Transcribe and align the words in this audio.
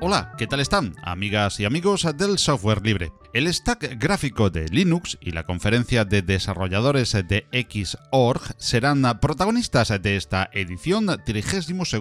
Hola, 0.00 0.32
¿qué 0.36 0.46
tal 0.46 0.60
están, 0.60 0.94
amigas 1.02 1.58
y 1.60 1.64
amigos 1.64 2.06
del 2.16 2.38
software 2.38 2.82
libre? 2.82 3.03
El 3.34 3.52
stack 3.52 3.98
gráfico 3.98 4.48
de 4.48 4.68
Linux 4.68 5.18
y 5.20 5.32
la 5.32 5.42
conferencia 5.42 6.04
de 6.04 6.22
desarrolladores 6.22 7.14
de 7.14 7.48
Xorg 7.50 8.40
serán 8.58 9.02
protagonistas 9.20 9.92
de 10.00 10.14
esta 10.14 10.48
edición 10.52 11.08
32 11.26 11.96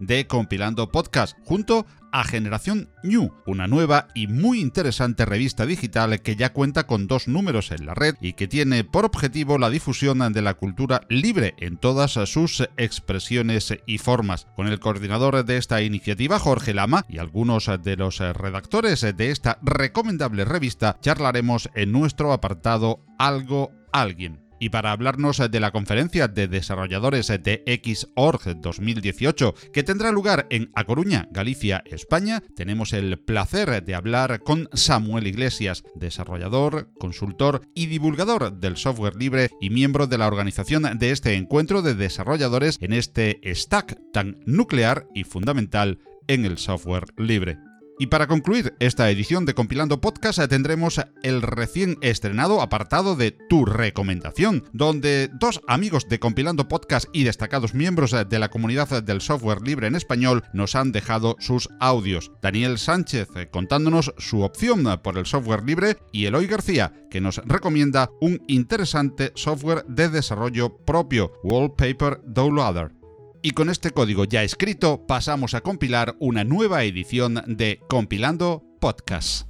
de 0.00 0.26
Compilando 0.26 0.90
Podcast, 0.90 1.38
junto 1.44 1.86
a 2.12 2.24
Generación 2.24 2.90
New, 3.02 3.32
una 3.46 3.66
nueva 3.66 4.08
y 4.14 4.26
muy 4.28 4.60
interesante 4.60 5.24
revista 5.24 5.66
digital 5.66 6.20
que 6.22 6.36
ya 6.36 6.52
cuenta 6.52 6.86
con 6.86 7.06
dos 7.06 7.26
números 7.26 7.70
en 7.70 7.86
la 7.86 7.94
red 7.94 8.14
y 8.20 8.34
que 8.34 8.46
tiene 8.46 8.84
por 8.84 9.04
objetivo 9.04 9.58
la 9.58 9.70
difusión 9.70 10.12
de 10.32 10.42
la 10.42 10.54
cultura 10.54 11.02
libre 11.08 11.54
en 11.58 11.78
todas 11.78 12.12
sus 12.12 12.68
expresiones 12.76 13.74
y 13.86 13.98
formas. 13.98 14.46
Con 14.54 14.68
el 14.68 14.78
coordinador 14.78 15.44
de 15.44 15.56
esta 15.56 15.82
iniciativa, 15.82 16.38
Jorge 16.38 16.74
Lama, 16.74 17.04
y 17.08 17.18
algunos 17.18 17.70
de 17.82 17.96
los 17.96 18.18
redactores 18.18 19.00
de 19.00 19.30
esta 19.30 19.58
recomendable 19.62 20.44
revista, 20.44 20.98
charlaremos 21.00 21.70
en 21.74 21.92
nuestro 21.92 22.32
apartado 22.32 23.04
Algo 23.18 23.72
Alguien. 23.92 24.51
Y 24.62 24.68
para 24.68 24.92
hablarnos 24.92 25.42
de 25.50 25.58
la 25.58 25.72
conferencia 25.72 26.28
de 26.28 26.46
desarrolladores 26.46 27.26
de 27.26 27.64
Xorg 27.82 28.60
2018 28.60 29.54
que 29.72 29.82
tendrá 29.82 30.12
lugar 30.12 30.46
en 30.50 30.70
A 30.76 30.84
Coruña, 30.84 31.26
Galicia, 31.32 31.82
España, 31.84 32.44
tenemos 32.54 32.92
el 32.92 33.18
placer 33.18 33.82
de 33.82 33.94
hablar 33.96 34.44
con 34.44 34.68
Samuel 34.72 35.26
Iglesias, 35.26 35.82
desarrollador, 35.96 36.92
consultor 36.96 37.62
y 37.74 37.86
divulgador 37.86 38.60
del 38.60 38.76
software 38.76 39.16
libre 39.16 39.50
y 39.60 39.70
miembro 39.70 40.06
de 40.06 40.18
la 40.18 40.28
organización 40.28 40.96
de 40.96 41.10
este 41.10 41.34
encuentro 41.34 41.82
de 41.82 41.96
desarrolladores 41.96 42.78
en 42.80 42.92
este 42.92 43.40
stack 43.44 43.98
tan 44.12 44.38
nuclear 44.46 45.08
y 45.12 45.24
fundamental 45.24 45.98
en 46.28 46.44
el 46.44 46.56
software 46.58 47.06
libre. 47.16 47.58
Y 47.98 48.06
para 48.06 48.26
concluir 48.26 48.74
esta 48.80 49.10
edición 49.10 49.44
de 49.44 49.54
Compilando 49.54 50.00
Podcast 50.00 50.40
tendremos 50.48 51.00
el 51.22 51.42
recién 51.42 51.98
estrenado 52.00 52.60
apartado 52.60 53.16
de 53.16 53.32
Tu 53.48 53.64
Recomendación, 53.64 54.64
donde 54.72 55.30
dos 55.38 55.60
amigos 55.68 56.08
de 56.08 56.18
Compilando 56.18 56.68
Podcast 56.68 57.06
y 57.12 57.24
destacados 57.24 57.74
miembros 57.74 58.12
de 58.28 58.38
la 58.38 58.48
comunidad 58.48 59.02
del 59.02 59.20
software 59.20 59.62
libre 59.62 59.86
en 59.86 59.94
español 59.94 60.42
nos 60.52 60.74
han 60.74 60.90
dejado 60.90 61.36
sus 61.38 61.68
audios. 61.80 62.32
Daniel 62.42 62.78
Sánchez 62.78 63.28
eh, 63.36 63.48
contándonos 63.50 64.14
su 64.18 64.42
opción 64.42 64.84
por 65.02 65.18
el 65.18 65.26
software 65.26 65.64
libre 65.64 65.98
y 66.12 66.26
Eloy 66.26 66.46
García 66.46 66.92
que 67.10 67.20
nos 67.20 67.36
recomienda 67.44 68.10
un 68.20 68.42
interesante 68.48 69.32
software 69.34 69.84
de 69.86 70.08
desarrollo 70.08 70.78
propio, 70.78 71.32
Wallpaper 71.44 72.20
Downloader. 72.24 73.01
Y 73.44 73.50
con 73.50 73.68
este 73.70 73.90
código 73.90 74.24
ya 74.24 74.44
escrito 74.44 75.04
pasamos 75.04 75.54
a 75.54 75.62
compilar 75.62 76.14
una 76.20 76.44
nueva 76.44 76.84
edición 76.84 77.42
de 77.48 77.80
Compilando 77.88 78.62
Podcast. 78.80 79.48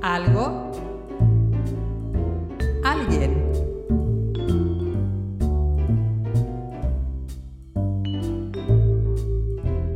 Algo. 0.00 0.61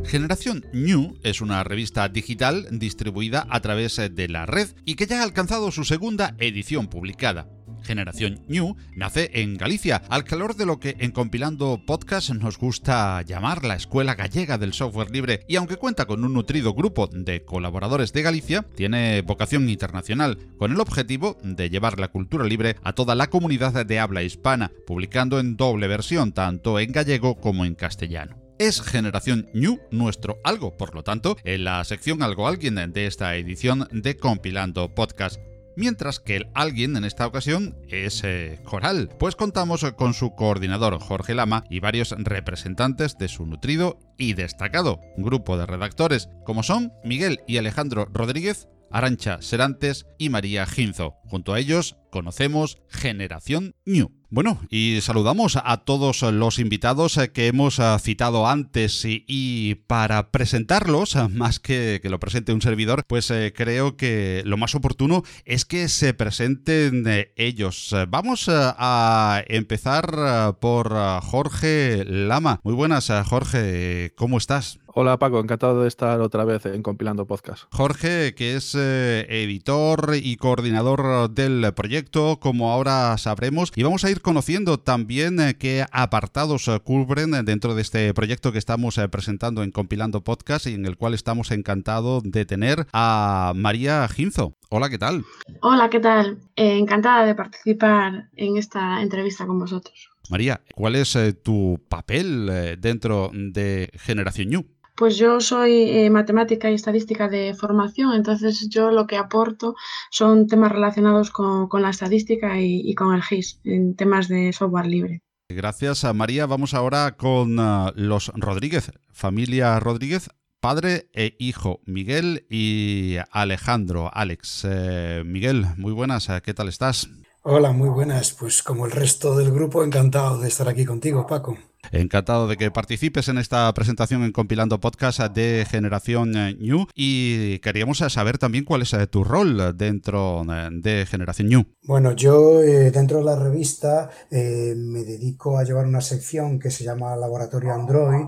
Generación 0.07 0.65
New 0.71 1.19
es 1.23 1.41
una 1.41 1.65
revista 1.65 2.07
digital 2.07 2.65
distribuida 2.71 3.45
a 3.49 3.59
través 3.59 3.97
de 3.97 4.27
la 4.29 4.45
red 4.45 4.69
y 4.85 4.95
que 4.95 5.05
ya 5.05 5.19
ha 5.19 5.23
alcanzado 5.23 5.69
su 5.69 5.83
segunda 5.83 6.33
edición 6.39 6.87
publicada. 6.87 7.49
Generación 7.83 8.41
New 8.47 8.77
nace 8.95 9.29
en 9.33 9.57
Galicia, 9.57 10.01
al 10.09 10.23
calor 10.23 10.55
de 10.55 10.65
lo 10.65 10.79
que 10.79 10.95
en 10.99 11.11
Compilando 11.11 11.81
Podcast 11.85 12.29
nos 12.29 12.57
gusta 12.57 13.21
llamar 13.23 13.65
la 13.65 13.75
Escuela 13.75 14.15
Gallega 14.15 14.57
del 14.57 14.71
Software 14.71 15.11
Libre 15.11 15.41
y 15.45 15.57
aunque 15.57 15.75
cuenta 15.75 16.05
con 16.05 16.23
un 16.23 16.33
nutrido 16.33 16.73
grupo 16.73 17.07
de 17.07 17.43
colaboradores 17.43 18.13
de 18.13 18.21
Galicia, 18.21 18.65
tiene 18.75 19.21
vocación 19.23 19.67
internacional, 19.67 20.37
con 20.57 20.71
el 20.71 20.79
objetivo 20.79 21.37
de 21.43 21.69
llevar 21.69 21.99
la 21.99 22.07
cultura 22.07 22.45
libre 22.45 22.77
a 22.81 22.93
toda 22.93 23.13
la 23.13 23.27
comunidad 23.27 23.85
de 23.85 23.99
habla 23.99 24.23
hispana, 24.23 24.71
publicando 24.85 25.37
en 25.41 25.57
doble 25.57 25.87
versión 25.87 26.31
tanto 26.31 26.79
en 26.79 26.93
gallego 26.93 27.35
como 27.35 27.65
en 27.65 27.75
castellano 27.75 28.46
es 28.59 28.81
Generación 28.81 29.49
New 29.53 29.79
nuestro 29.91 30.39
algo. 30.43 30.77
Por 30.77 30.95
lo 30.95 31.03
tanto, 31.03 31.37
en 31.43 31.63
la 31.63 31.83
sección 31.83 32.23
Algo 32.23 32.47
Alguien 32.47 32.75
de 32.75 33.07
esta 33.07 33.35
edición 33.35 33.87
de 33.91 34.17
Compilando 34.17 34.93
Podcast 34.93 35.39
mientras 35.77 36.19
que 36.19 36.35
el 36.35 36.49
alguien 36.53 36.97
en 36.97 37.05
esta 37.05 37.25
ocasión 37.25 37.77
es 37.87 38.23
eh, 38.25 38.59
Coral, 38.65 39.09
pues 39.17 39.35
contamos 39.35 39.85
con 39.95 40.13
su 40.13 40.35
coordinador 40.35 40.99
Jorge 40.99 41.35
Lama 41.35 41.63
y 41.69 41.79
varios 41.79 42.13
representantes 42.17 43.17
de 43.17 43.29
su 43.29 43.45
nutrido 43.45 43.99
y 44.17 44.33
destacado 44.33 44.99
grupo 45.17 45.57
de 45.57 45.65
redactores, 45.65 46.29
como 46.45 46.63
son 46.63 46.91
Miguel 47.05 47.41
y 47.47 47.57
Alejandro 47.57 48.07
Rodríguez, 48.11 48.67
Arancha 48.91 49.41
Serantes 49.41 50.07
y 50.17 50.29
María 50.29 50.65
Ginzo. 50.65 51.15
Junto 51.25 51.53
a 51.53 51.59
ellos 51.59 51.95
conocemos 52.11 52.79
Generación 52.89 53.75
New. 53.85 54.16
Bueno, 54.29 54.59
y 54.69 54.99
saludamos 54.99 55.57
a 55.63 55.77
todos 55.77 56.21
los 56.21 56.59
invitados 56.59 57.17
que 57.33 57.47
hemos 57.47 57.79
eh, 57.79 57.95
citado 58.01 58.45
antes 58.45 59.03
y, 59.05 59.75
para 59.87 60.31
presentarlos, 60.31 61.15
eh, 61.15 61.29
más 61.29 61.61
que 61.61 62.01
que 62.03 62.09
lo 62.09 62.19
presente 62.19 62.51
un 62.51 62.61
servidor, 62.61 63.05
pues 63.07 63.31
eh, 63.31 63.53
creo 63.55 63.95
que 63.95 64.43
lo 64.45 64.57
más 64.57 64.75
oportuno 64.75 65.23
es 65.45 65.63
que 65.63 65.87
se 65.87 66.13
presenten 66.13 67.05
ellos. 67.37 67.95
Vamos 68.09 68.49
a 68.49 69.43
empezar 69.47 70.57
por 70.59 70.93
Jorge 71.21 72.03
Lama. 72.05 72.59
Muy 72.63 72.73
buenas, 72.73 73.09
Jorge, 73.25 74.13
¿cómo 74.17 74.37
estás? 74.37 74.79
Hola 74.99 75.19
Paco, 75.19 75.39
encantado 75.39 75.83
de 75.83 75.87
estar 75.87 76.19
otra 76.21 76.43
vez 76.43 76.65
en 76.65 76.81
Compilando 76.81 77.27
Podcast. 77.27 77.65
Jorge, 77.71 78.33
que 78.33 78.55
es 78.55 78.73
editor 78.73 80.13
y 80.19 80.37
coordinador 80.37 81.29
del 81.29 81.71
proyecto, 81.75 82.39
como 82.39 82.71
ahora 82.71 83.15
sabremos, 83.19 83.71
y 83.75 83.83
vamos 83.83 84.03
a 84.05 84.09
ir 84.09 84.23
conociendo 84.23 84.79
también 84.79 85.39
eh, 85.39 85.55
qué 85.55 85.85
apartados 85.91 86.67
eh, 86.67 86.79
cubren 86.79 87.29
dentro 87.45 87.75
de 87.75 87.83
este 87.83 88.11
proyecto 88.15 88.51
que 88.51 88.57
estamos 88.57 88.97
eh, 88.97 89.07
presentando 89.07 89.61
en 89.61 89.69
Compilando 89.69 90.23
Podcast 90.23 90.65
y 90.65 90.73
en 90.73 90.87
el 90.87 90.97
cual 90.97 91.13
estamos 91.13 91.51
encantados 91.51 92.23
de 92.23 92.45
tener 92.45 92.87
a 92.91 93.53
María 93.55 94.07
Ginzo. 94.07 94.55
Hola, 94.69 94.89
¿qué 94.89 94.97
tal? 94.97 95.23
Hola, 95.61 95.91
¿qué 95.91 95.99
tal? 95.99 96.39
encantada 96.55 97.23
de 97.23 97.35
participar 97.35 98.29
en 98.35 98.57
esta 98.57 98.99
entrevista 99.03 99.45
con 99.45 99.59
vosotros. 99.59 100.09
María, 100.31 100.59
¿cuál 100.73 100.95
es 100.95 101.15
tu 101.43 101.79
papel 101.87 102.77
dentro 102.81 103.29
de 103.31 103.91
Generación 103.93 104.49
New? 104.49 104.65
Pues 104.97 105.15
yo 105.15 105.39
soy 105.39 105.91
eh, 105.91 106.09
matemática 106.09 106.71
y 106.71 106.73
estadística 106.73 107.27
de 107.27 107.53
formación, 107.53 108.15
entonces 108.15 108.67
yo 108.67 108.89
lo 108.89 109.05
que 109.05 109.15
aporto 109.15 109.75
son 110.09 110.47
temas 110.47 110.71
relacionados 110.71 111.29
con, 111.29 111.69
la 111.79 111.91
estadística 111.91 112.59
y, 112.59 112.95
con 112.95 113.13
el 113.13 113.21
GIS, 113.21 113.61
en 113.63 113.95
temas 113.95 114.27
de 114.27 114.51
software 114.53 114.87
libre. 114.87 115.21
Gracias 115.49 116.03
a 116.03 116.13
María. 116.13 116.47
Vamos 116.47 116.73
ahora 116.73 117.11
con 117.11 117.59
ah, 117.59 117.93
los 117.95 118.31
Rodríguez, 118.33 118.91
familia 119.11 119.79
Rodríguez, 119.79 120.31
padre 120.59 121.09
e 121.13 121.35
hijo, 121.37 121.79
Miguel 121.85 122.47
y 122.49 123.17
Alejandro, 123.31 124.09
Alex. 124.11 124.65
Eh, 124.67 125.21
Miguel, 125.23 125.67
muy 125.77 125.93
buenas, 125.93 126.27
¿qué 126.43 126.55
tal 126.55 126.69
estás? 126.69 127.07
Hola, 127.49 127.71
muy 127.71 127.87
buenas. 127.87 128.33
Pues 128.33 128.61
como 128.61 128.85
el 128.85 128.91
resto 128.91 129.37
del 129.37 129.53
grupo, 129.53 129.81
encantado 129.81 130.37
de 130.37 130.49
estar 130.49 130.67
aquí 130.67 130.83
contigo, 130.83 131.25
Paco. 131.25 131.57
Encantado 131.93 132.45
de 132.45 132.57
que 132.57 132.71
participes 132.71 133.29
en 133.29 133.37
esta 133.37 133.73
presentación 133.73 134.25
en 134.25 134.33
Compilando 134.33 134.81
Podcast 134.81 135.21
de 135.33 135.65
Generación 135.65 136.33
New 136.33 136.87
y 136.93 137.59
queríamos 137.59 137.99
saber 137.99 138.37
también 138.37 138.65
cuál 138.65 138.81
es 138.81 138.91
eh, 138.91 139.07
tu 139.07 139.23
rol 139.23 139.77
dentro 139.77 140.43
eh, 140.43 140.67
de 140.73 141.05
Generación 141.05 141.47
New. 141.47 141.63
Bueno, 141.83 142.11
yo 142.11 142.61
eh, 142.61 142.91
dentro 142.91 143.19
de 143.19 143.23
la 143.23 143.37
revista 143.37 144.09
me 144.29 145.05
dedico 145.05 145.57
a 145.57 145.63
llevar 145.63 145.85
una 145.85 146.01
sección 146.01 146.59
que 146.59 146.69
se 146.69 146.83
llama 146.83 147.15
Laboratorio 147.15 147.73
Android 147.73 148.25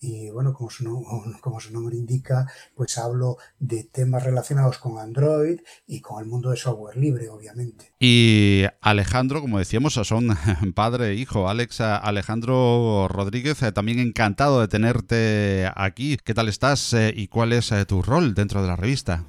y 0.00 0.30
bueno, 0.30 0.52
como 0.52 0.70
su, 0.70 0.84
como 1.40 1.60
su 1.60 1.72
nombre 1.72 1.96
indica, 1.96 2.46
pues 2.74 2.98
hablo 2.98 3.36
de 3.58 3.84
temas 3.84 4.24
relacionados 4.24 4.78
con 4.78 4.98
Android 4.98 5.60
y 5.86 6.00
con 6.00 6.22
el 6.22 6.28
mundo 6.28 6.50
de 6.50 6.56
software 6.56 6.96
libre, 6.96 7.28
obviamente. 7.28 7.92
Y 7.98 8.64
Alejandro, 8.80 9.40
como 9.40 9.58
decíamos, 9.58 9.94
son 9.94 10.28
padre 10.74 11.08
e 11.08 11.14
hijo. 11.14 11.48
Alex 11.48 11.80
Alejandro 11.80 13.08
Rodríguez, 13.08 13.62
eh, 13.62 13.72
también 13.72 13.98
encantado 13.98 14.60
de 14.60 14.68
tenerte 14.68 15.70
aquí. 15.74 16.18
¿Qué 16.22 16.34
tal 16.34 16.48
estás 16.48 16.92
eh, 16.92 17.12
y 17.14 17.28
cuál 17.28 17.52
es 17.52 17.72
eh, 17.72 17.84
tu 17.86 18.02
rol 18.02 18.34
dentro 18.34 18.62
de 18.62 18.68
la 18.68 18.76
revista? 18.76 19.24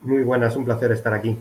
Muy 0.00 0.22
buenas, 0.22 0.56
un 0.56 0.64
placer 0.64 0.92
estar 0.92 1.12
aquí. 1.12 1.38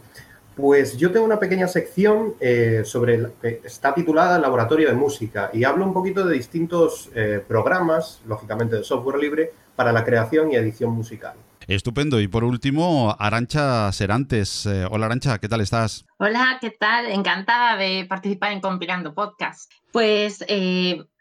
Pues 0.60 0.98
yo 0.98 1.10
tengo 1.12 1.26
una 1.26 1.40
pequeña 1.40 1.70
sección 1.70 2.36
eh, 2.42 2.82
sobre, 2.84 3.32
está 3.64 3.94
titulada 3.94 4.38
Laboratorio 4.38 4.90
de 4.90 4.94
Música 4.94 5.50
y 5.54 5.64
hablo 5.64 5.86
un 5.86 5.94
poquito 5.94 6.26
de 6.26 6.34
distintos 6.34 7.10
eh, 7.16 7.42
programas, 7.48 8.22
lógicamente 8.28 8.76
de 8.76 8.84
software 8.84 9.20
libre, 9.20 9.54
para 9.78 9.94
la 9.94 10.04
creación 10.04 10.52
y 10.52 10.56
edición 10.56 10.92
musical. 10.92 11.36
Estupendo. 11.66 12.20
Y 12.20 12.28
por 12.28 12.44
último, 12.44 13.16
Arancha 13.18 13.90
Serantes. 13.94 14.66
Eh, 14.66 14.86
hola 14.90 15.06
Arancha, 15.06 15.38
¿qué 15.38 15.48
tal 15.48 15.62
estás? 15.62 16.06
Hola, 16.18 16.58
¿qué 16.60 16.72
tal? 16.72 17.06
Encantada 17.06 17.78
de 17.78 18.06
participar 18.10 18.52
en 18.52 18.60
Compilando 18.60 19.14
Podcast. 19.14 19.72
Pues 19.94 20.44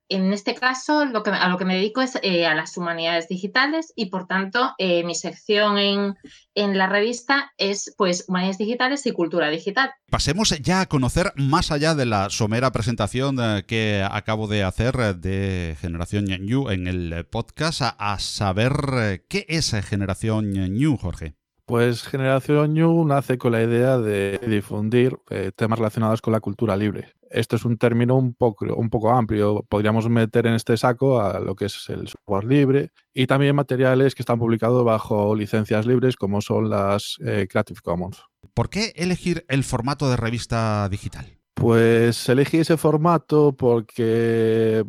en 0.08 0.32
este 0.32 0.54
caso, 0.54 1.04
lo 1.04 1.22
que, 1.22 1.30
a 1.30 1.48
lo 1.48 1.58
que 1.58 1.64
me 1.64 1.74
dedico 1.74 2.00
es 2.00 2.18
eh, 2.22 2.46
a 2.46 2.54
las 2.54 2.76
humanidades 2.76 3.28
digitales 3.28 3.92
y, 3.94 4.06
por 4.06 4.26
tanto, 4.26 4.74
eh, 4.78 5.04
mi 5.04 5.14
sección 5.14 5.78
en, 5.78 6.16
en, 6.54 6.78
la 6.78 6.88
revista 6.88 7.52
es 7.58 7.94
pues 7.96 8.24
humanidades 8.28 8.58
digitales 8.58 9.06
y 9.06 9.12
cultura 9.12 9.50
digital. 9.50 9.90
Pasemos 10.10 10.50
ya 10.60 10.80
a 10.80 10.86
conocer 10.86 11.32
más 11.36 11.70
allá 11.70 11.94
de 11.94 12.06
la 12.06 12.30
somera 12.30 12.72
presentación 12.72 13.38
eh, 13.40 13.64
que 13.66 14.06
acabo 14.10 14.46
de 14.48 14.64
hacer 14.64 15.16
de 15.16 15.76
Generación 15.80 16.24
New 16.24 16.70
en 16.70 16.86
el 16.86 17.26
podcast, 17.26 17.82
a, 17.82 17.88
a 17.98 18.18
saber 18.18 19.24
qué 19.28 19.44
es 19.48 19.72
Generación 19.84 20.50
New, 20.50 20.96
Jorge. 20.96 21.34
Pues 21.66 22.02
Generación 22.02 22.72
New 22.72 23.04
nace 23.04 23.36
con 23.36 23.52
la 23.52 23.62
idea 23.62 23.98
de 23.98 24.40
difundir 24.46 25.18
temas 25.54 25.78
relacionados 25.78 26.22
con 26.22 26.32
la 26.32 26.40
cultura 26.40 26.76
libre 26.78 27.17
esto 27.30 27.56
es 27.56 27.64
un 27.64 27.76
término 27.76 28.16
un 28.16 28.34
poco, 28.34 28.66
un 28.74 28.90
poco 28.90 29.10
amplio. 29.10 29.64
Podríamos 29.68 30.08
meter 30.08 30.46
en 30.46 30.54
este 30.54 30.76
saco 30.76 31.20
a 31.20 31.40
lo 31.40 31.54
que 31.54 31.66
es 31.66 31.88
el 31.88 32.08
software 32.08 32.44
libre 32.44 32.90
y 33.12 33.26
también 33.26 33.56
materiales 33.56 34.14
que 34.14 34.22
están 34.22 34.38
publicados 34.38 34.84
bajo 34.84 35.34
licencias 35.34 35.86
libres 35.86 36.16
como 36.16 36.40
son 36.40 36.70
las 36.70 37.16
eh, 37.24 37.46
Creative 37.50 37.80
Commons. 37.82 38.22
¿Por 38.54 38.70
qué 38.70 38.92
elegir 38.96 39.44
el 39.48 39.64
formato 39.64 40.08
de 40.10 40.16
revista 40.16 40.88
digital? 40.88 41.38
Pues 41.54 42.28
elegí 42.28 42.58
ese 42.58 42.76
formato 42.76 43.52
porque 43.52 44.84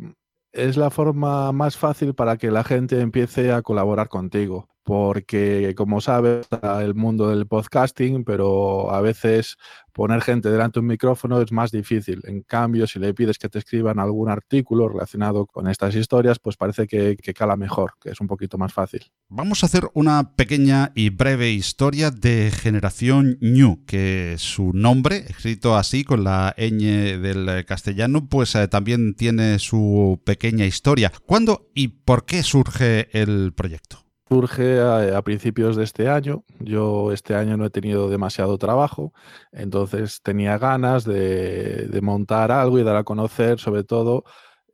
es 0.52 0.76
la 0.76 0.90
forma 0.90 1.52
más 1.52 1.76
fácil 1.76 2.14
para 2.14 2.36
que 2.36 2.50
la 2.50 2.64
gente 2.64 3.00
empiece 3.00 3.52
a 3.52 3.62
colaborar 3.62 4.08
contigo 4.08 4.68
porque 4.90 5.72
como 5.76 6.00
sabes 6.00 6.48
el 6.80 6.96
mundo 6.96 7.28
del 7.28 7.46
podcasting, 7.46 8.24
pero 8.24 8.92
a 8.92 9.00
veces 9.00 9.56
poner 9.92 10.20
gente 10.20 10.50
delante 10.50 10.80
de 10.80 10.80
un 10.80 10.88
micrófono 10.88 11.40
es 11.40 11.52
más 11.52 11.70
difícil. 11.70 12.20
En 12.24 12.42
cambio, 12.42 12.88
si 12.88 12.98
le 12.98 13.14
pides 13.14 13.38
que 13.38 13.48
te 13.48 13.60
escriban 13.60 14.00
algún 14.00 14.28
artículo 14.28 14.88
relacionado 14.88 15.46
con 15.46 15.68
estas 15.68 15.94
historias, 15.94 16.40
pues 16.40 16.56
parece 16.56 16.88
que, 16.88 17.16
que 17.16 17.32
cala 17.32 17.54
mejor, 17.54 17.92
que 18.02 18.10
es 18.10 18.20
un 18.20 18.26
poquito 18.26 18.58
más 18.58 18.72
fácil. 18.72 19.06
Vamos 19.28 19.62
a 19.62 19.66
hacer 19.66 19.84
una 19.94 20.34
pequeña 20.34 20.90
y 20.96 21.10
breve 21.10 21.52
historia 21.52 22.10
de 22.10 22.50
Generación 22.50 23.38
New, 23.40 23.84
que 23.86 24.34
su 24.38 24.72
nombre, 24.72 25.18
escrito 25.28 25.76
así 25.76 26.02
con 26.02 26.24
la 26.24 26.52
ñ 26.58 27.20
del 27.20 27.64
castellano, 27.64 28.28
pues 28.28 28.56
eh, 28.56 28.66
también 28.66 29.14
tiene 29.14 29.60
su 29.60 30.20
pequeña 30.24 30.66
historia. 30.66 31.12
¿Cuándo 31.26 31.70
y 31.76 31.86
por 31.86 32.24
qué 32.24 32.42
surge 32.42 33.08
el 33.16 33.52
proyecto? 33.52 34.09
Surge 34.30 34.80
a, 34.80 35.20
principios 35.22 35.74
de 35.74 35.82
este 35.82 36.08
año. 36.08 36.44
Yo 36.60 37.10
este 37.12 37.34
año 37.34 37.56
no 37.56 37.64
he 37.64 37.70
tenido 37.70 38.08
demasiado 38.08 38.58
trabajo, 38.58 39.12
entonces 39.50 40.22
tenía 40.22 40.56
ganas 40.56 41.04
de, 41.04 41.88
de 41.88 42.00
montar 42.00 42.52
algo 42.52 42.78
y 42.78 42.84
dar 42.84 42.96
a 42.96 43.04
conocer 43.04 43.58
sobre 43.58 43.82
todo 43.82 44.24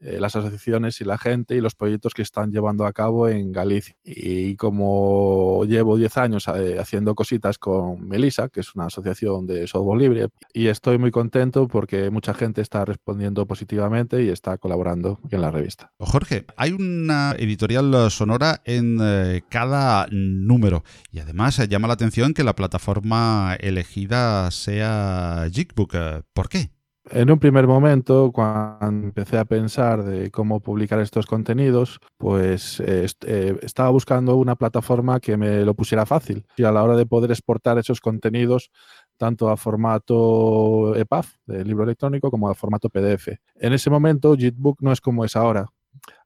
eh, 0.01 0.19
las 0.21 0.37
asociaciones 0.37 1.01
y 1.01 1.05
la 1.05 1.19
gente 1.19 1.57
y 1.57 1.61
los 1.61 1.75
proyectos 1.75 2.15
que 2.15 2.23
están 2.23 2.51
llevando 2.51 2.87
a 2.87 2.93
cabo 2.93 3.29
en 3.29 3.53
Galicia. 3.53 3.97
Y 4.05 4.57
como 4.57 5.65
llevo 5.67 5.97
10 5.97 6.17
años 6.19 6.49
eh, 6.49 6.79
haciendo 6.79 7.15
cositas 7.15 7.59
con 7.59 8.07
Melisa, 8.07 8.49
que 8.49 8.61
es 8.61 8.75
una 8.75 8.87
asociación 8.87 9.47
de 9.47 9.67
software 9.67 10.01
libre, 10.01 10.29
y 10.53 10.69
estoy 10.69 10.99
muy 10.99 11.11
contento 11.11 11.69
porque 11.69 12.11
mucha 12.11 12.35
gente 12.35 12.61
está 12.61 12.85
respondiendo 12.85 13.47
positivamente 13.47 14.23
y 14.23 14.29
está 14.29 14.59
colaborando 14.59 15.21
en 15.31 15.41
la 15.41 15.51
revista. 15.51 15.93
Jorge, 15.99 16.45
hay 16.57 16.73
una 16.73 17.35
editorial 17.39 18.11
sonora 18.11 18.63
en 18.65 18.99
eh, 19.01 19.43
cada 19.49 20.07
número 20.11 20.85
y 21.11 21.21
además 21.21 21.57
llama 21.69 21.89
la 21.89 21.95
atención 21.95 22.35
que 22.35 22.45
la 22.45 22.55
plataforma 22.55 23.57
elegida 23.61 24.51
sea 24.51 25.49
Jigbook. 25.51 25.95
¿Por 26.33 26.49
qué? 26.49 26.75
En 27.11 27.31
un 27.31 27.38
primer 27.38 27.69
momento, 27.69 28.32
cuando 28.32 29.06
empecé 29.06 29.38
a 29.38 29.44
pensar 29.44 30.03
de 30.03 30.31
cómo 30.32 30.58
publicar 30.58 30.99
estos 30.99 31.25
contenidos, 31.25 32.00
pues 32.19 32.81
eh, 32.81 33.06
eh, 33.26 33.56
estaba 33.62 33.91
buscando 33.91 34.35
una 34.35 34.56
plataforma 34.56 35.20
que 35.20 35.37
me 35.37 35.64
lo 35.64 35.75
pusiera 35.75 36.05
fácil 36.05 36.44
y 36.56 36.64
a 36.64 36.73
la 36.73 36.82
hora 36.82 36.97
de 36.97 37.06
poder 37.06 37.31
exportar 37.31 37.79
esos 37.79 38.00
contenidos 38.00 38.70
tanto 39.17 39.50
a 39.50 39.56
formato 39.56 40.97
EPUB, 40.97 41.25
de 41.47 41.64
libro 41.64 41.85
electrónico, 41.85 42.29
como 42.29 42.49
a 42.49 42.56
formato 42.56 42.91
PDF. 42.91 43.29
En 43.55 43.73
ese 43.73 43.88
momento, 43.88 44.35
Jitbook 44.35 44.82
no 44.82 44.91
es 44.91 45.00
como 45.00 45.25
es 45.25 45.37
ahora. 45.37 45.67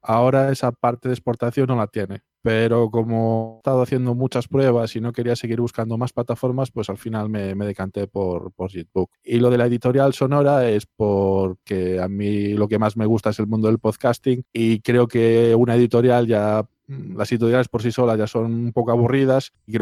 Ahora 0.01 0.51
esa 0.51 0.73
parte 0.73 1.09
de 1.09 1.15
exportación 1.15 1.67
no 1.67 1.77
la 1.77 1.89
tiene 1.89 2.23
pero 2.43 2.91
como 2.91 3.55
he 3.57 3.59
estado 3.59 3.83
haciendo 3.83 4.15
muchas 4.15 4.49
pruebas 4.49 4.97
y 4.97 5.01
no 5.01 5.13
quería 5.13 5.37
seguir 5.37 5.61
buscando 5.61 5.99
más 5.99 6.13
plataformas, 6.13 6.71
pues 6.71 6.89
al 6.89 6.99
final 6.99 7.29
me, 7.29 7.55
decanté 7.55 8.07
por, 8.07 8.53
por 8.53 8.71
Jitbook. 8.71 9.11
Y 9.23 9.39
lo 9.39 9.51
de 9.51 9.59
la 9.59 9.67
editorial 9.67 10.15
sonora 10.15 10.69
es 10.69 10.87
porque 10.87 12.01
a 12.01 12.09
mí 12.09 12.55
lo 12.55 12.69
que 12.69 12.79
más 12.79 12.97
me 12.97 13.07
gusta 13.07 13.31
es 13.31 13.39
el 13.39 13.47
mundo 13.47 13.69
del 13.69 13.79
podcasting 13.79 14.45
y 14.53 14.81
creo 14.81 15.07
que 15.07 15.55
una 15.55 15.75
editorial 15.75 16.27
ya 16.27 16.67
las 16.91 17.31
editoriales 17.31 17.69
por 17.69 17.83
sí 17.83 17.93
solas 17.93 18.19
ya 18.19 18.27
son 18.27 18.53
un 18.53 18.73
poco 18.73 18.91
aburridas 18.91 19.53
y 19.67 19.77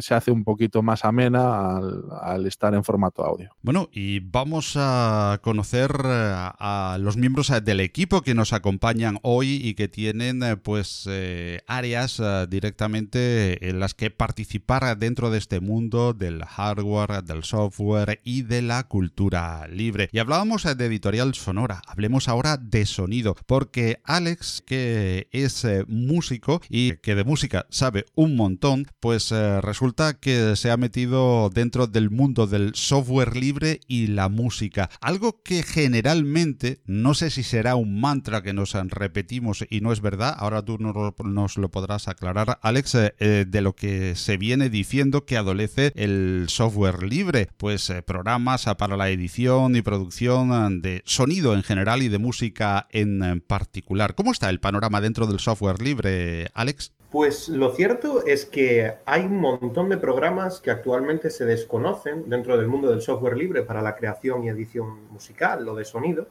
se 0.00 0.14
hace 0.14 0.30
un 0.30 0.44
poquito 0.44 0.82
más 0.82 1.04
amena 1.04 1.78
al, 2.22 2.46
estar 2.46 2.74
en 2.74 2.84
formato 2.84 3.24
audio. 3.24 3.50
Bueno, 3.62 3.88
y 3.92 4.20
vamos 4.20 4.74
a 4.76 5.40
conocer 5.42 5.90
eh, 6.04 6.32
a, 6.34 6.96
los 7.00 7.16
miembros 7.16 7.50
eh, 7.50 7.60
del 7.60 7.80
equipo 7.80 8.22
que 8.22 8.34
nos 8.34 8.52
acompañan 8.52 9.18
hoy 9.22 9.60
y 9.62 9.74
que 9.74 9.88
tienen 9.88 10.42
eh, 10.42 10.56
pues 10.56 11.08
áreas 11.66 12.22
directamente 12.48 13.68
en 13.68 13.80
las 13.80 13.94
que 13.94 14.10
participar 14.10 14.96
dentro 14.98 15.30
de 15.30 15.38
este 15.38 15.60
mundo 15.60 16.12
del 16.14 16.44
hardware, 16.44 17.22
del 17.22 17.44
software 17.44 18.20
y 18.24 18.42
de 18.42 18.62
la 18.62 18.84
cultura 18.84 19.66
libre. 19.68 20.08
Y 20.12 20.18
hablábamos 20.18 20.64
de 20.64 20.86
editorial 20.86 21.34
sonora, 21.34 21.82
hablemos 21.86 22.28
ahora 22.28 22.56
de 22.56 22.86
sonido, 22.86 23.36
porque 23.46 24.00
Alex, 24.04 24.62
que 24.66 25.28
es 25.32 25.66
músico, 25.88 26.53
y 26.68 26.96
que 26.96 27.14
de 27.14 27.24
música 27.24 27.66
sabe 27.70 28.06
un 28.14 28.36
montón, 28.36 28.86
pues 29.00 29.32
eh, 29.32 29.60
resulta 29.60 30.14
que 30.14 30.56
se 30.56 30.70
ha 30.70 30.76
metido 30.76 31.50
dentro 31.50 31.86
del 31.86 32.10
mundo 32.10 32.46
del 32.46 32.74
software 32.74 33.36
libre 33.36 33.80
y 33.86 34.08
la 34.08 34.28
música. 34.28 34.90
Algo 35.00 35.42
que 35.42 35.62
generalmente, 35.62 36.80
no 36.86 37.14
sé 37.14 37.30
si 37.30 37.42
será 37.42 37.76
un 37.76 38.00
mantra 38.00 38.42
que 38.42 38.52
nos 38.52 38.72
repetimos 38.74 39.64
y 39.68 39.80
no 39.80 39.92
es 39.92 40.00
verdad, 40.00 40.34
ahora 40.38 40.62
tú 40.62 40.78
nos 40.78 41.56
lo 41.56 41.70
podrás 41.70 42.08
aclarar, 42.08 42.58
Alex, 42.62 42.94
eh, 42.94 43.14
eh, 43.18 43.44
de 43.48 43.60
lo 43.60 43.74
que 43.74 44.14
se 44.14 44.36
viene 44.36 44.70
diciendo 44.70 45.24
que 45.24 45.36
adolece 45.36 45.92
el 45.96 46.46
software 46.48 47.02
libre, 47.02 47.48
pues 47.56 47.92
programas 48.06 48.64
para 48.78 48.96
la 48.96 49.10
edición 49.10 49.76
y 49.76 49.82
producción 49.82 50.82
de 50.82 51.02
sonido 51.04 51.54
en 51.54 51.62
general 51.62 52.02
y 52.02 52.08
de 52.08 52.18
música 52.18 52.86
en 52.90 53.42
particular. 53.46 54.14
¿Cómo 54.14 54.32
está 54.32 54.50
el 54.50 54.60
panorama 54.60 55.00
dentro 55.00 55.26
del 55.26 55.40
software 55.40 55.82
libre, 55.82 56.43
Alex? 56.54 56.92
Pues 57.14 57.48
lo 57.48 57.72
cierto 57.72 58.26
es 58.26 58.44
que 58.44 58.94
hay 59.04 59.22
un 59.22 59.40
montón 59.40 59.88
de 59.88 59.96
programas 59.96 60.60
que 60.60 60.72
actualmente 60.72 61.30
se 61.30 61.44
desconocen 61.44 62.28
dentro 62.28 62.58
del 62.58 62.66
mundo 62.66 62.90
del 62.90 63.02
software 63.02 63.36
libre 63.36 63.62
para 63.62 63.82
la 63.82 63.94
creación 63.94 64.42
y 64.42 64.48
edición 64.48 65.06
musical 65.12 65.68
o 65.68 65.76
de 65.76 65.84
sonido. 65.84 66.26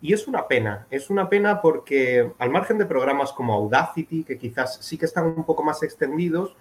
Y 0.00 0.14
es 0.14 0.26
una 0.26 0.48
pena, 0.48 0.86
es 0.90 1.10
una 1.10 1.28
pena 1.28 1.60
porque 1.60 2.32
al 2.38 2.48
margen 2.48 2.78
de 2.78 2.86
programas 2.86 3.30
como 3.32 3.52
Audacity, 3.52 4.24
que 4.24 4.38
quizás 4.38 4.78
sí 4.80 4.96
que 4.96 5.04
están 5.04 5.26
un 5.26 5.44
poco 5.44 5.62
más 5.62 5.82
extendidos, 5.82 6.56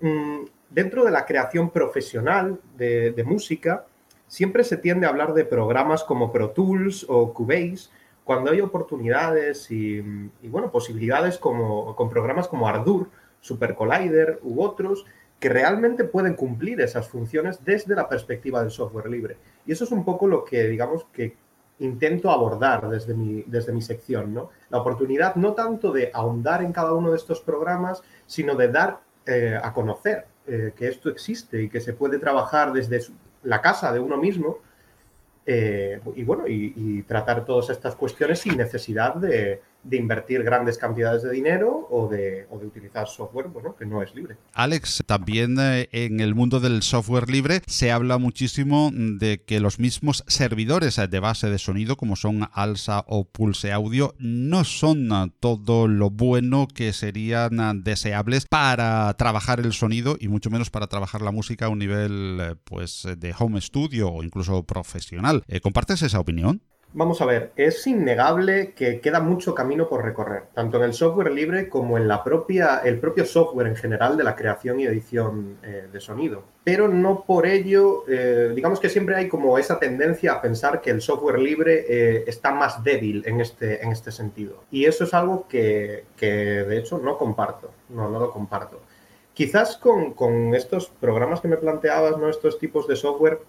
mm, 0.00 0.40
dentro 0.68 1.04
de 1.04 1.12
la 1.12 1.24
creación 1.24 1.70
profesional 1.70 2.60
de, 2.76 3.12
de 3.12 3.22
música, 3.24 3.86
siempre 4.26 4.64
se 4.64 4.78
tiende 4.78 5.06
a 5.06 5.10
hablar 5.10 5.32
de 5.32 5.44
programas 5.44 6.02
como 6.02 6.32
Pro 6.32 6.50
Tools 6.50 7.06
o 7.08 7.32
Cubase, 7.32 7.88
cuando 8.24 8.50
hay 8.50 8.60
oportunidades 8.60 9.70
y, 9.70 10.00
bueno, 10.42 10.70
posibilidades 10.70 11.38
como, 11.38 11.96
con 11.96 12.08
programas 12.08 12.48
como 12.48 12.68
Ardour, 12.68 13.08
Super 13.40 13.74
Collider 13.74 14.38
u 14.42 14.62
otros 14.62 15.04
que 15.40 15.48
realmente 15.48 16.04
pueden 16.04 16.34
cumplir 16.34 16.80
esas 16.80 17.08
funciones 17.08 17.64
desde 17.64 17.96
la 17.96 18.08
perspectiva 18.08 18.60
del 18.62 18.70
software 18.70 19.10
libre. 19.10 19.36
Y 19.66 19.72
eso 19.72 19.82
es 19.82 19.90
un 19.90 20.04
poco 20.04 20.28
lo 20.28 20.44
que, 20.44 20.68
digamos, 20.68 21.06
que 21.12 21.36
intento 21.80 22.30
abordar 22.30 22.88
desde 22.88 23.14
mi, 23.14 23.42
desde 23.48 23.72
mi 23.72 23.82
sección, 23.82 24.32
¿no? 24.32 24.50
La 24.70 24.78
oportunidad 24.78 25.34
no 25.34 25.54
tanto 25.54 25.90
de 25.90 26.12
ahondar 26.14 26.62
en 26.62 26.72
cada 26.72 26.92
uno 26.92 27.10
de 27.10 27.16
estos 27.16 27.40
programas, 27.40 28.04
sino 28.26 28.54
de 28.54 28.68
dar 28.68 29.00
eh, 29.26 29.58
a 29.60 29.72
conocer 29.72 30.26
eh, 30.46 30.72
que 30.76 30.86
esto 30.88 31.08
existe 31.08 31.62
y 31.62 31.68
que 31.68 31.80
se 31.80 31.92
puede 31.92 32.18
trabajar 32.18 32.72
desde 32.72 33.00
la 33.42 33.60
casa 33.60 33.92
de 33.92 33.98
uno 33.98 34.16
mismo 34.16 34.58
eh, 35.44 36.00
y 36.14 36.24
bueno, 36.24 36.46
y, 36.46 37.02
tratar 37.02 37.44
todas 37.44 37.70
estas 37.70 37.96
cuestiones 37.96 38.40
sin 38.40 38.56
necesidad 38.56 39.14
de, 39.16 39.60
invertir 39.90 40.42
grandes 40.42 40.78
cantidades 40.78 41.22
de 41.22 41.30
dinero 41.30 41.88
o 41.90 42.08
de, 42.08 42.46
utilizar 42.50 43.08
software 43.08 43.48
bueno, 43.48 43.74
que 43.76 43.84
no 43.84 44.02
es 44.02 44.14
libre. 44.14 44.36
Alex, 44.54 45.02
también 45.06 45.56
eh, 45.58 45.88
en 45.92 46.20
el 46.20 46.34
mundo 46.34 46.60
del 46.60 46.82
software 46.82 47.28
libre 47.28 47.62
se 47.66 47.90
habla 47.90 48.18
muchísimo 48.18 48.90
de 48.92 49.42
que 49.42 49.60
los 49.60 49.78
mismos 49.78 50.24
servidores 50.26 51.00
de 51.08 51.20
base 51.20 51.50
de 51.50 51.58
sonido, 51.58 51.96
como 51.96 52.16
son 52.16 52.48
ALSA 52.52 53.04
o 53.08 53.24
Pulse 53.24 53.72
Audio, 53.72 54.14
no 54.18 54.64
son 54.64 55.32
todo 55.40 55.88
lo 55.88 56.10
bueno 56.10 56.68
que 56.72 56.92
serían 56.92 57.82
deseables 57.82 58.46
para 58.46 59.12
trabajar 59.14 59.60
el 59.60 59.72
sonido 59.72 60.16
y 60.18 60.28
mucho 60.28 60.50
menos 60.50 60.70
para 60.70 60.86
trabajar 60.86 61.22
la 61.22 61.32
música 61.32 61.66
a 61.66 61.68
un 61.68 61.78
nivel 61.78 62.38
eh, 62.40 62.54
pues 62.64 63.06
de 63.16 63.34
home 63.38 63.60
studio 63.60 64.10
o 64.10 64.22
incluso 64.22 64.62
profesional. 64.64 65.42
Eh, 65.48 65.60
¿Compartes 65.60 66.02
esa 66.02 66.20
opinión? 66.20 66.62
Vamos 66.94 67.22
a 67.22 67.24
ver, 67.24 67.52
es 67.56 67.86
innegable 67.86 68.74
que 68.74 69.00
queda 69.00 69.18
mucho 69.18 69.54
camino 69.54 69.88
por 69.88 70.04
recorrer, 70.04 70.44
tanto 70.52 70.76
en 70.76 70.84
el 70.84 70.92
software 70.92 71.32
libre 71.32 71.70
como 71.70 71.96
en 71.96 72.06
la 72.06 72.22
propia, 72.22 72.82
el 72.84 73.00
propio 73.00 73.24
software 73.24 73.66
en 73.66 73.76
general 73.76 74.18
de 74.18 74.24
la 74.24 74.36
creación 74.36 74.78
y 74.78 74.84
edición 74.84 75.56
eh, 75.62 75.88
de 75.90 76.00
sonido. 76.00 76.42
Pero 76.64 76.88
no 76.88 77.24
por 77.24 77.46
ello, 77.46 78.04
eh, 78.08 78.52
digamos 78.54 78.78
que 78.78 78.90
siempre 78.90 79.16
hay 79.16 79.28
como 79.28 79.56
esa 79.56 79.78
tendencia 79.78 80.32
a 80.32 80.42
pensar 80.42 80.82
que 80.82 80.90
el 80.90 81.00
software 81.00 81.38
libre 81.38 82.28
está 82.28 82.52
más 82.52 82.84
débil 82.84 83.22
en 83.26 83.40
este, 83.40 83.82
en 83.82 83.90
este 83.90 84.12
sentido. 84.12 84.64
Y 84.70 84.84
eso 84.84 85.04
es 85.04 85.14
algo 85.14 85.48
que, 85.48 86.04
de 86.20 86.76
hecho 86.76 86.98
no 86.98 87.16
comparto, 87.16 87.70
no, 87.88 88.10
no 88.10 88.18
lo 88.20 88.30
comparto. 88.30 88.80
Quizás 89.32 89.78
con, 89.78 90.12
con 90.12 90.54
estos 90.54 90.88
programas 90.88 91.40
que 91.40 91.48
me 91.48 91.56
planteabas, 91.56 92.18
¿no? 92.18 92.28
estos 92.28 92.58
tipos 92.58 92.86
de 92.86 92.96
software, 92.96 93.40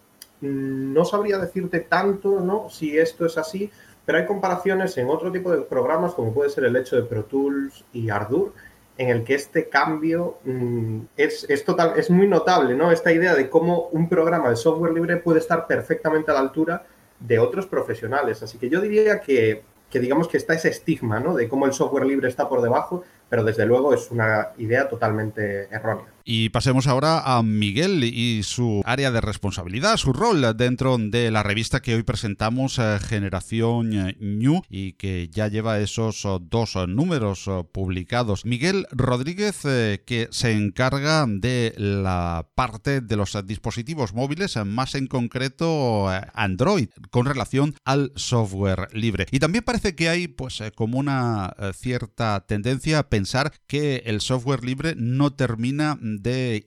no 0.44 1.06
sabría 1.06 1.38
decirte 1.38 1.80
tanto, 1.80 2.42
¿no? 2.42 2.70
Si 2.70 2.98
esto 2.98 3.26
es 3.26 3.38
así, 3.38 3.72
pero 4.06 4.18
hay 4.18 4.26
comparaciones 4.26 4.98
en 4.98 5.10
otro 5.10 5.32
tipo 5.32 5.52
de 5.52 5.62
programas, 5.62 6.14
como 6.14 6.34
puede 6.34 6.50
ser 6.50 6.66
el 6.66 6.76
hecho 6.76 6.96
de 6.96 7.04
Pro 7.04 7.24
Tools 7.26 7.86
y 7.94 8.10
Ardour, 8.10 8.54
en 8.98 9.10
el 9.10 9.24
que 9.24 9.36
este 9.36 9.70
cambio 9.70 10.38
mm, 10.44 11.00
es, 11.18 11.48
total, 11.66 11.94
es 11.96 12.10
muy 12.10 12.28
notable, 12.28 12.76
¿no? 12.76 12.92
Esta 12.92 13.12
idea 13.12 13.34
de 13.36 13.50
cómo 13.50 13.88
un 13.92 14.10
programa 14.10 14.50
de 14.50 14.56
software 14.56 14.94
libre 14.94 15.18
puede 15.18 15.40
estar 15.40 15.66
perfectamente 15.66 16.32
a 16.32 16.36
la 16.36 16.42
altura 16.42 16.86
de 17.20 17.40
otros 17.40 17.66
profesionales. 17.66 18.44
Así 18.44 18.58
que 18.58 18.70
yo 18.70 18.82
diría 18.82 19.22
que, 19.22 19.64
que 19.90 20.00
digamos 20.00 20.28
que 20.28 20.38
está 20.38 20.54
ese 20.54 20.70
estigma, 20.70 21.20
¿no? 21.20 21.34
De 21.34 21.48
cómo 21.48 21.66
el 21.66 21.74
software 21.74 22.06
libre 22.06 22.28
está 22.28 22.50
por 22.50 22.62
debajo, 22.62 23.04
pero 23.30 23.44
desde 23.44 23.66
luego 23.66 23.94
es 23.94 24.12
una 24.12 24.50
idea 24.58 24.90
totalmente 24.90 25.74
errónea. 25.74 26.13
Y 26.26 26.50
pasemos 26.50 26.88
ahora 26.88 27.20
a 27.38 27.44
Miguel 27.44 28.04
y 28.06 28.44
su 28.44 28.82
área 28.86 29.12
de 29.12 29.20
responsabilidad, 29.20 29.98
su 29.98 30.14
rol 30.14 30.56
dentro 30.56 30.98
de 30.98 31.32
la 31.32 31.44
revista 31.44 31.82
que 31.82 31.96
hoy 31.96 32.04
presentamos, 32.04 32.80
eh, 32.80 33.00
Generación 33.02 34.16
New, 34.20 34.62
y 34.70 34.94
que 34.94 35.28
ya 35.30 35.50
lleva 35.50 35.80
esos 35.80 36.24
oh, 36.26 36.40
dos 36.40 36.76
números 36.88 37.50
oh, 37.50 37.66
publicados. 37.66 38.46
Miguel 38.46 38.88
Rodríguez, 38.92 39.66
eh, 39.66 40.02
que 40.06 40.30
se 40.32 40.54
encarga 40.54 41.26
de 41.28 41.74
la 41.78 42.48
parte 42.56 43.02
de 43.02 43.16
los 43.18 43.38
dispositivos 43.46 44.14
móviles, 44.14 44.56
más 44.66 44.96
en 44.96 45.08
concreto 45.08 46.14
eh, 46.14 46.22
Android, 46.34 46.88
con 47.12 47.26
relación 47.26 47.76
al 47.84 48.14
software 48.16 48.88
libre. 48.94 49.26
Y 49.32 49.40
también 49.40 49.66
parece 49.66 49.94
que 49.94 50.08
hay 50.08 50.30
pues 50.30 50.64
como 50.76 51.00
una 51.00 51.54
cierta 51.74 52.46
tendencia 52.48 53.00
a 53.00 53.10
pensar 53.10 53.52
que 53.68 54.04
el 54.06 54.22
software 54.22 54.64
libre 54.64 54.96
no 54.96 55.34
termina 55.34 55.98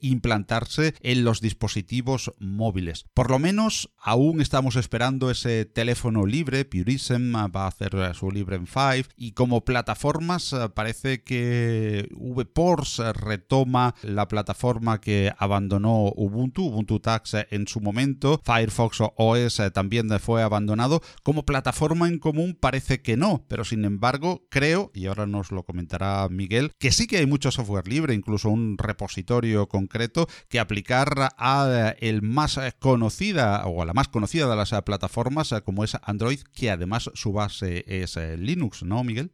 implantarse 0.01 0.93
en 1.01 1.23
los 1.23 1.41
dispositivos 1.41 2.33
móviles. 2.39 3.05
Por 3.13 3.31
lo 3.31 3.39
menos 3.39 3.91
aún 3.97 4.41
estamos 4.41 4.75
esperando 4.75 5.29
ese 5.31 5.65
teléfono 5.65 6.25
libre, 6.25 6.65
Purism 6.65 7.35
va 7.35 7.65
a 7.65 7.67
hacer 7.67 7.93
su 8.15 8.31
libre 8.31 8.55
en 8.55 8.67
5 8.67 9.09
y 9.15 9.31
como 9.31 9.65
plataformas 9.65 10.53
eh, 10.53 10.69
parece 10.73 11.23
que 11.23 12.07
VPorts 12.11 12.99
retoma 13.13 13.95
la 14.01 14.27
plataforma 14.27 14.99
que 14.99 15.31
abandonó 15.37 16.11
Ubuntu, 16.15 16.65
Ubuntu 16.67 16.99
Tax 16.99 17.35
en 17.51 17.67
su 17.67 17.81
momento, 17.81 18.41
Firefox 18.43 18.99
OS 19.15 19.61
también 19.73 20.09
fue 20.19 20.41
abandonado, 20.41 21.01
como 21.23 21.45
plataforma 21.45 22.07
en 22.07 22.19
común 22.19 22.57
parece 22.59 23.01
que 23.01 23.17
no, 23.17 23.45
pero 23.47 23.63
sin 23.65 23.85
embargo 23.85 24.45
creo, 24.49 24.91
y 24.93 25.07
ahora 25.07 25.27
nos 25.27 25.51
lo 25.51 25.63
comentará 25.63 26.27
Miguel, 26.29 26.71
que 26.79 26.91
sí 26.91 27.07
que 27.07 27.17
hay 27.17 27.25
mucho 27.25 27.51
software 27.51 27.87
libre, 27.87 28.13
incluso 28.13 28.49
un 28.49 28.77
repositorio 28.77 29.36
concreto 29.69 30.27
que 30.49 30.59
aplicar 30.59 31.29
a 31.37 31.95
eh, 31.99 32.07
el 32.07 32.21
más 32.21 32.59
conocida 32.79 33.65
o 33.65 33.81
a 33.81 33.85
la 33.85 33.93
más 33.93 34.07
conocida 34.07 34.49
de 34.49 34.55
las 34.55 34.73
eh, 34.73 34.81
plataformas 34.81 35.51
eh, 35.51 35.61
como 35.63 35.83
es 35.83 35.97
Android, 36.03 36.39
que 36.53 36.69
además 36.69 37.09
su 37.13 37.33
base 37.33 37.83
es 37.87 38.17
Linux, 38.37 38.83
¿no, 38.83 39.03
Miguel? 39.03 39.31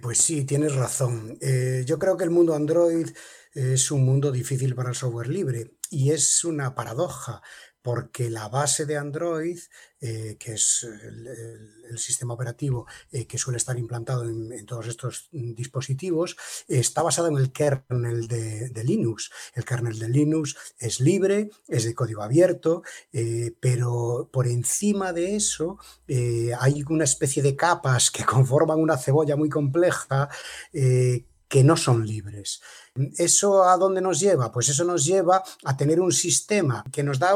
pues 0.00 0.18
sí, 0.18 0.44
tienes 0.44 0.74
razón. 0.74 1.38
yo 1.84 1.98
creo 1.98 2.16
que 2.16 2.24
el 2.24 2.30
mundo 2.30 2.54
Android 2.54 3.10
es 3.52 3.90
un 3.90 4.02
mundo 4.02 4.32
difícil 4.32 4.74
para 4.74 4.88
el 4.88 4.94
software 4.94 5.28
libre 5.28 5.76
y 5.90 6.10
es 6.10 6.42
una 6.44 6.74
paradoja 6.74 7.42
porque 7.88 8.28
la 8.28 8.50
base 8.50 8.84
de 8.84 8.98
Android, 8.98 9.58
eh, 9.98 10.36
que 10.38 10.52
es 10.52 10.82
el, 10.84 11.98
sistema 11.98 12.34
operativo 12.34 12.86
eh, 13.10 13.26
que 13.26 13.38
suele 13.38 13.56
estar 13.56 13.78
implantado 13.78 14.24
en, 14.24 14.66
todos 14.66 14.88
estos 14.88 15.30
dispositivos, 15.32 16.36
está 16.68 17.00
basado 17.00 17.28
en 17.28 17.38
el 17.38 17.50
kernel 17.50 18.28
de, 18.28 18.84
Linux. 18.84 19.30
El 19.54 19.64
kernel 19.64 19.98
de 19.98 20.10
Linux 20.10 20.54
es 20.78 21.00
libre, 21.00 21.48
es 21.66 21.84
de 21.84 21.94
código 21.94 22.22
abierto, 22.22 22.82
eh, 23.10 23.54
pero 23.58 24.28
por 24.30 24.46
encima 24.46 25.14
de 25.14 25.36
eso 25.36 25.78
hay 26.60 26.84
una 26.90 27.04
especie 27.04 27.42
de 27.42 27.56
capas 27.56 28.10
que 28.10 28.24
conforman 28.36 28.80
una 28.80 28.98
cebolla 28.98 29.34
muy 29.34 29.48
compleja 29.48 30.28
que 31.48 31.64
no 31.64 31.78
son 31.78 32.06
libres. 32.06 32.60
¿Eso 33.16 33.64
a 33.64 33.76
dónde 33.76 34.00
nos 34.00 34.20
lleva? 34.20 34.50
Pues 34.50 34.68
eso 34.68 34.84
nos 34.84 35.04
lleva 35.04 35.42
a 35.64 35.76
tener 35.76 36.00
un 36.00 36.12
sistema 36.12 36.84
que 36.90 37.02
nos 37.02 37.18
da 37.18 37.34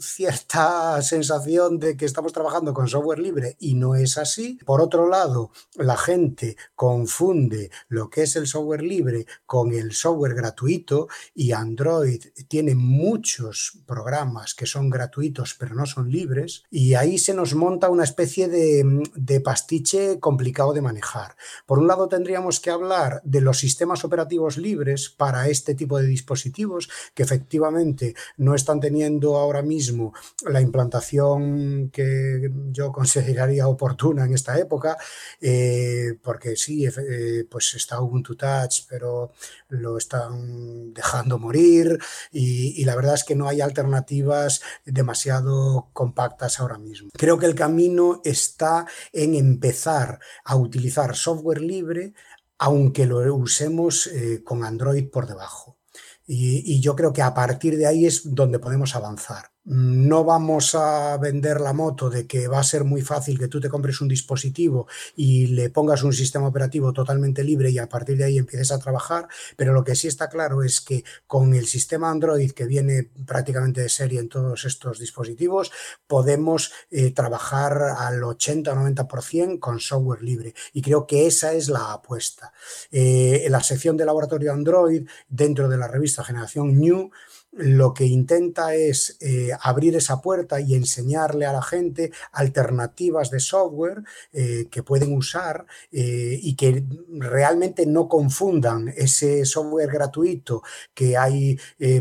cierta 0.00 1.00
sensación 1.02 1.78
de 1.78 1.96
que 1.96 2.04
estamos 2.04 2.32
trabajando 2.32 2.72
con 2.74 2.88
software 2.88 3.18
libre 3.18 3.56
y 3.58 3.74
no 3.74 3.94
es 3.94 4.18
así. 4.18 4.58
Por 4.64 4.80
otro 4.80 5.08
lado, 5.08 5.50
la 5.76 5.96
gente 5.96 6.56
confunde 6.74 7.70
lo 7.88 8.10
que 8.10 8.22
es 8.22 8.36
el 8.36 8.46
software 8.46 8.82
libre 8.82 9.26
con 9.46 9.72
el 9.72 9.92
software 9.92 10.34
gratuito 10.34 11.08
y 11.34 11.52
Android 11.52 12.22
tiene 12.48 12.74
muchos 12.74 13.78
programas 13.86 14.54
que 14.54 14.66
son 14.66 14.90
gratuitos 14.90 15.54
pero 15.58 15.74
no 15.74 15.86
son 15.86 16.10
libres 16.10 16.64
y 16.70 16.94
ahí 16.94 17.18
se 17.18 17.34
nos 17.34 17.54
monta 17.54 17.90
una 17.90 18.04
especie 18.04 18.48
de, 18.48 19.02
de 19.14 19.40
pastiche 19.40 20.20
complicado 20.20 20.72
de 20.72 20.82
manejar. 20.82 21.36
Por 21.66 21.78
un 21.78 21.86
lado 21.86 22.08
tendríamos 22.08 22.60
que 22.60 22.70
hablar 22.70 23.20
de 23.24 23.40
los 23.40 23.58
sistemas 23.58 24.04
operativos 24.04 24.56
libres 24.56 24.97
para 25.08 25.48
este 25.48 25.74
tipo 25.74 25.98
de 25.98 26.06
dispositivos 26.06 26.88
que 27.14 27.22
efectivamente 27.22 28.14
no 28.36 28.54
están 28.54 28.80
teniendo 28.80 29.36
ahora 29.36 29.62
mismo 29.62 30.12
la 30.46 30.60
implantación 30.60 31.90
que 31.90 32.50
yo 32.70 32.92
consideraría 32.92 33.68
oportuna 33.68 34.24
en 34.24 34.34
esta 34.34 34.58
época, 34.58 34.96
eh, 35.40 36.18
porque 36.22 36.56
sí, 36.56 36.86
eh, 36.86 37.44
pues 37.50 37.74
está 37.74 38.00
Ubuntu 38.00 38.34
Touch, 38.34 38.86
pero 38.88 39.32
lo 39.68 39.98
están 39.98 40.92
dejando 40.94 41.38
morir 41.38 41.98
y, 42.32 42.80
y 42.80 42.84
la 42.84 42.96
verdad 42.96 43.14
es 43.14 43.24
que 43.24 43.34
no 43.34 43.48
hay 43.48 43.60
alternativas 43.60 44.60
demasiado 44.84 45.88
compactas 45.92 46.60
ahora 46.60 46.78
mismo. 46.78 47.10
Creo 47.12 47.38
que 47.38 47.46
el 47.46 47.54
camino 47.54 48.20
está 48.24 48.86
en 49.12 49.34
empezar 49.34 50.20
a 50.44 50.56
utilizar 50.56 51.16
software 51.16 51.60
libre 51.60 52.14
aunque 52.58 53.06
lo 53.06 53.34
usemos 53.34 54.06
eh, 54.08 54.42
con 54.44 54.64
Android 54.64 55.08
por 55.10 55.26
debajo. 55.26 55.78
y, 56.26 56.80
yo 56.80 56.94
creo 56.94 57.12
que 57.12 57.22
a 57.22 57.32
partir 57.34 57.76
de 57.78 57.86
ahí 57.86 58.04
es 58.06 58.34
donde 58.34 58.58
podemos 58.58 58.94
avanzar 58.94 59.50
no 59.68 60.24
vamos 60.24 60.74
a 60.74 61.18
vender 61.18 61.60
la 61.60 61.74
moto 61.74 62.08
de 62.08 62.26
que 62.26 62.48
va 62.48 62.60
a 62.60 62.64
ser 62.64 62.84
muy 62.84 63.02
fácil 63.02 63.38
que 63.38 63.48
tú 63.48 63.60
te 63.60 63.68
compres 63.68 64.00
un 64.00 64.08
dispositivo 64.08 64.86
y 65.14 65.48
le 65.48 65.68
pongas 65.68 66.02
un 66.02 66.14
sistema 66.14 66.48
operativo 66.48 66.94
totalmente 66.94 67.44
libre 67.44 67.70
y 67.70 67.78
a 67.78 67.88
partir 67.88 68.16
de 68.16 68.24
ahí 68.24 68.38
empieces 68.38 68.72
a 68.72 68.78
trabajar, 68.78 69.28
pero 69.56 69.74
lo 69.74 69.84
que 69.84 69.94
sí 69.94 70.08
está 70.08 70.30
claro 70.30 70.62
es 70.62 70.80
que 70.80 71.04
con 71.26 71.54
el 71.54 71.66
sistema 71.66 72.10
Android 72.10 72.52
que 72.52 72.64
viene 72.64 73.10
prácticamente 73.26 73.82
de 73.82 73.90
serie 73.90 74.20
en 74.20 74.30
todos 74.30 74.64
estos 74.64 74.98
dispositivos, 74.98 75.70
podemos 76.06 76.72
eh, 76.90 77.10
trabajar 77.10 77.78
al 77.98 78.24
80 78.24 78.72
o 78.72 78.76
90% 78.76 79.58
con 79.58 79.80
software 79.80 80.22
libre 80.22 80.54
y 80.72 80.80
creo 80.80 81.06
que 81.06 81.26
esa 81.26 81.52
es 81.52 81.68
la 81.68 81.92
apuesta. 81.92 82.54
Eh, 82.90 83.42
en 83.44 83.52
la 83.52 83.62
sección 83.62 83.98
de 83.98 84.06
laboratorio 84.06 84.52
Android, 84.52 85.06
dentro 85.28 85.68
de 85.68 85.76
la 85.76 85.88
revista 85.88 86.24
Generación 86.24 86.78
New, 86.78 87.10
lo 87.52 87.94
que 87.94 88.04
intenta 88.04 88.74
es 88.74 89.16
eh, 89.20 89.50
abrir 89.60 89.96
esa 89.96 90.20
puerta 90.20 90.60
y 90.60 90.74
enseñarle 90.74 91.46
a 91.46 91.52
la 91.52 91.62
gente 91.62 92.12
alternativas 92.32 93.30
de 93.30 93.40
software 93.40 94.02
eh, 94.32 94.68
que 94.70 94.82
pueden 94.82 95.16
usar 95.16 95.66
eh, 95.90 96.38
y 96.40 96.54
que 96.56 96.84
realmente 97.10 97.86
no 97.86 98.08
confundan 98.08 98.88
ese 98.96 99.44
software 99.44 99.90
gratuito 99.90 100.62
que 100.94 101.16
hay 101.16 101.58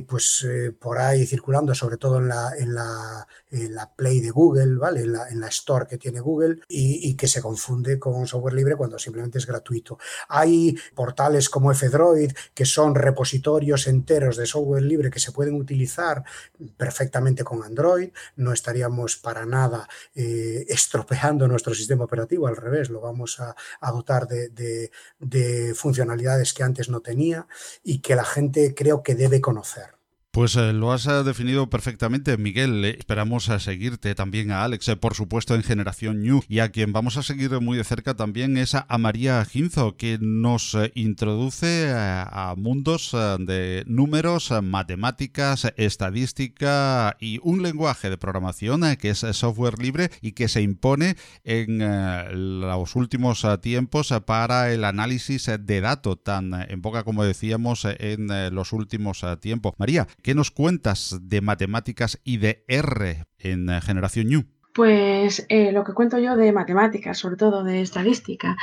pues, 0.07 0.45
por 0.79 0.99
ahí 0.99 1.25
circulando, 1.25 1.73
sobre 1.73 1.97
todo 1.97 2.19
en 2.19 2.27
la, 2.27 2.51
en 2.57 2.73
la, 2.73 3.27
la 3.51 3.93
Play 3.93 4.19
de 4.19 4.29
Google, 4.29 4.75
¿vale? 4.75 5.01
En 5.01 5.39
la, 5.39 5.47
Store 5.47 5.87
que 5.87 5.97
tiene 5.97 6.19
Google 6.19 6.59
y, 6.67 7.15
que 7.15 7.27
se 7.27 7.41
confunde 7.41 7.97
con 7.97 8.27
software 8.27 8.53
libre 8.53 8.75
cuando 8.75 8.99
simplemente 8.99 9.37
es 9.37 9.45
gratuito. 9.45 9.97
Hay 10.27 10.77
portales 10.93 11.49
como 11.49 11.71
F-Droid 11.71 12.31
que 12.53 12.65
son 12.65 12.95
repositorios 12.95 13.87
enteros 13.87 14.35
de 14.37 14.45
software 14.45 14.83
libre 14.83 15.09
que 15.09 15.19
se 15.19 15.31
pueden 15.31 15.55
utilizar 15.55 16.23
perfectamente 16.75 17.43
con 17.43 17.63
Android, 17.63 18.09
no 18.35 18.51
estaríamos 18.51 19.17
para 19.17 19.45
nada 19.45 19.87
eh, 20.13 20.65
estropeando 20.67 21.47
nuestro 21.47 21.73
sistema 21.73 22.03
operativo, 22.03 22.47
al 22.47 22.57
revés, 22.57 22.89
lo 22.89 23.01
vamos 23.01 23.39
a, 23.39 23.55
dotar 23.91 24.27
de 24.27 25.73
funcionalidades 25.75 26.53
que 26.53 26.63
antes 26.63 26.89
no 26.89 26.99
tenía 26.99 27.47
y 27.83 27.99
que 27.99 28.15
la 28.15 28.25
gente 28.25 28.75
creo 28.75 29.01
que 29.01 29.15
debe 29.15 29.41
conocer. 29.41 29.96
Pues 30.37 30.55
eh, 30.55 30.71
lo 30.71 30.93
has 30.93 31.07
eh, 31.07 31.23
definido 31.23 31.67
perfectamente, 31.67 32.37
Miguel. 32.37 32.85
Eh, 32.85 32.95
esperamos 32.99 33.49
a 33.49 33.59
seguirte 33.59 34.13
también 34.13 34.51
a 34.51 34.63
Alex, 34.63 34.95
por 35.01 35.15
supuesto, 35.15 35.55
en 35.55 35.63
Generación 35.63 36.21
New. 36.21 36.43
Y 36.47 36.59
a 36.59 36.69
quien 36.69 36.93
vamos 36.93 37.17
a 37.17 37.23
seguir 37.23 37.59
muy 37.59 37.75
de 37.75 37.83
cerca 37.83 38.13
también 38.13 38.55
es 38.55 38.75
a, 38.75 38.85
María 38.99 39.43
Ginzo, 39.45 39.97
que 39.97 40.19
nos 40.21 40.77
introduce 40.93 41.91
a, 41.91 42.53
mundos 42.55 43.15
de 43.39 43.83
números, 43.87 44.53
matemáticas, 44.61 45.73
estadística 45.75 47.17
y 47.19 47.39
un 47.41 47.63
lenguaje 47.63 48.11
de 48.11 48.19
programación 48.19 48.83
que 48.97 49.09
es 49.09 49.25
software 49.31 49.79
libre 49.79 50.11
y 50.21 50.33
que 50.33 50.49
se 50.49 50.61
impone 50.61 51.15
en 51.45 51.79
los 52.67 52.95
últimos 52.95 53.43
tiempos 53.61 54.13
para 54.27 54.71
el 54.71 54.83
análisis 54.83 55.49
de 55.59 55.81
datos, 55.81 56.23
tan 56.23 56.53
en 56.53 56.81
boca 56.83 57.03
como 57.03 57.23
decíamos 57.23 57.85
en 57.85 58.53
los 58.53 58.71
últimos 58.71 59.25
tiempos. 59.41 59.73
María, 59.79 60.07
¿Qué 60.27 60.35
nos 60.35 60.51
cuentas 60.51 61.17
de 61.21 61.39
matemáticas 61.39 62.19
y 62.25 62.35
de 62.35 62.65
R 62.67 63.23
en 63.37 63.69
eh, 63.69 63.79
Generación 63.79 64.27
New? 64.27 64.56
Pues 64.77 65.43
eh, 65.49 65.71
lo 65.71 65.83
que 65.83 65.95
cuento 65.95 66.19
yo 66.19 66.35
de 66.35 66.51
matemáticas, 66.51 67.17
sobre 67.17 67.35
todo 67.35 67.63
de 67.63 67.81
estadística, 67.81 68.55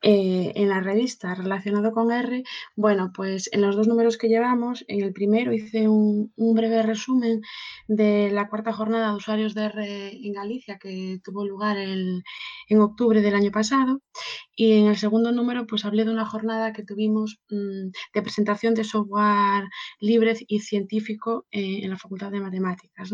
eh, 0.00 0.50
en 0.54 0.70
la 0.70 0.80
revista 0.80 1.34
relacionado 1.34 1.92
con 1.92 2.10
R, 2.10 2.42
bueno, 2.74 3.12
pues 3.14 3.50
en 3.52 3.60
los 3.60 3.76
dos 3.76 3.86
números 3.86 4.16
que 4.16 4.30
llevamos, 4.30 4.86
en 4.88 5.02
el 5.02 5.12
primero 5.12 5.52
hice 5.52 5.86
un, 5.86 6.32
breve 6.54 6.82
resumen 6.82 7.42
de 7.86 8.30
la 8.30 8.48
cuarta 8.48 8.72
jornada 8.72 9.10
de 9.10 9.16
usuarios 9.16 9.54
de 9.54 9.64
R 9.66 10.26
en 10.26 10.32
Galicia 10.32 10.78
que 10.78 11.20
tuvo 11.22 11.46
lugar 11.46 11.76
en 11.76 12.80
octubre 12.80 13.20
del 13.20 13.34
año 13.34 13.50
pasado 13.50 14.00
y 14.56 14.72
en 14.78 14.86
el 14.86 14.96
segundo 14.96 15.32
número 15.32 15.66
pues 15.66 15.84
hablé 15.84 16.04
de 16.04 16.10
una 16.10 16.24
jornada 16.24 16.72
que 16.72 16.82
tuvimos 16.82 17.40
mm, 17.50 17.90
de 18.14 18.22
presentación 18.22 18.74
de 18.74 18.84
software 18.84 19.68
libre 20.00 20.34
y 20.48 20.60
científico 20.60 21.46
eh, 21.50 21.80
en 21.82 21.90
la 21.90 21.98
Facultad 21.98 22.30
de 22.32 22.40
Matemáticas. 22.40 23.10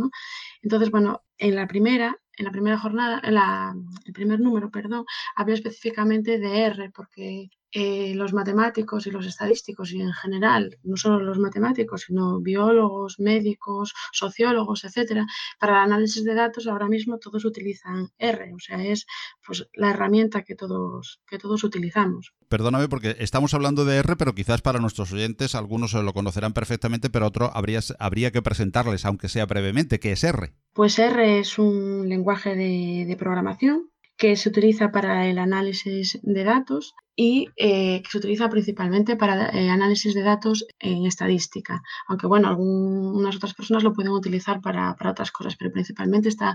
Entonces, 0.63 0.91
bueno, 0.91 1.23
en 1.39 1.57
la 1.57 1.67
primera 1.67 2.17
en 2.37 2.45
la 2.45 2.51
primera 2.51 2.79
jornada, 2.79 3.21
en 3.25 3.87
el 4.07 4.13
primer 4.13 4.41
número, 4.41 4.71
perdón, 4.71 5.05
hablé 5.37 5.55
específicamente 5.55 6.39
de 6.39 6.63
R, 6.67 6.91
porque 6.91 7.51
eh, 7.77 8.15
los 8.15 8.33
matemáticos 8.33 9.05
y 9.09 9.11
los 9.11 9.27
estadísticos 9.27 9.93
y 9.93 10.01
en 10.01 10.13
general, 10.13 10.79
no 10.85 10.97
solo 10.97 11.19
los 11.19 11.41
matemáticos, 11.41 12.03
sino 12.03 12.41
biólogos, 12.41 13.19
médicos, 13.19 13.93
sociólogos, 14.13 14.85
etcétera, 14.85 15.27
para 15.59 15.73
el 15.73 15.93
análisis 15.93 16.23
de 16.23 16.35
datos 16.35 16.69
ahora 16.69 16.87
mismo 16.87 17.19
todos 17.19 17.45
utilizan 17.45 18.11
R, 18.17 18.53
o 18.55 18.61
sea, 18.61 18.81
es 18.85 19.07
pues 19.45 19.67
la 19.75 19.91
herramienta 19.91 20.43
que 20.43 20.55
todos, 20.55 21.21
que 21.27 21.37
todos 21.37 21.65
utilizamos. 21.65 22.33
Perdóname 22.49 22.89
porque 22.89 23.17
estamos 23.19 23.55
hablando 23.55 23.85
de 23.85 23.97
R, 23.97 24.15
pero 24.15 24.37
quizás 24.37 24.63
para 24.63 24.79
nuestros 24.79 25.13
oyentes 25.13 25.57
algunos 25.57 25.95
lo 25.95 26.13
conocerán 26.13 26.53
perfectamente, 26.53 27.11
pero 27.11 27.27
otro 27.27 27.51
habría, 27.55 27.81
habría 27.99 28.31
que 28.31 28.41
presentarles, 28.41 29.05
aunque 29.05 29.29
sea 29.29 29.47
brevemente, 29.47 29.99
¿qué 29.99 30.13
es 30.13 30.23
R? 30.23 30.55
Pues 30.75 30.97
R 31.01 31.41
es 31.41 31.59
un 31.59 32.09
lenguaje 32.09 32.55
de, 32.55 33.05
de 33.05 33.17
programación 33.17 33.91
que 34.17 34.37
se 34.37 34.49
utiliza 34.49 34.91
para 34.93 35.27
el 35.27 35.39
análisis 35.39 36.19
de 36.23 36.45
datos 36.45 36.95
y 37.17 37.49
eh, 37.57 38.03
que 38.03 38.11
se 38.11 38.19
utiliza 38.19 38.49
principalmente 38.49 39.17
para 39.17 39.51
eh, 39.51 39.71
análisis 39.71 40.15
de 40.15 40.23
datos 40.23 40.67
en 40.79 41.07
estadística. 41.07 41.83
Aunque 42.09 42.27
bueno, 42.27 42.49
algunas 42.49 43.37
otras 43.37 43.55
personas 43.55 43.85
lo 43.85 43.93
pueden 43.93 44.13
utilizar 44.13 44.61
para, 44.61 44.97
otras 45.09 45.31
cosas, 45.31 45.57
pero 45.57 45.73
principalmente 45.73 46.29
está 46.29 46.55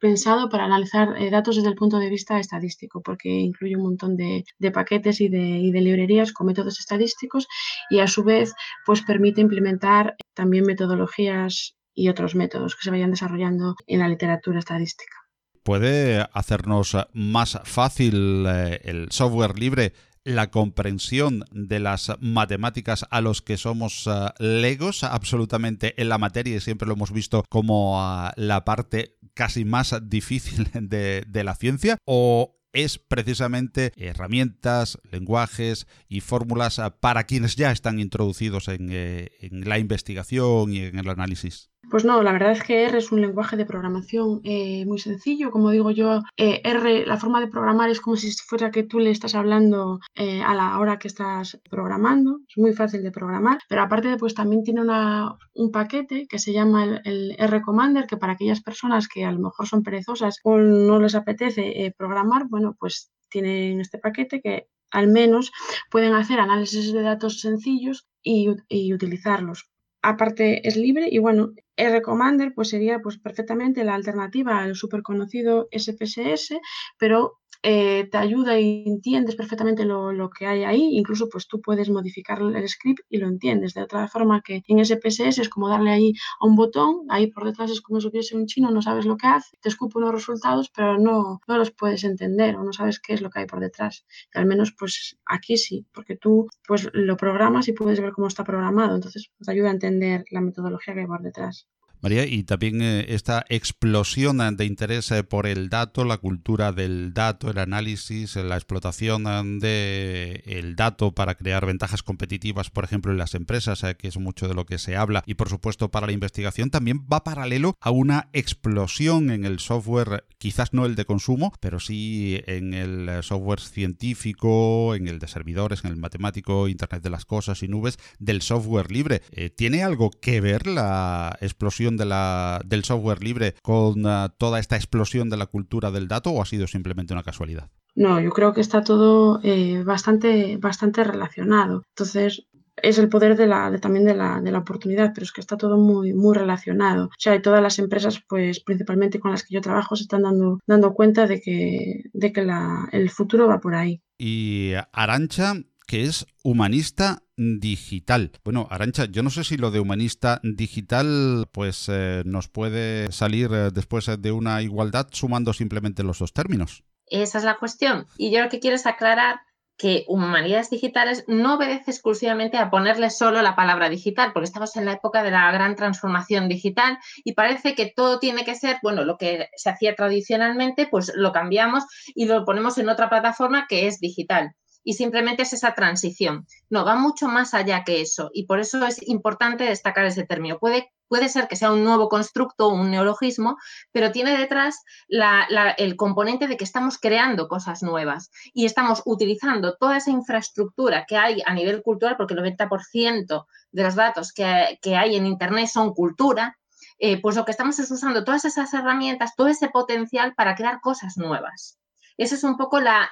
pensado 0.00 0.48
para 0.48 0.64
analizar 0.64 1.16
eh, 1.16 1.30
datos 1.30 1.56
desde 1.56 1.70
el 1.70 1.76
punto 1.76 1.98
de 1.98 2.10
vista 2.10 2.38
estadístico, 2.38 3.02
porque 3.02 3.28
incluye 3.28 3.76
un 3.76 3.84
montón 3.84 4.16
de, 4.16 4.44
paquetes 4.72 5.20
y 5.20 5.28
de, 5.28 5.38
y 5.38 5.70
de, 5.72 5.80
librerías 5.80 6.32
con 6.32 6.46
métodos 6.46 6.78
estadísticos 6.80 7.46
y 7.90 8.00
a 8.00 8.06
su 8.06 8.24
vez 8.24 8.52
pues 8.84 9.02
permite 9.02 9.40
implementar 9.40 10.16
también 10.34 10.64
metodologías 10.64 11.76
y 11.94 12.08
otros 12.10 12.34
métodos 12.34 12.74
que 12.76 12.82
se 12.82 12.90
vayan 12.90 13.10
desarrollando 13.10 13.76
en 13.86 14.00
la 14.00 14.08
literatura 14.08 14.58
estadística 14.58 15.25
puede 15.66 16.24
hacernos 16.32 16.96
más 17.12 17.58
fácil 17.64 18.46
eh, 18.46 18.80
el 18.84 19.08
software 19.10 19.58
libre 19.58 19.94
la 20.22 20.52
comprensión 20.52 21.44
de 21.50 21.80
las 21.80 22.12
matemáticas 22.20 23.04
a 23.10 23.20
los 23.20 23.42
que 23.42 23.56
somos 23.56 24.06
eh, 24.06 24.28
legos 24.38 25.02
absolutamente 25.02 26.00
en 26.00 26.08
la 26.08 26.18
materia 26.18 26.56
y 26.56 26.60
siempre 26.60 26.86
lo 26.86 26.94
hemos 26.94 27.10
visto 27.10 27.42
como 27.48 28.00
ah, 28.00 28.32
la 28.36 28.64
parte 28.64 29.16
casi 29.34 29.64
más 29.64 29.92
difícil 30.08 30.68
de, 30.72 31.42
la 31.42 31.56
ciencia 31.56 31.98
o 32.04 32.56
es 32.72 32.98
precisamente 32.98 33.92
herramientas, 33.96 35.00
lenguajes 35.10 35.88
y 36.08 36.20
fórmulas 36.20 36.78
ah, 36.78 37.00
para 37.00 37.24
quienes 37.24 37.56
ya 37.56 37.72
están 37.72 37.98
introducidos 37.98 38.68
en 38.68 38.90
eh, 38.92 39.30
la 39.50 39.80
investigación 39.80 40.72
y 40.72 40.82
en 40.82 40.96
el 40.96 41.08
análisis. 41.08 41.70
Pues 41.88 42.04
no, 42.04 42.20
la 42.22 42.32
verdad 42.32 42.50
es 42.50 42.64
que 42.64 42.84
R 42.84 42.98
es 42.98 43.12
un 43.12 43.20
lenguaje 43.20 43.56
de 43.56 43.64
programación 43.64 44.40
eh, 44.42 44.84
muy 44.86 44.98
sencillo. 44.98 45.52
Como 45.52 45.70
digo 45.70 45.92
yo, 45.92 46.20
eh, 46.36 46.60
R, 46.64 47.06
la 47.06 47.16
forma 47.16 47.40
de 47.40 47.46
programar 47.46 47.90
es 47.90 48.00
como 48.00 48.16
si 48.16 48.32
fuera 48.32 48.72
que 48.72 48.82
tú 48.82 48.98
le 48.98 49.10
estás 49.10 49.36
hablando 49.36 50.00
eh, 50.16 50.42
a 50.42 50.54
la 50.54 50.78
hora 50.80 50.98
que 50.98 51.06
estás 51.06 51.60
programando. 51.70 52.40
Es 52.48 52.58
muy 52.58 52.72
fácil 52.72 53.04
de 53.04 53.12
programar, 53.12 53.58
pero 53.68 53.82
aparte 53.82 54.16
pues 54.16 54.34
también 54.34 54.64
tiene 54.64 54.80
una, 54.80 55.36
un 55.54 55.70
paquete 55.70 56.26
que 56.28 56.40
se 56.40 56.52
llama 56.52 57.00
el, 57.04 57.36
R 57.38 57.62
Commander, 57.62 58.06
que 58.06 58.16
para 58.16 58.32
aquellas 58.32 58.62
personas 58.62 59.06
que 59.06 59.24
a 59.24 59.30
lo 59.30 59.38
mejor 59.38 59.68
son 59.68 59.84
perezosas 59.84 60.40
o 60.42 60.58
no 60.58 60.98
les 60.98 61.14
apetece 61.14 61.94
programar, 61.96 62.48
bueno, 62.48 62.76
pues 62.78 63.12
tienen 63.28 63.80
este 63.80 63.98
paquete 63.98 64.40
que 64.40 64.68
al 64.90 65.06
menos 65.06 65.52
pueden 65.90 66.14
hacer 66.14 66.40
análisis 66.40 66.92
de 66.92 67.02
datos 67.02 67.40
sencillos 67.40 68.06
y 68.22 68.92
utilizarlos 68.92 69.70
aparte 70.08 70.66
es 70.66 70.76
libre 70.76 71.08
y 71.10 71.18
bueno, 71.18 71.52
R 71.76 72.00
Commander 72.00 72.52
pues 72.54 72.68
sería 72.70 73.00
pues 73.00 73.18
perfectamente 73.18 73.84
la 73.84 73.94
alternativa 73.94 74.60
al 74.60 74.76
súper 74.76 75.02
conocido 75.02 75.68
SPSS, 75.72 76.60
pero 76.98 77.40
eh, 77.62 78.08
te 78.10 78.18
ayuda 78.18 78.58
y 78.58 78.84
entiendes 78.86 79.36
perfectamente 79.36 79.84
lo, 79.84 80.30
que 80.30 80.46
hay 80.46 80.64
ahí, 80.64 80.96
incluso 80.96 81.28
pues 81.28 81.46
tú 81.46 81.60
puedes 81.60 81.90
modificar 81.90 82.40
el 82.40 82.68
script 82.68 83.00
y 83.08 83.18
lo 83.18 83.28
entiendes, 83.28 83.74
de 83.74 83.82
otra 83.82 84.08
forma 84.08 84.42
que 84.42 84.62
en 84.66 84.84
SPSS 84.84 85.38
es 85.38 85.48
como 85.48 85.68
darle 85.68 85.90
ahí 85.90 86.12
a 86.40 86.46
un 86.46 86.56
botón, 86.56 87.06
ahí 87.08 87.28
por 87.28 87.44
detrás 87.44 87.70
es 87.70 87.80
como 87.80 88.00
si 88.00 88.08
hubiese 88.08 88.36
un 88.36 88.46
chino, 88.46 88.70
no 88.70 88.82
sabes 88.82 89.06
lo 89.06 89.16
que 89.16 89.26
hace, 89.26 89.56
te 89.60 89.68
escupe 89.68 89.98
unos 89.98 90.12
resultados, 90.12 90.70
pero 90.74 90.98
no, 90.98 91.40
no 91.46 91.58
los 91.58 91.70
puedes 91.70 92.04
entender 92.04 92.56
o 92.56 92.64
no 92.64 92.72
sabes 92.72 93.00
qué 93.00 93.14
es 93.14 93.20
lo 93.20 93.30
que 93.30 93.40
hay 93.40 93.46
por 93.46 93.60
detrás. 93.60 94.04
Y 94.34 94.38
al 94.38 94.46
menos 94.46 94.72
pues 94.78 95.18
aquí 95.26 95.56
sí, 95.56 95.86
porque 95.92 96.16
tú 96.16 96.48
pues 96.66 96.88
lo 96.92 97.16
programas 97.16 97.68
y 97.68 97.72
puedes 97.72 98.00
ver 98.00 98.12
cómo 98.12 98.28
está 98.28 98.44
programado, 98.44 98.94
entonces 98.96 99.30
te 99.44 99.50
ayuda 99.50 99.68
a 99.68 99.72
entender 99.72 100.24
la 100.30 100.40
metodología 100.40 100.94
que 100.94 101.00
hay 101.00 101.06
por 101.06 101.22
detrás. 101.22 101.66
María, 102.02 102.26
y 102.26 102.42
también 102.42 102.82
eh, 102.82 103.06
esta 103.08 103.44
explosión 103.48 104.38
de 104.56 104.64
interés 104.64 105.10
eh, 105.10 105.24
por 105.24 105.46
el 105.46 105.68
dato, 105.68 106.04
la 106.04 106.18
cultura 106.18 106.72
del 106.72 107.14
dato, 107.14 107.50
el 107.50 107.58
análisis, 107.58 108.36
la 108.36 108.56
explotación 108.56 109.24
del 109.60 110.42
el 110.46 110.76
dato 110.76 111.12
para 111.12 111.34
crear 111.34 111.64
ventajas 111.64 112.02
competitivas, 112.02 112.70
por 112.70 112.84
ejemplo, 112.84 113.12
en 113.12 113.18
las 113.18 113.34
empresas, 113.34 113.82
eh, 113.82 113.96
que 113.96 114.08
es 114.08 114.18
mucho 114.18 114.46
de 114.46 114.54
lo 114.54 114.66
que 114.66 114.78
se 114.78 114.96
habla, 114.96 115.22
y 115.26 115.34
por 115.34 115.48
supuesto 115.48 115.90
para 115.90 116.06
la 116.06 116.12
investigación, 116.12 116.70
también 116.70 117.06
va 117.10 117.24
paralelo 117.24 117.76
a 117.80 117.90
una 117.90 118.28
explosión 118.32 119.30
en 119.30 119.44
el 119.44 119.58
software, 119.58 120.24
quizás 120.38 120.74
no 120.74 120.84
el 120.84 120.96
de 120.96 121.06
consumo, 121.06 121.52
pero 121.60 121.80
sí 121.80 122.40
en 122.46 122.74
el 122.74 123.22
software 123.22 123.60
científico, 123.60 124.94
en 124.94 125.08
el 125.08 125.18
de 125.18 125.28
servidores, 125.28 125.84
en 125.84 125.90
el 125.90 125.96
matemático, 125.96 126.68
Internet 126.68 127.02
de 127.02 127.10
las 127.10 127.24
Cosas 127.24 127.62
y 127.62 127.68
nubes, 127.68 127.98
del 128.18 128.42
software 128.42 128.92
libre. 128.92 129.22
¿Tiene 129.56 129.82
algo 129.82 130.10
que 130.10 130.40
ver 130.40 130.66
la 130.66 131.36
explosión? 131.40 131.85
De 131.94 132.06
la, 132.06 132.60
del 132.64 132.84
software 132.84 133.22
libre 133.22 133.54
con 133.62 134.04
uh, 134.04 134.28
toda 134.38 134.58
esta 134.58 134.76
explosión 134.76 135.30
de 135.30 135.36
la 135.36 135.46
cultura 135.46 135.90
del 135.90 136.08
dato 136.08 136.30
o 136.30 136.42
ha 136.42 136.46
sido 136.46 136.66
simplemente 136.66 137.12
una 137.12 137.22
casualidad? 137.22 137.70
No, 137.94 138.20
yo 138.20 138.30
creo 138.30 138.52
que 138.52 138.60
está 138.60 138.82
todo 138.82 139.40
eh, 139.42 139.82
bastante, 139.84 140.58
bastante 140.58 141.04
relacionado. 141.04 141.82
Entonces, 141.94 142.46
es 142.76 142.98
el 142.98 143.08
poder 143.08 143.36
de 143.36 143.46
la, 143.46 143.78
también 143.78 144.04
de 144.04 144.14
la, 144.14 144.40
de 144.40 144.52
la, 144.52 144.58
oportunidad, 144.58 145.12
pero 145.14 145.24
es 145.24 145.32
que 145.32 145.40
está 145.40 145.56
todo 145.56 145.78
muy, 145.78 146.12
muy 146.12 146.36
relacionado. 146.36 147.06
O 147.06 147.10
sea, 147.18 147.40
todas 147.40 147.62
las 147.62 147.78
empresas, 147.78 148.22
pues 148.28 148.60
principalmente 148.60 149.18
con 149.18 149.30
las 149.30 149.44
que 149.44 149.54
yo 149.54 149.60
trabajo, 149.60 149.96
se 149.96 150.02
están 150.02 150.22
dando, 150.22 150.60
dando 150.66 150.92
cuenta 150.92 151.26
de 151.26 151.40
que, 151.40 152.02
de 152.12 152.32
que 152.32 152.42
la, 152.42 152.88
el 152.92 153.08
futuro 153.10 153.48
va 153.48 153.60
por 153.60 153.74
ahí. 153.74 154.02
Y 154.18 154.72
Arancha, 154.92 155.54
que 155.86 156.04
es 156.04 156.26
humanista 156.42 157.22
digital. 157.36 158.32
Bueno, 158.44 158.66
Arancha, 158.70 159.06
yo 159.06 159.22
no 159.22 159.30
sé 159.30 159.44
si 159.44 159.56
lo 159.56 159.70
de 159.70 159.80
humanista 159.80 160.40
digital 160.42 161.48
pues 161.52 161.88
eh, 161.88 162.22
nos 162.24 162.48
puede 162.48 163.12
salir 163.12 163.50
eh, 163.52 163.70
después 163.72 164.10
de 164.18 164.32
una 164.32 164.62
igualdad 164.62 165.08
sumando 165.12 165.52
simplemente 165.52 166.02
los 166.02 166.18
dos 166.18 166.32
términos. 166.32 166.84
Esa 167.06 167.38
es 167.38 167.44
la 167.44 167.58
cuestión. 167.58 168.06
Y 168.16 168.32
yo 168.32 168.42
lo 168.42 168.48
que 168.48 168.58
quiero 168.58 168.76
es 168.76 168.86
aclarar 168.86 169.40
que 169.78 170.04
humanidades 170.08 170.70
digitales 170.70 171.24
no 171.28 171.56
obedece 171.56 171.90
exclusivamente 171.90 172.56
a 172.56 172.70
ponerle 172.70 173.10
solo 173.10 173.42
la 173.42 173.54
palabra 173.54 173.90
digital, 173.90 174.32
porque 174.32 174.46
estamos 174.46 174.74
en 174.76 174.86
la 174.86 174.92
época 174.92 175.22
de 175.22 175.30
la 175.30 175.52
gran 175.52 175.76
transformación 175.76 176.48
digital 176.48 176.98
y 177.24 177.34
parece 177.34 177.74
que 177.74 177.92
todo 177.94 178.18
tiene 178.18 178.44
que 178.44 178.54
ser, 178.54 178.78
bueno, 178.82 179.04
lo 179.04 179.18
que 179.18 179.48
se 179.54 179.68
hacía 179.68 179.94
tradicionalmente, 179.94 180.88
pues 180.90 181.12
lo 181.14 181.32
cambiamos 181.32 181.84
y 182.14 182.24
lo 182.24 182.44
ponemos 182.46 182.78
en 182.78 182.88
otra 182.88 183.10
plataforma 183.10 183.66
que 183.68 183.86
es 183.86 184.00
digital 184.00 184.54
y 184.86 184.92
simplemente 184.92 185.42
es 185.42 185.52
esa 185.52 185.74
transición. 185.74 186.46
No, 186.70 186.84
va 186.84 186.94
mucho 186.94 187.26
más 187.26 187.54
allá 187.54 187.82
que 187.82 188.00
eso 188.00 188.30
y 188.32 188.46
por 188.46 188.60
eso 188.60 188.86
es 188.86 189.06
importante 189.08 189.64
destacar 189.64 190.06
ese 190.06 190.24
término. 190.24 190.60
Puede, 190.60 190.92
puede 191.08 191.28
ser 191.28 191.48
que 191.48 191.56
sea 191.56 191.72
un 191.72 191.82
nuevo 191.82 192.08
constructo, 192.08 192.68
un 192.68 192.92
neologismo, 192.92 193.56
pero 193.90 194.12
tiene 194.12 194.38
detrás 194.38 194.84
el 195.08 195.96
componente 195.96 196.46
de 196.46 196.56
que 196.56 196.62
estamos 196.62 196.98
creando 196.98 197.48
cosas 197.48 197.82
nuevas 197.82 198.30
y 198.54 198.64
estamos 198.64 199.02
utilizando 199.04 199.74
toda 199.76 199.96
esa 199.96 200.12
infraestructura 200.12 201.04
que 201.04 201.16
hay 201.16 201.42
a 201.44 201.52
nivel 201.52 201.82
cultural, 201.82 202.16
porque 202.16 202.34
el 202.34 202.40
90% 202.40 203.46
de 203.72 203.82
los 203.82 203.96
datos 203.96 204.32
que, 204.32 204.44
hay 204.46 205.16
en 205.16 205.26
Internet 205.26 205.66
son 205.66 205.94
cultura, 205.94 206.56
eh, 207.00 207.20
pues 207.20 207.34
lo 207.34 207.44
que 207.44 207.50
estamos 207.50 207.80
es 207.80 207.90
usando 207.90 208.22
todas 208.22 208.44
esas 208.44 208.72
herramientas, 208.72 209.34
todo 209.36 209.48
ese 209.48 209.68
potencial 209.68 210.34
para 210.36 210.54
crear 210.54 210.80
cosas 210.80 211.16
nuevas. 211.16 211.76
Esa 212.16 212.34
es 212.34 212.44
un 212.44 212.56
poco 212.56 212.80
la, 212.80 213.10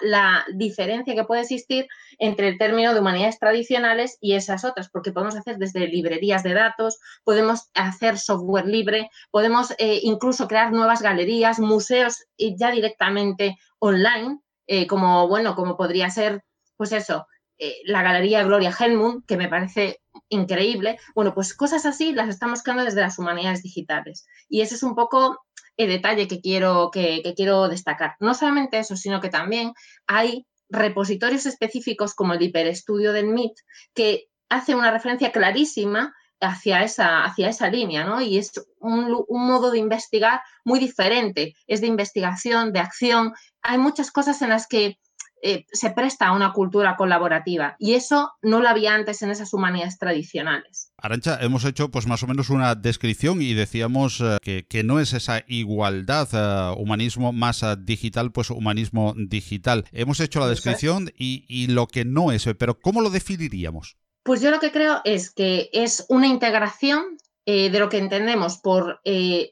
diferencia 0.55 1.15
que 1.15 1.25
puede 1.25 1.43
existir 1.43 1.87
entre 2.19 2.49
el 2.49 2.59
término 2.59 2.95
de 2.95 3.01
humanidades 3.01 3.39
tradicionales 3.39 4.19
y 4.21 4.35
esas 4.35 4.65
otras, 4.65 4.89
porque 4.91 5.13
podemos 5.13 5.37
hacer 5.37 5.59
desde 5.59 5.87
librerías 5.89 6.43
de 6.43 6.55
datos, 6.55 6.99
podemos 7.25 7.71
hacer 7.75 8.19
software 8.19 8.67
libre, 8.67 9.11
podemos 9.31 9.73
eh, 9.79 10.01
incluso 10.03 10.49
crear 10.49 10.73
nuevas 10.73 11.03
galerías, 11.03 11.59
museos 11.59 12.25
ya 12.39 12.71
directamente 12.71 13.57
online, 13.79 14.41
eh, 14.67 14.87
como 14.87 15.29
bueno, 15.29 15.55
como 15.55 15.77
podría 15.77 16.11
ser, 16.11 16.43
pues 16.77 16.93
eso, 16.93 17.27
eh, 17.59 17.77
la 17.85 18.03
galería 18.03 18.43
Gloria 18.43 18.75
Helmund, 18.79 19.25
que 19.27 19.37
me 19.37 19.49
parece 19.49 20.01
increíble. 20.29 20.99
Bueno, 21.15 21.35
pues 21.35 21.55
cosas 21.55 21.87
así 21.87 22.13
las 22.13 22.29
estamos 22.29 22.63
creando 22.63 22.85
desde 22.85 23.01
las 23.01 23.19
humanidades 23.19 23.63
digitales. 23.63 24.27
Y 24.49 24.63
eso 24.63 24.75
es 24.75 24.83
un 24.83 24.95
poco 24.95 25.45
el 25.77 25.89
detalle 25.89 26.29
que 26.29 26.41
quiero, 26.41 26.91
que, 26.93 27.35
quiero 27.37 27.69
destacar. 27.69 28.17
No 28.21 28.35
solamente 28.35 28.79
eso, 28.79 28.97
sino 28.97 29.21
que 29.21 29.29
también 29.29 29.73
hay 30.07 30.47
repositorios 30.69 31.47
específicos 31.47 32.15
como 32.15 32.35
el 32.35 32.43
hiperestudio 32.43 33.13
del 33.13 33.27
MIT 33.27 33.53
que 33.95 34.27
hace 34.49 34.75
una 34.75 34.91
referencia 34.91 35.33
clarísima 35.33 36.15
hacia 36.41 36.83
esa, 36.83 37.25
hacia 37.25 37.49
esa 37.49 37.69
línea, 37.69 38.05
¿no? 38.05 38.21
Y 38.21 38.39
es 38.39 38.53
un, 38.79 39.25
un, 39.29 39.47
modo 39.47 39.71
de 39.71 39.79
investigar 39.79 40.43
muy 40.65 40.79
diferente, 40.79 41.55
es 41.67 41.81
de 41.81 41.87
investigación, 41.87 42.73
de 42.73 42.81
acción. 42.81 43.33
Hay 43.63 43.79
muchas 43.79 44.11
cosas 44.11 44.43
en 44.43 44.51
las 44.51 44.67
que 44.67 44.99
eh, 45.47 45.67
se 45.73 45.91
presta 45.91 46.29
a 46.29 46.33
una 46.33 46.55
cultura 46.55 46.97
colaborativa 46.97 47.77
y 47.79 47.93
eso 47.93 48.33
no 48.41 48.61
lo 48.61 48.69
había 48.71 48.95
antes 48.95 49.21
en 49.21 49.31
esas 49.31 49.53
humanidades 49.53 49.99
tradicionales. 49.99 50.91
Arancha, 50.97 51.39
hemos 51.43 51.67
hecho 51.67 51.91
pues 51.91 52.07
más 52.07 52.23
o 52.23 52.27
menos 52.27 52.49
una 52.49 52.75
descripción 52.75 53.43
y 53.43 53.53
decíamos 53.53 54.23
eh, 54.43 54.65
que, 54.67 54.83
no 54.85 55.01
es 55.01 55.13
esa 55.13 55.45
igualdad, 55.47 56.29
eh, 56.33 56.75
humanismo 56.81 57.35
más 57.35 57.63
digital, 57.81 58.33
pues 58.33 58.49
humanismo 58.49 59.13
digital. 59.19 59.85
Hemos 59.93 60.19
hecho 60.21 60.41
la 60.41 60.49
descripción 60.49 61.13
y, 61.15 61.67
lo 61.67 61.89
que 61.89 62.07
no 62.07 62.33
es, 62.33 62.49
pero 62.59 62.81
¿cómo 62.81 63.03
lo 63.03 63.11
definiríamos? 63.11 63.99
Pues 64.23 64.41
yo 64.41 64.51
lo 64.51 64.61
que 64.61 64.73
creo 64.73 65.03
es 65.05 65.31
que 65.31 65.69
es 65.75 66.07
una 66.09 66.27
integración 66.27 67.19
de 67.45 67.79
lo 67.79 67.91
que 67.91 67.99
entendemos 67.99 68.57
por 68.57 69.03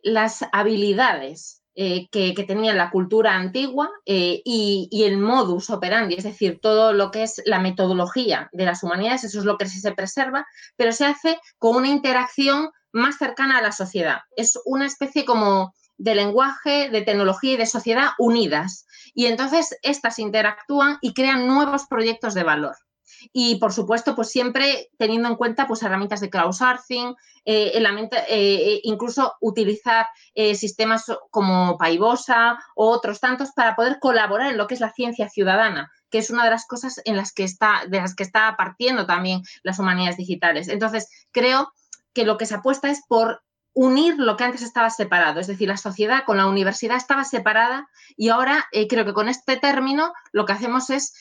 las 0.02 0.46
habilidades 0.52 1.61
eh, 1.74 2.08
que, 2.10 2.34
tenía 2.46 2.74
la 2.74 2.90
cultura 2.90 3.34
antigua 3.34 3.90
eh, 4.04 4.42
y, 4.44 5.04
el 5.04 5.16
modus 5.16 5.70
operandi, 5.70 6.14
es 6.14 6.24
decir, 6.24 6.58
todo 6.60 6.92
lo 6.92 7.10
que 7.10 7.22
es 7.22 7.42
la 7.46 7.60
metodología 7.60 8.50
de 8.52 8.66
las 8.66 8.82
humanidades, 8.82 9.24
eso 9.24 9.38
es 9.38 9.44
lo 9.46 9.56
que 9.56 9.66
se 9.66 9.92
preserva, 9.92 10.46
pero 10.76 10.92
se 10.92 11.06
hace 11.06 11.38
con 11.58 11.76
una 11.76 11.88
interacción 11.88 12.70
más 12.92 13.16
cercana 13.16 13.58
a 13.58 13.62
la 13.62 13.72
sociedad. 13.72 14.20
Es 14.36 14.58
una 14.66 14.84
especie 14.86 15.24
como 15.24 15.74
de 15.96 16.14
lenguaje, 16.14 16.90
de 16.90 17.02
tecnología 17.02 17.54
y 17.54 17.56
de 17.56 17.66
sociedad 17.66 18.10
unidas. 18.18 18.86
Y 19.14 19.26
entonces 19.26 19.78
estas 19.82 20.18
interactúan 20.18 20.98
y 21.00 21.14
crean 21.14 21.46
nuevos 21.46 21.86
proyectos 21.86 22.34
de 22.34 22.42
valor 22.42 22.76
y 23.32 23.56
por 23.56 23.72
supuesto, 23.72 24.14
pues 24.14 24.30
siempre 24.30 24.90
teniendo 24.98 25.28
en 25.28 25.36
cuenta 25.36 25.66
pues 25.66 25.82
herramientas 25.82 26.20
de 26.20 26.30
crowdsourcing, 26.30 27.14
eh, 27.44 27.72
eh, 27.74 28.80
incluso 28.84 29.34
utilizar 29.40 30.06
eh, 30.34 30.54
sistemas 30.54 31.06
como 31.30 31.76
Paibosa 31.76 32.56
o 32.76 32.88
otros 32.88 33.18
tantos 33.18 33.50
para 33.50 33.74
poder 33.74 33.98
colaborar 34.00 34.52
en 34.52 34.58
lo 34.58 34.68
que 34.68 34.74
es 34.74 34.80
la 34.80 34.92
ciencia 34.92 35.28
ciudadana 35.28 35.90
que 36.08 36.18
es 36.18 36.28
una 36.28 36.44
de 36.44 36.50
las 36.50 36.66
cosas 36.66 37.00
en 37.06 37.16
las 37.16 37.32
que 37.32 37.42
está, 37.42 37.84
de 37.88 37.98
las 37.98 38.14
que 38.14 38.22
está 38.22 38.54
partiendo 38.54 39.06
también 39.06 39.40
las 39.62 39.78
humanidades 39.78 40.18
digitales. 40.18 40.68
Entonces, 40.68 41.08
creo 41.30 41.72
que 42.12 42.26
lo 42.26 42.36
que 42.36 42.44
se 42.44 42.56
apuesta 42.56 42.90
es 42.90 43.00
por 43.08 43.42
unir 43.72 44.16
lo 44.18 44.36
que 44.36 44.44
antes 44.44 44.60
estaba 44.60 44.90
separado, 44.90 45.40
es 45.40 45.46
decir, 45.46 45.68
la 45.68 45.78
sociedad 45.78 46.24
con 46.26 46.36
la 46.36 46.48
universidad 46.48 46.98
estaba 46.98 47.24
separada 47.24 47.88
y 48.14 48.28
ahora 48.28 48.66
creo 48.90 49.06
que 49.06 49.14
con 49.14 49.30
este 49.30 49.56
término 49.56 50.12
lo 50.32 50.44
que 50.44 50.52
hacemos 50.52 50.90
es 50.90 51.14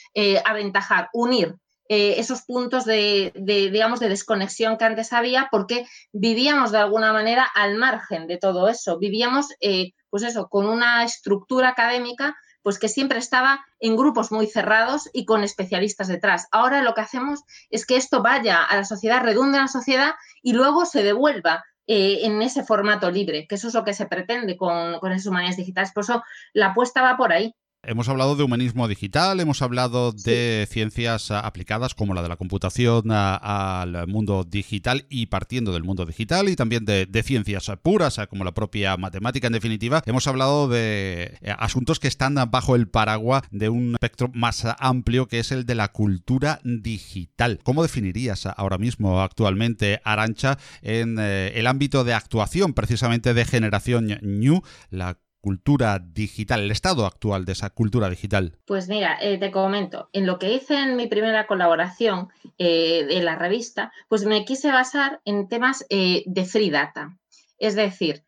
aventajar, 0.44 1.10
unir 1.14 1.56
eh, 1.94 2.22
esos 2.22 2.44
puntos 2.44 2.86
de, 2.86 3.34
digamos, 3.36 4.00
de 4.00 4.08
desconexión 4.08 4.78
que 4.78 4.86
antes 4.86 5.12
había, 5.12 5.50
porque 5.52 5.86
vivíamos 6.14 6.72
de 6.72 6.78
alguna 6.78 7.12
manera 7.12 7.46
al 7.54 7.76
margen 7.76 8.28
de 8.28 8.38
todo 8.38 8.70
eso. 8.70 8.98
Vivíamos, 8.98 9.48
eh, 9.60 9.92
pues 10.10 10.24
eso, 10.24 10.48
con 10.48 10.68
una 10.68 11.04
estructura 11.04 11.68
académica 11.68 12.38
pues 12.64 12.80
que 12.80 12.88
siempre 12.88 13.20
estaba 13.20 13.60
en 13.82 13.98
grupos 13.98 14.32
muy 14.32 14.48
cerrados 14.48 15.10
y 15.12 15.26
con 15.26 15.44
especialistas 15.44 16.08
detrás. 16.08 16.48
Ahora 16.52 16.82
lo 16.82 16.94
que 16.94 17.02
hacemos 17.02 17.42
es 17.70 17.86
que 17.86 17.98
esto 17.98 18.22
vaya 18.22 18.64
a 18.64 18.78
la 18.78 18.86
sociedad, 18.86 19.22
redunde 19.22 19.58
en 19.58 19.64
la 19.64 19.68
sociedad 19.68 20.14
y 20.42 20.54
luego 20.54 20.86
se 20.86 21.04
devuelva 21.04 21.66
eh, 21.88 22.20
en 22.22 22.42
ese 22.42 22.64
formato 22.64 23.12
libre, 23.12 23.48
que 23.50 23.56
eso 23.56 23.68
es 23.68 23.74
lo 23.74 23.84
que 23.84 23.94
se 23.94 24.06
pretende 24.06 24.56
con, 24.56 24.98
con 25.00 25.12
esas 25.12 25.26
humanidades 25.26 25.58
digitales. 25.58 25.92
Por 25.92 26.04
eso 26.04 26.24
la 26.54 26.68
apuesta 26.68 27.02
va 27.02 27.18
por 27.18 27.34
ahí. 27.34 27.54
Hemos 27.84 28.10
hablado 28.10 28.36
de 28.36 28.44
humanismo 28.44 28.88
digital, 28.88 29.40
hemos 29.40 29.64
hablado 29.64 30.12
de 30.12 30.68
ciencias 30.70 31.32
aplicadas 31.32 31.96
como 31.96 32.14
la 32.14 32.22
de 32.22 32.30
la 32.30 32.36
computación 32.38 33.10
al 33.10 34.08
mundo 34.08 34.44
digital 34.44 35.08
y 35.10 35.26
partiendo 35.26 35.74
del 35.74 35.84
mundo 35.84 36.06
digital 36.06 36.48
y 36.50 36.56
también 36.56 36.86
de, 36.86 37.24
ciencias 37.26 37.72
puras 37.82 38.20
como 38.30 38.44
la 38.44 38.54
propia 38.54 38.98
matemática 38.98 39.48
en 39.48 39.54
definitiva. 39.54 40.04
Hemos 40.06 40.28
hablado 40.28 40.70
de 40.70 41.40
eh, 41.42 41.56
asuntos 41.58 42.00
que 42.00 42.08
están 42.08 42.36
bajo 42.52 42.76
el 42.76 42.88
paraguas 42.88 43.42
de 43.50 43.70
un 43.70 43.94
espectro 43.94 44.30
más 44.32 44.64
amplio 44.78 45.28
que 45.28 45.40
es 45.40 45.52
el 45.52 45.66
de 45.66 45.74
la 45.74 45.88
cultura 45.88 46.60
digital. 46.64 47.62
¿Cómo 47.64 47.82
definirías 47.82 48.46
ahora 48.46 48.78
mismo 48.78 49.24
actualmente 49.24 50.02
Arancha 50.04 50.60
en 50.84 51.18
eh, 51.20 51.54
el 51.56 51.66
ámbito 51.66 52.04
de 52.04 52.14
actuación 52.14 52.76
precisamente 52.76 53.34
de 53.34 53.44
generación 53.44 54.20
New, 54.22 54.62
la 54.92 55.18
cultura 55.42 56.00
digital, 56.00 56.62
el 56.62 56.72
estado 56.72 57.06
actual 57.06 57.46
de 57.46 57.54
esa 57.54 57.72
cultura 57.72 58.10
digital? 58.10 58.58
Pues 58.66 58.88
mira, 58.88 59.18
eh, 59.20 59.38
te 59.38 59.52
comento, 59.52 60.10
en 60.14 60.26
lo 60.26 60.40
que 60.40 60.54
hice 60.54 60.76
en 60.76 60.96
mi 60.96 61.08
primera 61.08 61.48
colaboración 61.48 62.30
eh, 62.58 63.08
en 63.10 63.26
la 63.26 63.36
revista, 63.36 63.92
pues 64.08 64.26
me 64.26 64.46
quise 64.46 64.72
basar 64.72 65.20
en 65.26 65.48
temas 65.48 65.86
eh, 65.90 66.24
de 66.28 66.46
free 66.46 66.70
data, 66.70 67.18
es 67.58 67.76
decir, 67.76 68.24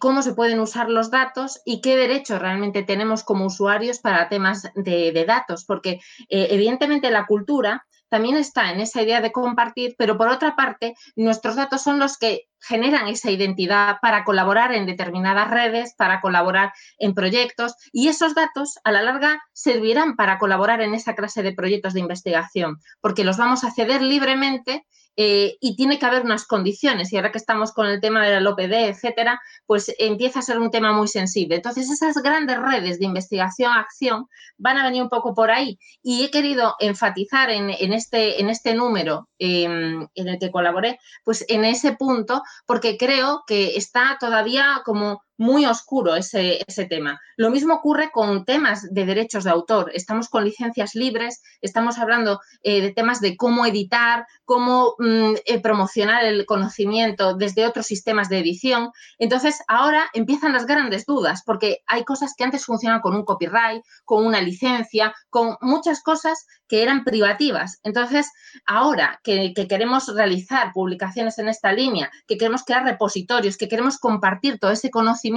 cómo 0.00 0.22
se 0.22 0.32
pueden 0.32 0.60
usar 0.60 0.88
los 0.88 1.10
datos 1.10 1.60
y 1.66 1.82
qué 1.82 1.94
derechos 1.94 2.40
realmente 2.40 2.84
tenemos 2.84 3.22
como 3.22 3.44
usuarios 3.44 3.98
para 3.98 4.30
temas 4.30 4.62
de, 4.74 5.12
de 5.12 5.24
datos, 5.26 5.66
porque 5.66 6.00
evidentemente 6.30 7.10
la 7.10 7.26
cultura 7.26 7.86
también 8.08 8.36
está 8.36 8.72
en 8.72 8.80
esa 8.80 9.02
idea 9.02 9.20
de 9.20 9.32
compartir, 9.32 9.94
pero 9.98 10.16
por 10.16 10.28
otra 10.28 10.56
parte, 10.56 10.94
nuestros 11.16 11.56
datos 11.56 11.82
son 11.82 11.98
los 11.98 12.18
que 12.18 12.48
generan 12.60 13.08
esa 13.08 13.30
identidad 13.30 13.98
para 14.02 14.24
colaborar 14.24 14.72
en 14.72 14.86
determinadas 14.86 15.50
redes, 15.50 15.94
para 15.96 16.20
colaborar 16.20 16.72
en 16.98 17.14
proyectos 17.14 17.74
y 17.92 18.08
esos 18.08 18.34
datos 18.34 18.78
a 18.84 18.92
la 18.92 19.02
larga 19.02 19.40
servirán 19.52 20.16
para 20.16 20.38
colaborar 20.38 20.80
en 20.80 20.94
esa 20.94 21.14
clase 21.14 21.42
de 21.42 21.52
proyectos 21.52 21.94
de 21.94 22.00
investigación, 22.00 22.78
porque 23.00 23.24
los 23.24 23.36
vamos 23.36 23.64
a 23.64 23.70
ceder 23.70 24.02
libremente 24.02 24.86
eh, 25.20 25.56
y 25.60 25.74
tiene 25.74 25.98
que 25.98 26.06
haber 26.06 26.22
unas 26.22 26.46
condiciones. 26.46 27.12
Y 27.12 27.16
ahora 27.16 27.32
que 27.32 27.38
estamos 27.38 27.72
con 27.72 27.86
el 27.86 28.00
tema 28.00 28.24
de 28.24 28.40
la 28.40 28.50
OPD, 28.50 28.72
etcétera, 28.88 29.40
pues 29.66 29.92
empieza 29.98 30.38
a 30.38 30.42
ser 30.42 30.60
un 30.60 30.70
tema 30.70 30.92
muy 30.92 31.08
sensible. 31.08 31.56
Entonces, 31.56 31.90
esas 31.90 32.22
grandes 32.22 32.56
redes 32.56 33.00
de 33.00 33.06
investigación-acción 33.06 34.28
van 34.58 34.78
a 34.78 34.84
venir 34.84 35.02
un 35.02 35.08
poco 35.08 35.34
por 35.34 35.50
ahí. 35.50 35.76
Y 36.04 36.24
he 36.24 36.30
querido 36.30 36.76
enfatizar 36.78 37.50
en, 37.50 37.68
este, 37.92 38.40
en 38.40 38.48
este 38.48 38.74
número 38.74 39.28
em, 39.40 40.06
en 40.14 40.28
el 40.28 40.38
que 40.38 40.52
colaboré, 40.52 41.00
pues 41.24 41.44
en 41.48 41.64
ese 41.64 41.94
punto, 41.94 42.44
porque 42.64 42.96
creo 42.96 43.42
que 43.44 43.76
está 43.76 44.18
todavía 44.20 44.82
como 44.84 45.24
muy 45.38 45.64
oscuro 45.66 46.16
ese, 46.16 46.62
ese, 46.66 46.84
tema. 46.86 47.20
Lo 47.36 47.50
mismo 47.50 47.74
ocurre 47.74 48.10
con 48.10 48.44
temas 48.44 48.92
de 48.92 49.06
derechos 49.06 49.44
de 49.44 49.50
autor. 49.50 49.90
Estamos 49.94 50.28
con 50.28 50.44
licencias 50.44 50.94
libres, 50.94 51.42
estamos 51.60 51.98
hablando 51.98 52.40
eh, 52.62 52.80
de 52.80 52.92
temas 52.92 53.20
de 53.20 53.36
cómo 53.36 53.64
editar, 53.64 54.26
cómo 54.44 54.94
mm, 54.98 55.34
eh, 55.46 55.60
promocionar 55.60 56.24
el 56.24 56.44
conocimiento 56.44 57.34
desde 57.34 57.66
otros 57.66 57.86
sistemas 57.86 58.28
de 58.28 58.40
edición. 58.40 58.90
Entonces, 59.18 59.62
ahora 59.68 60.10
empiezan 60.12 60.52
las 60.52 60.66
grandes 60.66 61.06
dudas, 61.06 61.42
porque 61.46 61.78
hay 61.86 62.04
cosas 62.04 62.34
que 62.36 62.44
antes 62.44 62.64
funcionaban 62.64 63.00
con 63.00 63.14
un 63.14 63.24
copyright, 63.24 63.82
con 64.04 64.26
una 64.26 64.40
licencia, 64.40 65.14
con 65.30 65.56
muchas 65.60 66.02
cosas 66.02 66.46
que 66.68 66.82
eran 66.82 67.04
privativas. 67.04 67.80
Entonces, 67.82 68.30
ahora 68.66 69.20
que, 69.24 69.54
queremos 69.68 70.14
realizar 70.14 70.72
publicaciones 70.72 71.38
en 71.38 71.48
esta 71.48 71.72
línea, 71.72 72.10
que 72.26 72.36
queremos 72.36 72.62
crear 72.64 72.84
repositorios, 72.84 73.56
que 73.56 73.68
queremos 73.68 73.98
compartir 73.98 74.58
todo 74.58 74.70
ese 74.70 74.90
conocimiento, 74.90 75.27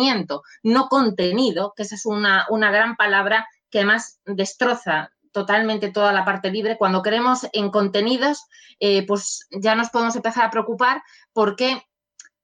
no 0.64 0.88
contenido, 0.88 1.74
que 1.76 1.84
esa 1.84 1.96
es 1.96 2.06
una, 2.06 2.46
una 2.50 2.72
gran 2.72 2.96
palabra 2.96 3.48
que 3.70 3.80
además 3.80 4.20
destroza 4.26 5.12
totalmente 5.32 5.92
toda 5.92 6.12
la 6.12 6.26
parte 6.26 6.52
libre. 6.52 6.78
Cuando 6.78 7.02
queremos 7.02 7.48
en 7.54 7.72
contenidos, 7.72 8.46
eh, 8.80 9.06
pues 9.06 9.48
ya 9.52 9.76
nos 9.76 9.90
podemos 9.90 10.16
empezar 10.16 10.46
a 10.46 10.52
preocupar 10.52 11.02
porque 11.34 11.82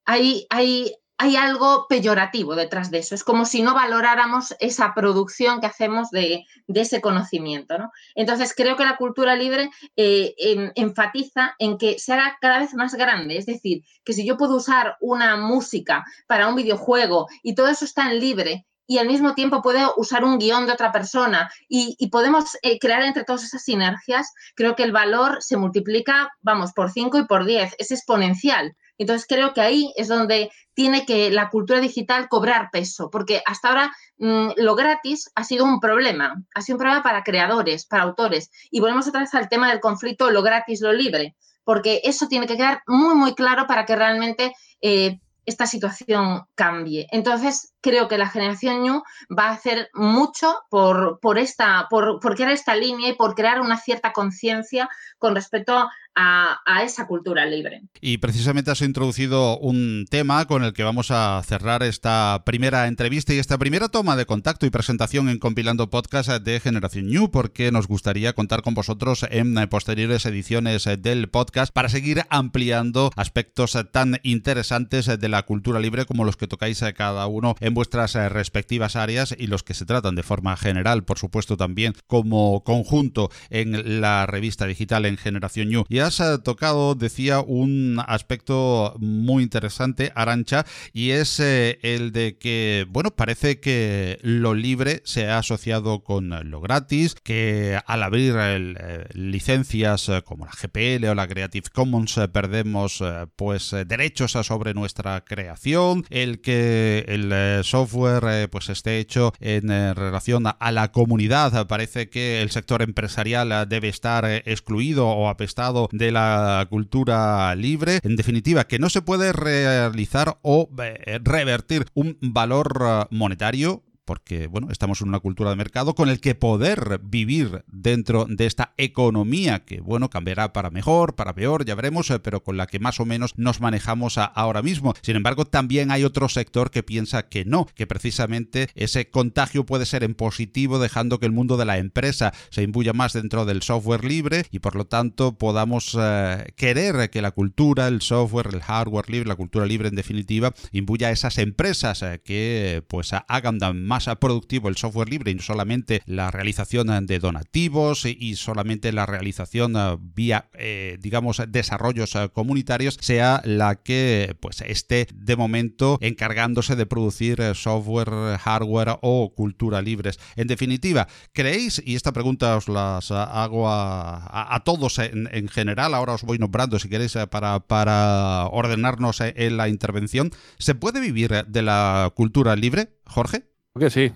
hay, 0.05 0.47
hay, 0.49 0.95
hay 1.17 1.36
algo 1.36 1.88
peyorativo 1.89 2.56
detrás 2.56 2.91
de 2.91 2.99
eso. 2.99 3.15
Es 3.15 3.23
como 3.23 3.45
si 3.45 3.62
no 3.62 3.73
valoráramos 3.73 4.56
esa 4.60 4.93
producción 4.93 5.60
que 5.60 5.67
hacemos 5.67 6.12
de, 6.12 6.45
ese 6.67 7.01
conocimiento. 7.01 7.77
¿no? 7.77 7.91
Entonces, 8.15 8.53
creo 8.56 8.75
que 8.75 8.86
la 8.86 8.97
cultura 8.97 9.36
libre 9.36 9.71
eh, 9.95 10.36
enfatiza 10.75 11.56
en 11.58 11.77
que 11.77 11.97
se 11.97 12.13
haga 12.13 12.38
cada 12.39 12.60
vez 12.60 12.73
más 12.75 12.93
grande. 12.93 13.38
Es 13.38 13.47
decir, 13.47 13.84
que 14.03 14.13
si 14.13 14.25
yo 14.25 14.38
puedo 14.38 14.56
usar 14.56 14.97
una 15.01 15.38
música 15.38 16.06
para 16.27 16.47
un 16.47 16.56
videojuego 16.56 17.27
y 17.41 17.56
todo 17.56 17.67
eso 17.67 17.86
está 17.86 18.12
en 18.12 18.19
libre 18.19 18.65
y 18.88 18.99
al 18.99 19.08
mismo 19.08 19.36
tiempo 19.36 19.62
puedo 19.62 19.93
usar 19.97 20.23
un 20.23 20.39
guion 20.39 20.65
de 20.65 20.71
otra 20.71 20.91
persona 20.91 21.51
y, 21.67 21.95
podemos 22.10 22.58
eh, 22.62 22.80
crear 22.80 23.03
entre 23.03 23.25
todas 23.25 23.43
esas 23.43 23.63
sinergias, 23.63 24.34
creo 24.56 24.75
que 24.75 24.84
el 24.84 24.93
valor 24.93 25.39
se 25.41 25.58
multiplica, 25.58 26.32
vamos, 26.41 26.71
por 26.71 26.89
5 26.89 27.19
y 27.19 27.25
por 27.25 27.45
10, 27.45 27.75
es 27.77 27.91
exponencial. 27.91 28.75
Entonces 28.97 29.25
creo 29.27 29.53
que 29.53 29.62
ahí 29.62 29.93
es 29.95 30.07
donde 30.07 30.51
tiene 30.73 31.05
que 31.05 31.31
la 31.31 31.49
cultura 31.49 31.79
digital 31.79 32.27
cobrar 32.29 32.69
peso, 32.71 33.10
porque 33.10 33.41
hasta 33.45 33.69
ahora 33.69 33.91
mm, 34.17 34.49
lo 34.57 34.75
gratis 34.75 35.31
ha 35.36 35.43
sido 35.43 35.65
un 35.65 35.79
problema, 35.79 36.43
ha 36.53 36.62
sido 36.62 36.75
un 36.75 36.79
problema 36.79 37.03
para 37.03 37.23
creadores, 37.23 37.86
para 37.86 38.03
autores. 38.03 38.51
Y 38.69 38.79
volvemos 38.79 39.07
otra 39.07 39.21
vez 39.21 39.33
al 39.33 39.49
tema 39.49 39.69
del 39.69 39.79
conflicto, 39.79 40.31
lo 40.31 40.43
gratis, 40.43 40.81
lo 40.81 40.93
libre, 40.93 41.36
porque 41.63 42.01
eso 42.03 42.27
tiene 42.27 42.47
que 42.47 42.57
quedar 42.57 42.81
muy, 42.88 43.15
muy 43.15 43.33
claro 43.36 43.67
para 43.67 43.86
que 43.86 43.95
realmente 43.95 44.53
eh, 44.81 45.19
esta 45.45 45.65
situación 45.65 46.43
cambie. 46.55 47.07
Entonces, 47.12 47.73
creo 47.88 48.10
que 48.10 48.17
la 48.17 48.28
generación 48.28 48.82
New 48.82 49.02
va 49.38 49.47
a 49.47 49.54
hacer 49.54 49.89
mucho 49.93 50.54
por, 50.69 51.19
por, 51.21 51.38
esta, 51.38 51.88
por, 51.89 52.19
por 52.19 52.36
crear 52.36 52.52
esta 52.52 52.76
línea 52.76 53.10
y 53.10 53.13
por 53.13 53.34
crear 53.34 53.62
una 53.62 53.78
cierta 53.78 54.12
conciencia 54.12 54.89
con 55.17 55.36
respecto 55.36 55.88
a, 56.17 56.84
esa 56.84 57.06
cultura 57.06 57.45
libre. 57.45 57.84
Y 58.02 58.17
precisamente 58.17 58.71
has 58.71 58.82
introducido 58.82 59.58
un 59.60 60.06
tema 60.10 60.45
con 60.45 60.63
el 60.63 60.73
que 60.73 60.84
vamos 60.84 61.12
a 61.12 61.41
cerrar 61.45 61.84
esta 61.84 62.43
primera 62.45 62.88
entrevista 62.88 63.34
y 63.34 63.39
esta 63.39 63.58
primera 63.58 63.89
toma 63.89 64.15
de 64.15 64.26
contacto 64.26 64.65
y 64.65 64.69
presentación 64.69 65.30
en 65.30 65.39
Compilando 65.39 65.89
Podcast 65.89 66.30
de 66.30 66.60
Generación 66.60 67.08
New, 67.08 67.30
porque 67.30 67.71
nos 67.71 67.88
gustaría 67.88 68.34
contar 68.34 68.62
con 68.62 68.73
vosotros 68.73 69.26
en 69.30 69.56
posteriores 69.69 70.26
ediciones 70.26 70.88
del 71.00 71.30
podcast 71.30 71.73
para 71.73 71.89
seguir 71.89 72.23
ampliando 72.30 73.12
aspectos 73.15 73.78
tan 73.91 74.19
interesantes 74.23 75.06
de 75.06 75.30
la 75.30 75.43
cultura 75.43 75.80
libre 75.80 76.06
como 76.06 76.26
los 76.26 76.38
que 76.38 76.47
tocáis 76.47 76.82
a 76.84 76.93
cada 76.93 77.28
uno 77.28 77.56
en 77.60 77.73
vuestras 77.77 78.15
respectivas 78.33 78.95
áreas 78.95 79.35
y 79.37 79.45
los 79.45 79.61
que 79.61 79.75
se 79.75 79.85
tratan 79.85 80.15
de 80.15 80.23
forma 80.23 80.57
general, 80.57 81.03
por 81.03 81.19
supuesto 81.19 81.57
también 81.57 81.93
como 82.07 82.63
conjunto 82.63 83.29
en 83.51 84.01
la 84.01 84.25
revista 84.25 84.65
digital 84.65 85.05
en 85.05 85.15
Generación 85.15 85.69
New. 85.69 85.83
Y 85.87 85.99
has 85.99 86.19
eh, 86.19 86.39
tocado, 86.43 86.95
decía, 86.95 87.39
un 87.39 88.01
aspecto 88.07 88.95
muy 88.97 89.43
interesante, 89.43 90.11
Arancha, 90.15 90.65
y 90.91 91.11
es 91.11 91.39
eh, 91.39 91.77
el 91.83 92.13
de 92.13 92.39
que, 92.39 92.87
bueno, 92.89 93.11
parece 93.11 93.59
que 93.59 94.17
lo 94.23 94.55
libre 94.55 95.03
se 95.05 95.27
ha 95.27 95.37
asociado 95.37 96.03
con 96.03 96.49
lo 96.49 96.59
gratis, 96.61 97.13
que 97.21 97.79
al 97.85 98.01
abrir 98.01 98.33
eh, 98.39 99.05
licencias 99.13 100.09
como 100.25 100.47
la 100.47 100.51
GPL 100.51 101.05
o 101.05 101.13
la 101.13 101.27
Creative 101.27 101.69
Commons 101.71 102.19
perdemos 102.33 103.03
pues 103.35 103.75
derechos 103.85 104.31
sobre 104.31 104.73
nuestra 104.73 105.23
creación, 105.23 106.05
el 106.09 106.41
que 106.41 107.05
el 107.07 107.57
software 107.63 108.50
pues 108.50 108.70
esté 108.70 109.00
hecho 109.00 109.34
en 109.39 109.70
relación 109.96 110.46
a 110.48 110.72
la 110.72 110.91
comunidad, 110.91 111.67
parece 111.67 112.10
que 112.10 112.41
el 112.41 112.52
sector 112.52 112.82
empresarial 112.82 113.67
debe 113.67 113.88
estar 113.88 114.26
excluido 114.26 115.08
o 115.08 115.30
apestado 115.30 115.89
de 115.91 116.12
la 116.12 116.65
cultura 116.70 117.54
libre. 117.56 118.00
En 118.04 118.15
definitiva, 118.15 118.65
que 118.65 118.80
no 118.80 118.89
se 118.89 119.02
puede 119.02 119.34
realizar 119.34 120.38
o 120.41 120.70
eh, 120.80 121.20
revertir 121.24 121.86
un 121.93 122.17
valor 122.22 122.82
eh, 122.82 123.04
monetario 123.12 123.84
porque 124.08 124.48
bueno, 124.48 124.70
estamos 124.72 125.02
en 125.02 125.10
una 125.10 125.20
cultura 125.20 125.50
de 125.50 125.58
mercado 125.58 125.93
con 125.93 126.08
el 126.08 126.22
que 126.22 126.34
poder 126.34 127.02
vivir 127.04 127.65
dentro 127.67 128.26
de 128.28 128.46
esta 128.46 128.74
economía 128.78 129.65
que 129.65 129.82
bueno, 129.82 130.10
cambiará 130.10 130.54
para 130.54 130.70
mejor, 130.70 131.15
para 131.15 131.36
peor, 131.36 131.65
ya 131.65 131.76
veremos, 131.76 132.10
eh, 132.10 132.20
pero 132.20 132.41
con 132.41 132.56
la 132.56 132.67
que 132.67 132.80
más 132.80 133.02
o 133.02 133.06
menos 133.06 133.34
nos 133.36 133.60
manejamos 133.60 134.17
ahora 134.17 134.62
mismo. 134.62 134.93
Sin 135.02 135.17
embargo, 135.17 135.43
también 135.43 135.91
hay 135.91 136.06
otro 136.06 136.30
sector 136.30 136.72
que 136.72 136.84
piensa 136.84 137.28
que 137.28 137.43
no, 137.43 137.67
que 137.76 137.86
precisamente 137.86 138.70
ese 138.76 139.10
contagio 139.10 139.65
puede 139.65 139.86
ser 139.86 140.06
en 140.06 140.15
positivo, 140.15 140.80
dejando 140.80 141.20
que 141.20 141.26
el 141.26 141.34
mundo 141.34 141.58
de 141.58 141.65
la 141.65 141.78
empresa 141.78 142.34
se 142.50 142.63
imbuya 142.63 142.93
más 142.93 143.12
dentro 143.12 143.43
del 143.43 143.62
software 143.62 144.06
libre 144.06 144.46
y 144.52 144.60
por 144.60 144.76
lo 144.78 144.86
tanto 144.86 145.38
podamos 145.38 145.98
eh, 146.00 146.54
querer 146.56 147.10
que 147.10 147.22
la 147.22 147.32
cultura, 147.32 147.89
el 147.89 148.02
software, 148.02 148.52
el 148.54 148.62
hardware 148.62 149.10
libre, 149.10 149.28
la 149.28 149.36
cultura 149.36 149.65
libre 149.65 149.89
en 149.89 149.96
definitiva, 149.96 150.54
imbuya 150.72 151.10
a 151.10 151.12
esas 151.12 151.38
empresas 151.39 152.02
eh, 152.04 152.22
que 152.24 152.86
pues 152.88 153.12
hagan 153.12 153.58
más 153.76 153.96
más 153.97 154.15
productivo 154.19 154.69
el 154.69 154.77
software 154.77 155.10
libre 155.10 155.31
y 155.31 155.36
no 155.36 155.41
solamente 155.41 156.03
la 156.05 156.29
realización 156.29 157.07
de 157.07 157.17
donativos 157.17 158.05
y 158.05 158.36
solamente 158.36 158.91
la 158.91 159.07
realización 159.07 159.75
eh, 159.75 159.97
vía, 159.99 160.49
eh, 160.53 160.97
digamos, 161.01 161.41
desarrollos 161.47 162.15
eh, 162.15 162.29
comunitarios, 162.31 162.97
sea 163.01 163.41
la 163.43 163.75
que 163.75 164.36
pues 164.39 164.62
esté 164.62 165.07
de 165.15 165.36
momento 165.36 165.97
encargándose 166.01 166.75
de 166.75 166.86
producir 166.86 167.41
software, 167.55 168.38
hardware 168.38 168.99
o 169.01 169.33
cultura 169.33 169.81
libres. 169.81 170.19
En 170.36 170.45
definitiva, 170.47 171.07
¿creéis, 171.33 171.81
y 171.83 171.95
esta 171.95 172.12
pregunta 172.12 172.55
os 172.55 172.69
las 172.69 173.10
hago 173.10 173.67
a, 173.67 174.62
todos 174.63 174.99
en, 174.99 175.47
general, 175.47 175.95
ahora 175.95 176.13
os 176.13 176.23
voy 176.23 176.38
nombrando 176.38 176.77
si 176.77 176.89
queréis 176.89 177.17
para, 177.31 177.62
para 177.62 178.47
ordenarnos 178.51 179.21
en 179.21 179.57
la 179.57 179.69
intervención, 179.69 180.31
¿se 180.60 180.75
puede 180.75 180.99
vivir 180.99 181.45
de 181.47 181.62
la 181.63 182.12
cultura 182.15 182.55
libre, 182.55 182.89
Jorge? 183.05 183.57
Que 183.77 183.89
sí, 183.89 184.11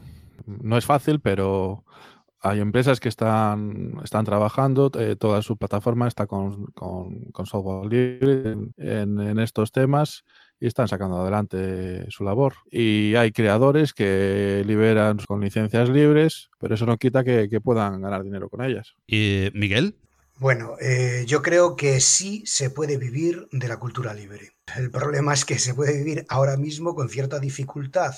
no 0.46 0.78
es 0.78 0.86
fácil, 0.86 1.20
pero 1.20 1.84
hay 2.42 2.60
empresas 2.60 3.00
que 3.00 3.10
están, 3.10 4.00
están 4.04 4.26
trabajando, 4.26 4.92
eh, 5.00 5.16
toda 5.16 5.42
su 5.44 5.58
plataforma 5.58 6.08
está 6.08 6.26
con, 6.26 6.74
software 7.46 7.86
libre 7.86 8.58
en, 8.78 9.40
estos 9.40 9.72
temas 9.72 10.24
y 10.60 10.66
están 10.66 10.88
sacando 10.88 11.18
adelante 11.18 12.10
su 12.10 12.24
labor. 12.24 12.56
Y 12.72 13.14
hay 13.16 13.32
creadores 13.32 13.94
que 13.94 14.64
liberan 14.66 15.20
con 15.28 15.42
licencias 15.42 15.90
libres, 15.90 16.50
pero 16.60 16.74
eso 16.74 16.86
no 16.88 16.98
quita 16.98 17.24
que, 17.24 17.48
puedan 17.64 18.02
ganar 18.02 18.24
dinero 18.24 18.50
con 18.50 18.64
ellas. 18.64 18.96
¿Y 19.06 19.50
Miguel? 19.54 19.96
Bueno, 20.40 20.76
eh, 20.82 21.26
yo 21.28 21.44
creo 21.44 21.76
que 21.76 22.00
sí 22.00 22.42
se 22.48 22.72
puede 22.72 22.98
vivir 22.98 23.48
de 23.52 23.68
la 23.68 23.78
cultura 23.78 24.16
libre. 24.16 24.54
El 24.76 24.90
problema 24.90 25.36
es 25.36 25.46
que 25.46 25.60
se 25.60 25.76
puede 25.76 25.96
vivir 25.96 26.26
ahora 26.30 26.58
mismo 26.58 26.96
con 26.96 27.10
cierta 27.10 27.40
dificultad 27.40 28.16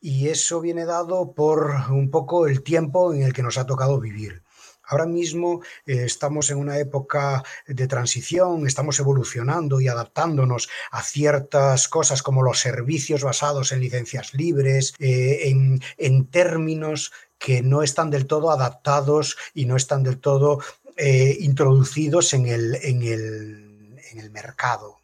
y 0.00 0.28
eso 0.28 0.60
viene 0.60 0.84
dado 0.84 1.32
por 1.32 1.72
un 1.90 2.10
poco 2.10 2.46
el 2.46 2.62
tiempo 2.62 3.12
en 3.12 3.22
el 3.22 3.32
que 3.32 3.42
nos 3.42 3.58
ha 3.58 3.66
tocado 3.66 4.00
vivir. 4.00 4.42
Ahora 4.90 5.06
mismo 5.06 5.62
eh, 5.86 6.02
estamos 6.04 6.50
en 6.50 6.58
una 6.58 6.78
época 6.78 7.44
de 7.68 7.86
transición, 7.86 8.66
estamos 8.66 8.98
evolucionando 8.98 9.80
y 9.80 9.86
adaptándonos 9.86 10.68
a 10.90 11.02
ciertas 11.02 11.86
cosas 11.86 12.22
como 12.22 12.42
los 12.42 12.58
servicios 12.58 13.22
basados 13.22 13.70
en 13.70 13.80
licencias 13.80 14.34
libres, 14.34 14.94
eh, 14.98 15.48
en, 15.48 15.80
en 15.96 16.26
términos 16.26 17.12
que 17.38 17.62
no 17.62 17.82
están 17.82 18.10
del 18.10 18.26
todo 18.26 18.50
adaptados 18.50 19.36
y 19.54 19.64
no 19.66 19.76
están 19.76 20.02
del 20.02 20.18
todo 20.18 20.58
eh, 20.96 21.36
introducidos 21.40 22.34
en 22.34 22.46
el, 22.46 22.74
en 22.82 23.02
el, 23.02 23.96
en 24.10 24.18
el 24.18 24.30
mercado. 24.30 24.99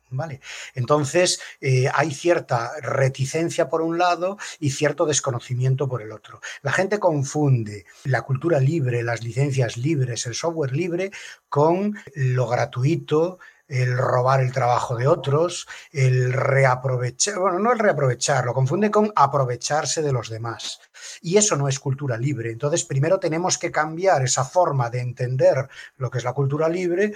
Entonces, 0.74 1.40
eh, 1.60 1.88
hay 1.92 2.12
cierta 2.12 2.72
reticencia 2.80 3.68
por 3.68 3.82
un 3.82 3.98
lado 3.98 4.38
y 4.58 4.70
cierto 4.70 5.06
desconocimiento 5.06 5.88
por 5.88 6.02
el 6.02 6.12
otro. 6.12 6.40
La 6.62 6.72
gente 6.72 6.98
confunde 6.98 7.84
la 8.04 8.22
cultura 8.22 8.60
libre, 8.60 9.02
las 9.02 9.22
licencias 9.22 9.76
libres, 9.76 10.26
el 10.26 10.34
software 10.34 10.72
libre 10.72 11.10
con 11.48 11.96
lo 12.14 12.46
gratuito, 12.46 13.38
el 13.68 13.96
robar 13.96 14.40
el 14.40 14.52
trabajo 14.52 14.96
de 14.96 15.08
otros, 15.08 15.66
el 15.90 16.32
reaprovechar, 16.32 17.38
bueno, 17.38 17.58
no 17.58 17.72
el 17.72 17.78
reaprovechar, 17.78 18.44
lo 18.44 18.54
confunde 18.54 18.90
con 18.90 19.12
aprovecharse 19.16 20.02
de 20.02 20.12
los 20.12 20.28
demás. 20.28 20.80
Y 21.20 21.36
eso 21.36 21.56
no 21.56 21.68
es 21.68 21.80
cultura 21.80 22.16
libre. 22.16 22.50
Entonces, 22.50 22.84
primero 22.84 23.18
tenemos 23.18 23.58
que 23.58 23.70
cambiar 23.70 24.22
esa 24.22 24.44
forma 24.44 24.90
de 24.90 25.00
entender 25.00 25.68
lo 25.96 26.10
que 26.10 26.18
es 26.18 26.24
la 26.24 26.32
cultura 26.32 26.68
libre 26.68 27.14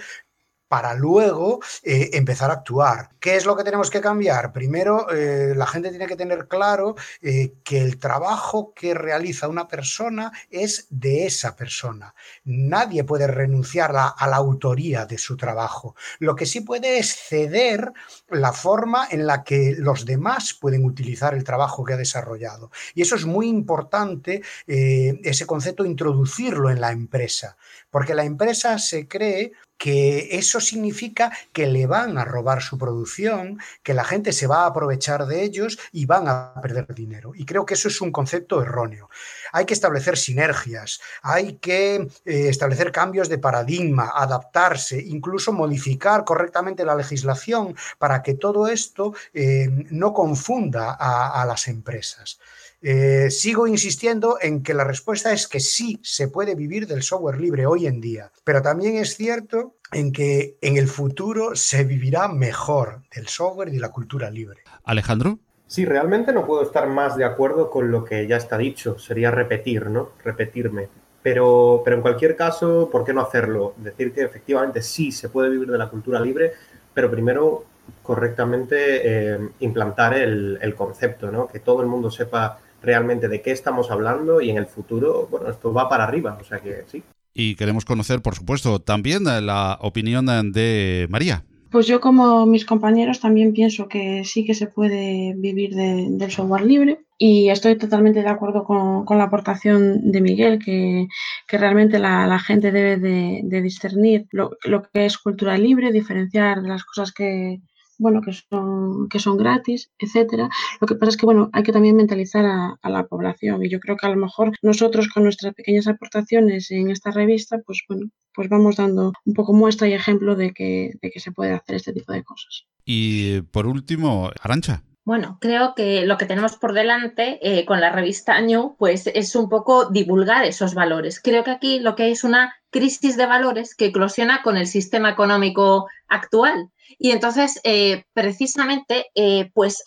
para 0.71 0.93
luego 0.93 1.59
eh, 1.83 2.11
empezar 2.13 2.49
a 2.49 2.53
actuar. 2.53 3.09
¿Qué 3.19 3.35
es 3.35 3.45
lo 3.45 3.57
que 3.57 3.65
tenemos 3.65 3.89
que 3.89 3.99
cambiar? 3.99 4.53
Primero, 4.53 5.11
eh, 5.11 5.53
la 5.53 5.67
gente 5.67 5.89
tiene 5.89 6.07
que 6.07 6.15
tener 6.15 6.47
claro 6.47 6.95
eh, 7.21 7.55
que 7.65 7.81
el 7.81 7.99
trabajo 7.99 8.71
que 8.73 8.93
realiza 8.93 9.49
una 9.49 9.67
persona 9.67 10.31
es 10.49 10.87
de 10.89 11.25
esa 11.25 11.57
persona. 11.57 12.15
Nadie 12.45 13.03
puede 13.03 13.27
renunciar 13.27 13.91
a, 13.93 14.15
la 14.29 14.37
autoría 14.37 15.05
de 15.05 15.17
su 15.17 15.35
trabajo. 15.35 15.93
Lo 16.19 16.37
que 16.37 16.45
sí 16.45 16.61
puede 16.61 16.99
es 16.99 17.17
ceder 17.17 17.91
la 18.29 18.53
forma 18.53 19.05
en 19.11 19.27
la 19.27 19.43
que 19.43 19.75
los 19.77 20.05
demás 20.05 20.53
pueden 20.53 20.85
utilizar 20.85 21.33
el 21.33 21.43
trabajo 21.43 21.83
que 21.83 21.95
ha 21.95 21.97
desarrollado. 21.97 22.71
Y 22.95 23.01
eso 23.01 23.17
es 23.17 23.25
muy 23.25 23.49
importante, 23.49 24.41
ese 24.65 25.45
concepto, 25.45 25.83
introducirlo 25.83 26.69
en 26.69 26.79
la 26.79 26.93
empresa, 26.93 27.57
porque 27.89 28.15
la 28.15 28.23
empresa 28.23 28.79
se 28.79 29.09
cree 29.09 29.51
que 29.81 30.37
eso 30.37 30.59
significa 30.59 31.31
que 31.51 31.65
le 31.65 31.87
van 31.87 32.19
a 32.19 32.23
robar 32.23 32.61
su 32.61 32.77
producción, 32.77 33.57
que 33.81 33.95
la 33.95 34.03
gente 34.03 34.31
se 34.31 34.45
va 34.45 34.61
a 34.61 34.67
aprovechar 34.67 35.25
de 35.25 35.41
ellos 35.41 35.79
y 35.91 36.05
van 36.05 36.27
a 36.27 36.53
perder 36.61 36.93
dinero. 36.93 37.31
Y 37.33 37.45
creo 37.45 37.65
que 37.65 37.73
eso 37.73 37.87
es 37.87 37.99
un 37.99 38.11
concepto 38.11 38.61
erróneo. 38.61 39.09
Hay 39.51 39.65
que 39.65 39.73
establecer 39.73 40.19
sinergias, 40.19 41.01
hay 41.23 41.53
que 41.53 41.95
eh, 41.95 42.09
establecer 42.25 42.91
cambios 42.91 43.27
de 43.27 43.39
paradigma, 43.39 44.11
adaptarse, 44.13 45.01
incluso 45.01 45.51
modificar 45.51 46.25
correctamente 46.25 46.85
la 46.85 46.93
legislación 46.93 47.75
para 47.97 48.21
que 48.21 48.35
todo 48.35 48.67
esto 48.67 49.15
eh, 49.33 49.67
no 49.89 50.13
confunda 50.13 50.91
a 50.93 51.43
las 51.47 51.67
empresas. 51.67 52.37
Eh, 52.83 53.29
sigo 53.29 53.67
insistiendo 53.67 54.37
en 54.41 54.63
que 54.63 54.73
la 54.73 54.83
respuesta 54.83 55.31
es 55.31 55.47
que 55.47 55.59
sí 55.59 55.99
se 56.01 56.29
puede 56.29 56.55
vivir 56.55 56.87
del 56.87 57.03
software 57.03 57.39
libre 57.39 57.67
hoy 57.67 57.85
en 57.85 58.01
día, 58.01 58.31
pero 58.43 58.61
también 58.63 58.95
es 58.95 59.15
cierto 59.15 59.75
en 59.91 60.11
que 60.11 60.57
en 60.61 60.77
el 60.77 60.87
futuro 60.87 61.55
se 61.55 61.83
vivirá 61.83 62.27
mejor 62.27 63.03
del 63.13 63.27
software 63.27 63.69
y 63.69 63.73
de 63.73 63.79
la 63.79 63.91
cultura 63.91 64.31
libre. 64.31 64.61
Alejandro. 64.83 65.37
Sí, 65.67 65.85
realmente 65.85 66.33
no 66.33 66.45
puedo 66.45 66.63
estar 66.63 66.87
más 66.87 67.15
de 67.15 67.23
acuerdo 67.23 67.69
con 67.69 67.91
lo 67.91 68.03
que 68.03 68.27
ya 68.27 68.37
está 68.37 68.57
dicho. 68.57 68.97
Sería 68.97 69.31
repetir, 69.31 69.85
¿no? 69.89 70.09
Repetirme. 70.23 70.89
Pero, 71.21 71.81
pero 71.85 71.97
en 71.97 72.01
cualquier 72.01 72.35
caso, 72.35 72.89
¿por 72.91 73.05
qué 73.05 73.13
no 73.13 73.21
hacerlo? 73.21 73.75
Decir 73.77 74.11
que 74.11 74.23
efectivamente 74.23 74.81
sí 74.81 75.11
se 75.11 75.29
puede 75.29 75.49
vivir 75.49 75.69
de 75.69 75.77
la 75.77 75.87
cultura 75.87 76.19
libre, 76.19 76.53
pero 76.93 77.11
primero 77.11 77.65
correctamente 78.01 79.33
eh, 79.33 79.39
implantar 79.59 80.15
el, 80.15 80.57
el, 80.61 80.75
concepto, 80.75 81.31
¿no? 81.31 81.47
Que 81.47 81.59
todo 81.59 81.81
el 81.81 81.87
mundo 81.87 82.09
sepa 82.09 82.59
realmente 82.81 83.27
de 83.27 83.41
qué 83.41 83.51
estamos 83.51 83.91
hablando 83.91 84.41
y 84.41 84.49
en 84.49 84.57
el 84.57 84.65
futuro, 84.65 85.27
bueno, 85.29 85.49
esto 85.49 85.73
va 85.73 85.89
para 85.89 86.03
arriba, 86.03 86.37
o 86.39 86.43
sea 86.43 86.59
que 86.59 86.83
sí. 86.87 87.03
Y 87.33 87.55
queremos 87.55 87.85
conocer, 87.85 88.21
por 88.21 88.35
supuesto, 88.35 88.79
también 88.79 89.23
la 89.23 89.77
opinión 89.81 90.25
de 90.51 91.07
María. 91.09 91.45
Pues 91.71 91.87
yo 91.87 92.01
como 92.01 92.45
mis 92.45 92.65
compañeros 92.65 93.21
también 93.21 93.53
pienso 93.53 93.87
que 93.87 94.25
sí 94.25 94.43
que 94.43 94.53
se 94.53 94.67
puede 94.67 95.33
vivir 95.37 95.73
del 95.73 96.29
software 96.29 96.65
libre 96.65 96.99
y 97.17 97.49
estoy 97.49 97.77
totalmente 97.77 98.23
de 98.23 98.27
acuerdo 98.27 98.65
con, 98.65 99.05
la 99.17 99.23
aportación 99.23 100.11
de 100.11 100.19
Miguel, 100.19 100.59
que, 100.59 101.07
realmente 101.47 101.97
la, 101.97 102.39
gente 102.39 102.73
debe 102.73 102.97
de, 102.97 103.61
discernir 103.61 104.27
lo, 104.31 104.57
lo, 104.65 104.81
que 104.81 105.05
es 105.05 105.17
cultura 105.17 105.57
libre, 105.57 105.93
diferenciar 105.93 106.61
de 106.61 106.67
las 106.67 106.83
cosas 106.83 107.13
que, 107.13 107.61
bueno, 108.01 108.21
que 108.21 108.33
son, 108.33 109.07
que 109.09 109.19
son 109.19 109.37
gratis, 109.37 109.91
etcétera. 109.99 110.49
Lo 110.79 110.87
que 110.87 110.95
pasa 110.95 111.11
es 111.11 111.17
que, 111.17 111.25
bueno, 111.27 111.49
hay 111.53 111.61
que 111.61 111.71
también 111.71 111.95
mentalizar 111.95 112.43
a, 112.45 112.89
la 112.89 113.05
población 113.05 113.63
y 113.63 113.69
yo 113.69 113.79
creo 113.79 113.95
que 113.95 114.07
a 114.07 114.09
lo 114.09 114.17
mejor 114.17 114.51
nosotros 114.61 115.07
con 115.07 115.23
nuestras 115.23 115.53
pequeñas 115.53 115.87
aportaciones 115.87 116.71
en 116.71 116.89
esta 116.89 117.11
revista, 117.11 117.59
pues 117.65 117.83
bueno, 117.87 118.07
pues 118.33 118.49
vamos 118.49 118.77
dando 118.77 119.13
un 119.23 119.33
poco 119.33 119.53
muestra 119.53 119.87
y 119.87 119.93
ejemplo 119.93 120.35
de 120.35 120.51
que, 120.51 120.93
de 121.01 121.11
que 121.11 121.19
se 121.19 121.31
puede 121.31 121.53
hacer 121.53 121.75
este 121.75 121.93
tipo 121.93 122.11
de 122.11 122.23
cosas. 122.23 122.65
Y 122.83 123.41
por 123.41 123.67
último, 123.67 124.31
Arancha. 124.41 124.83
Bueno, 125.03 125.39
creo 125.41 125.73
que 125.75 126.05
lo 126.05 126.17
que 126.17 126.25
tenemos 126.25 126.57
por 126.57 126.73
delante 126.73 127.39
eh, 127.41 127.65
con 127.65 127.81
la 127.81 127.91
revista 127.91 128.39
New, 128.39 128.75
pues 128.77 129.07
es 129.07 129.35
un 129.35 129.49
poco 129.49 129.89
divulgar 129.89 130.45
esos 130.45 130.75
valores. 130.75 131.19
Creo 131.19 131.43
que 131.43 131.51
aquí 131.51 131.79
lo 131.79 131.95
que 131.95 132.03
hay 132.03 132.11
es 132.11 132.23
una 132.23 132.53
crisis 132.69 133.17
de 133.17 133.25
valores 133.25 133.75
que 133.75 133.85
eclosiona 133.85 134.43
con 134.43 134.57
el 134.57 134.67
sistema 134.67 135.09
económico 135.09 135.87
actual. 136.07 136.69
Y 136.97 137.11
entonces, 137.11 137.59
eh, 137.63 138.03
precisamente, 138.13 139.07
eh, 139.15 139.49
pues 139.53 139.83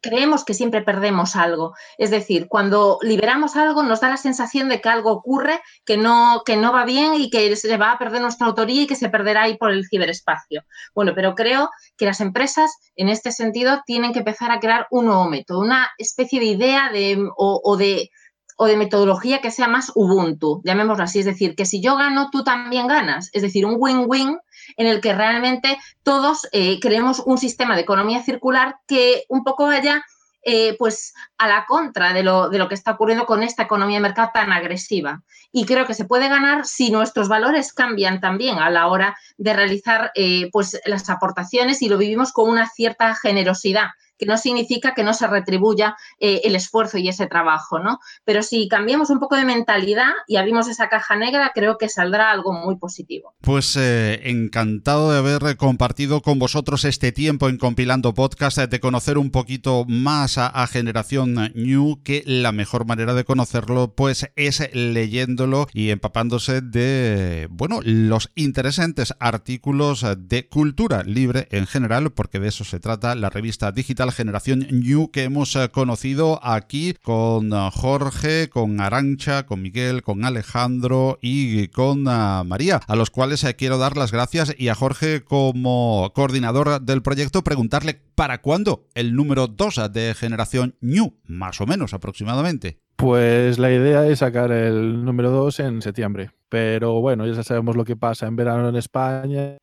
creemos 0.00 0.44
que 0.44 0.54
siempre 0.54 0.82
perdemos 0.82 1.36
algo. 1.36 1.74
Es 1.98 2.10
decir, 2.10 2.48
cuando 2.48 2.98
liberamos 3.02 3.56
algo 3.56 3.82
nos 3.82 4.00
da 4.00 4.08
la 4.08 4.16
sensación 4.16 4.68
de 4.68 4.80
que 4.80 4.88
algo 4.88 5.10
ocurre 5.12 5.60
que 5.84 5.96
no, 5.96 6.42
que 6.46 6.56
no 6.56 6.72
va 6.72 6.84
bien 6.84 7.14
y 7.14 7.30
que 7.30 7.54
se 7.56 7.76
va 7.76 7.92
a 7.92 7.98
perder 7.98 8.22
nuestra 8.22 8.46
autoría 8.46 8.82
y 8.82 8.86
que 8.86 8.96
se 8.96 9.10
perderá 9.10 9.42
ahí 9.42 9.58
por 9.58 9.70
el 9.70 9.86
ciberespacio. 9.86 10.62
Bueno, 10.94 11.12
pero 11.14 11.34
creo 11.34 11.68
que 11.96 12.06
las 12.06 12.20
empresas 12.20 12.70
en 12.96 13.08
este 13.08 13.32
sentido 13.32 13.82
tienen 13.84 14.12
que 14.12 14.20
empezar 14.20 14.50
a 14.50 14.60
crear 14.60 14.86
un 14.90 15.06
nuevo 15.06 15.28
método, 15.28 15.60
una 15.60 15.90
especie 15.98 16.40
de 16.40 16.46
idea 16.46 16.90
de, 16.90 17.18
o 17.36 17.76
de 17.76 18.10
o 18.56 18.66
de 18.66 18.76
metodología 18.76 19.40
que 19.40 19.50
sea 19.50 19.66
más 19.66 19.90
Ubuntu, 19.94 20.62
llamémoslo 20.64 21.02
así, 21.02 21.20
es 21.20 21.24
decir, 21.24 21.56
que 21.56 21.66
si 21.66 21.82
yo 21.82 21.96
gano, 21.96 22.28
tú 22.30 22.44
también 22.44 22.86
ganas, 22.86 23.28
es 23.32 23.42
decir, 23.42 23.66
un 23.66 23.76
win-win 23.78 24.38
en 24.76 24.86
el 24.86 25.00
que 25.00 25.14
realmente 25.14 25.78
todos 26.02 26.48
eh, 26.52 26.80
creemos 26.80 27.20
un 27.24 27.38
sistema 27.38 27.74
de 27.74 27.82
economía 27.82 28.22
circular 28.22 28.76
que 28.86 29.24
un 29.28 29.44
poco 29.44 29.66
vaya 29.66 30.04
eh, 30.44 30.76
pues 30.76 31.14
a 31.38 31.46
la 31.46 31.66
contra 31.66 32.12
de 32.12 32.24
lo, 32.24 32.48
de 32.48 32.58
lo, 32.58 32.68
que 32.68 32.74
está 32.74 32.90
ocurriendo 32.90 33.26
con 33.26 33.44
esta 33.44 33.62
economía 33.62 33.98
de 33.98 34.02
mercado 34.02 34.30
tan 34.34 34.50
agresiva. 34.50 35.22
Y 35.52 35.66
creo 35.66 35.86
que 35.86 35.94
se 35.94 36.04
puede 36.04 36.28
ganar 36.28 36.66
si 36.66 36.90
nuestros 36.90 37.28
valores 37.28 37.72
cambian 37.72 38.20
también 38.20 38.58
a 38.58 38.68
la 38.68 38.88
hora 38.88 39.16
de 39.36 39.52
realizar 39.52 40.10
eh, 40.16 40.48
pues 40.50 40.80
las 40.84 41.08
aportaciones 41.10 41.80
y 41.80 41.88
lo 41.88 41.96
vivimos 41.96 42.32
con 42.32 42.48
una 42.48 42.68
cierta 42.68 43.14
generosidad 43.14 43.90
que 44.18 44.26
no 44.26 44.38
significa 44.38 44.94
que 44.94 45.04
no 45.04 45.14
se 45.14 45.26
retribuya 45.26 45.96
eh, 46.20 46.42
el 46.44 46.56
esfuerzo 46.56 46.98
y 46.98 47.08
ese 47.08 47.26
trabajo, 47.26 47.78
¿no? 47.78 47.98
Pero 48.24 48.42
si 48.42 48.68
cambiamos 48.68 49.10
un 49.10 49.18
poco 49.18 49.36
de 49.36 49.44
mentalidad 49.44 50.10
y 50.26 50.36
abrimos 50.36 50.68
esa 50.68 50.88
caja 50.88 51.16
negra, 51.16 51.52
creo 51.54 51.78
que 51.78 51.88
saldrá 51.88 52.30
algo 52.30 52.52
muy 52.52 52.76
positivo. 52.76 53.34
Pues 53.40 53.76
eh, 53.76 54.20
encantado 54.30 55.12
de 55.12 55.18
haber 55.18 55.56
compartido 55.56 56.22
con 56.22 56.38
vosotros 56.38 56.84
este 56.84 57.12
tiempo 57.12 57.48
en 57.48 57.58
compilando 57.58 58.14
podcast, 58.14 58.58
de 58.58 58.80
conocer 58.80 59.18
un 59.18 59.30
poquito 59.30 59.84
más 59.86 60.38
a, 60.38 60.62
Generación 60.66 61.52
New, 61.54 62.02
que 62.02 62.22
la 62.24 62.52
mejor 62.52 62.86
manera 62.86 63.14
de 63.14 63.24
conocerlo 63.24 63.94
pues 63.94 64.30
es 64.36 64.72
leyéndolo 64.74 65.66
y 65.72 65.90
empapándose 65.90 66.60
de, 66.60 67.48
bueno, 67.50 67.80
los 67.82 68.30
interesantes 68.34 69.14
artículos 69.18 70.06
de 70.16 70.48
cultura 70.48 71.02
libre 71.02 71.48
en 71.50 71.66
general, 71.66 72.12
porque 72.12 72.38
de 72.38 72.48
eso 72.48 72.64
se 72.64 72.80
trata 72.80 73.14
la 73.14 73.30
revista 73.30 73.72
digital 73.72 74.01
generación 74.10 74.66
New 74.70 75.10
que 75.12 75.22
hemos 75.22 75.54
eh, 75.54 75.68
conocido 75.70 76.40
aquí 76.42 76.94
con 77.02 77.52
eh, 77.52 77.70
Jorge, 77.72 78.48
con 78.48 78.80
Arancha, 78.80 79.46
con 79.46 79.62
Miguel, 79.62 80.02
con 80.02 80.24
Alejandro 80.24 81.18
y 81.22 81.68
con 81.68 82.08
eh, 82.08 82.42
María, 82.44 82.80
a 82.88 82.96
los 82.96 83.10
cuales 83.10 83.46
quiero 83.56 83.78
dar 83.78 83.96
las 83.96 84.10
gracias 84.10 84.54
y 84.58 84.68
a 84.68 84.74
Jorge 84.74 85.22
como 85.22 86.10
coordinador 86.14 86.80
del 86.80 87.02
proyecto 87.02 87.44
preguntarle 87.44 88.00
para 88.14 88.42
cuándo 88.42 88.88
el 88.94 89.14
número 89.14 89.46
2 89.46 89.92
de 89.92 90.14
generación 90.14 90.76
New, 90.80 91.18
más 91.24 91.60
o 91.60 91.66
menos 91.66 91.94
aproximadamente. 91.94 92.78
Pues 92.96 93.58
la 93.58 93.72
idea 93.72 94.06
es 94.06 94.20
sacar 94.20 94.52
el 94.52 95.04
número 95.04 95.30
2 95.30 95.60
en 95.60 95.82
septiembre. 95.82 96.30
Pero 96.48 97.00
bueno, 97.00 97.26
ya 97.26 97.42
sabemos 97.42 97.76
lo 97.76 97.84
que 97.84 97.96
pasa 97.96 98.26
en 98.26 98.36
verano 98.36 98.68
en 98.68 98.76
España, 98.76 99.56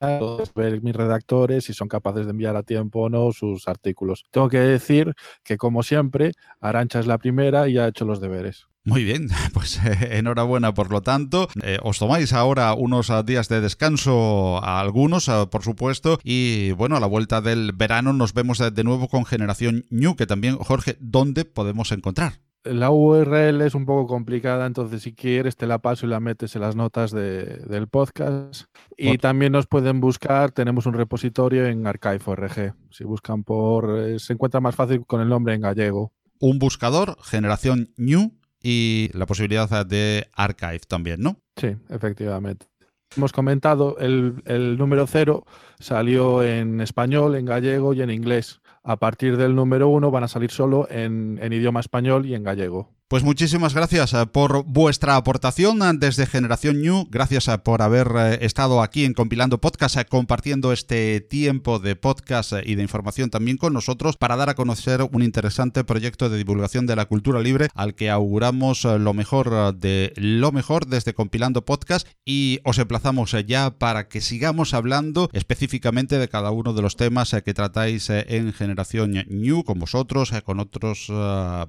ver 0.55 0.81
mis 0.81 0.95
redactores 0.95 1.65
si 1.65 1.73
son 1.73 1.87
capaces 1.87 2.25
de 2.25 2.31
enviar 2.31 2.55
a 2.55 2.63
tiempo 2.63 3.01
o 3.01 3.09
no 3.09 3.31
sus 3.31 3.67
artículos. 3.67 4.25
Tengo 4.31 4.49
que 4.49 4.57
decir 4.57 5.13
que, 5.43 5.57
como 5.57 5.83
siempre, 5.83 6.31
Arancha 6.59 6.99
es 6.99 7.05
la 7.05 7.19
primera 7.19 7.67
y 7.67 7.77
ha 7.77 7.87
hecho 7.87 8.05
los 8.05 8.19
deberes. 8.19 8.65
Muy 8.89 9.03
bien, 9.03 9.29
pues 9.53 9.79
enhorabuena 9.83 10.73
por 10.73 10.91
lo 10.91 11.01
tanto. 11.01 11.47
os 11.83 11.99
tomáis 11.99 12.33
ahora 12.33 12.73
unos 12.73 13.11
días 13.25 13.47
de 13.47 13.61
descanso 13.61 14.63
a 14.63 14.79
algunos, 14.79 15.29
por 15.49 15.63
supuesto, 15.63 16.19
y 16.23 16.71
bueno, 16.71 16.97
a 16.97 16.99
la 16.99 17.07
vuelta 17.07 17.41
del 17.41 17.71
verano 17.73 18.13
nos 18.13 18.33
vemos 18.33 18.57
de 18.57 18.83
nuevo 18.83 19.07
con 19.07 19.25
Generación 19.25 19.85
New, 19.89 20.15
que 20.15 20.27
también, 20.27 20.57
Jorge, 20.57 20.97
¿dónde 20.99 21.45
podemos 21.45 21.91
encontrar? 21.91 22.39
La 22.65 22.91
URL 22.91 23.61
es 23.61 23.73
un 23.73 23.85
poco 23.85 24.05
complicada, 24.05 24.65
entonces 24.65 25.01
si 25.01 25.13
quieres 25.13 25.55
te 25.55 25.65
la 25.65 25.79
paso 25.79 26.05
y 26.05 26.09
la 26.09 26.19
metes 26.19 26.55
en 26.55 26.61
las 26.61 26.75
notas 26.75 27.11
del 27.11 27.87
podcast. 27.87 28.65
Y 28.97 29.17
también 29.17 29.53
nos 29.53 29.65
pueden 29.65 30.01
buscar, 30.01 30.51
tenemos 30.51 30.85
un 30.85 30.93
repositorio 30.93 31.65
en 31.67 31.87
Archive.org. 31.87 32.75
Si 32.91 33.05
buscan 33.05 33.43
por, 33.43 33.97
eh, 33.97 34.19
se 34.19 34.33
encuentra 34.33 34.59
más 34.59 34.75
fácil 34.75 35.05
con 35.05 35.21
el 35.21 35.29
nombre 35.29 35.53
en 35.53 35.61
gallego. 35.61 36.11
Un 36.39 36.59
buscador, 36.59 37.17
generación 37.23 37.93
New 37.95 38.38
y 38.61 39.09
la 39.13 39.25
posibilidad 39.25 39.85
de 39.85 40.27
Archive 40.33 40.81
también, 40.87 41.21
¿no? 41.21 41.37
Sí, 41.55 41.75
efectivamente. 41.89 42.67
Hemos 43.15 43.31
comentado, 43.31 43.97
el, 43.99 44.43
el 44.45 44.77
número 44.77 45.07
cero 45.07 45.45
salió 45.79 46.43
en 46.43 46.79
español, 46.79 47.35
en 47.35 47.45
gallego 47.45 47.93
y 47.93 48.01
en 48.01 48.11
inglés 48.11 48.61
a 48.83 48.97
partir 48.97 49.37
del 49.37 49.55
número 49.55 49.89
uno 49.89 50.11
van 50.11 50.23
a 50.23 50.27
salir 50.27 50.51
solo 50.51 50.87
en, 50.89 51.39
idioma 51.51 51.79
español 51.79 52.25
y 52.25 52.33
en 52.33 52.43
gallego. 52.43 52.89
Pues 53.09 53.23
muchísimas 53.23 53.73
gracias 53.73 54.13
eh, 54.13 54.27
por 54.27 54.65
vuestra 54.65 55.15
aportación 55.15 55.81
eh, 55.81 55.93
desde 55.97 56.27
Generación 56.27 56.79
New. 56.79 57.07
Gracias 57.09 57.47
eh, 57.47 57.57
por 57.57 57.81
haber 57.81 58.37
estado 58.43 58.83
aquí 58.83 59.03
en 59.03 59.15
Compilando 59.15 59.59
Podcast, 59.59 59.97
compartiendo 60.07 60.71
este 60.71 61.19
tiempo 61.19 61.79
de 61.79 61.95
podcast 61.95 62.53
y 62.63 62.75
de 62.75 62.83
información 62.83 63.31
también 63.31 63.57
con 63.57 63.73
nosotros 63.73 64.15
para 64.15 64.35
dar 64.35 64.49
a 64.49 64.53
conocer 64.53 65.01
un 65.11 65.23
interesante 65.23 65.83
proyecto 65.83 66.29
de 66.29 66.37
divulgación 66.37 66.85
de 66.85 66.95
la 66.95 67.05
cultura 67.05 67.39
libre 67.39 67.69
al 67.73 67.95
que 67.95 68.11
auguramos 68.11 68.83
lo 68.83 69.13
mejor 69.15 69.75
de 69.75 70.13
lo 70.15 70.51
mejor 70.51 70.85
desde 70.85 71.15
Compilando 71.15 71.65
Podcast 71.65 72.07
y 72.25 72.59
os 72.63 72.77
emplazamos 72.77 73.35
ya 73.47 73.71
para 73.71 74.07
que 74.07 74.21
sigamos 74.21 74.75
hablando 74.75 75.31
específicamente 75.33 76.19
de 76.19 76.29
cada 76.29 76.51
uno 76.51 76.73
de 76.73 76.83
los 76.83 76.95
temas 76.95 77.35
que 77.43 77.55
tratáis 77.55 78.11
en 78.11 78.53
Generación 78.53 79.25
New 79.29 79.63
con 79.63 79.79
vosotros, 79.79 80.31
con 80.45 80.59
otros 80.59 81.11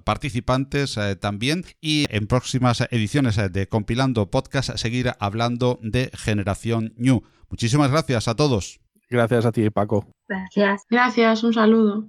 participantes 0.05 0.99
también 1.18 1.30
también 1.31 1.64
y 1.81 2.07
en 2.11 2.26
próximas 2.26 2.81
ediciones 2.91 3.37
de 3.53 3.68
Compilando 3.68 4.33
Podcast 4.33 4.76
seguir 4.76 5.12
hablando 5.20 5.78
de 5.81 6.11
Generación 6.12 6.93
New. 6.97 7.22
Muchísimas 7.49 7.89
gracias 7.93 8.26
a 8.26 8.35
todos. 8.35 8.81
Gracias 9.09 9.47
a 9.47 9.53
ti, 9.53 9.70
Paco. 9.70 10.09
Gracias. 10.26 10.83
Gracias, 10.91 11.45
un 11.45 11.53
saludo. 11.53 12.09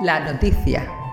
La 0.00 0.18
noticia. 0.20 1.05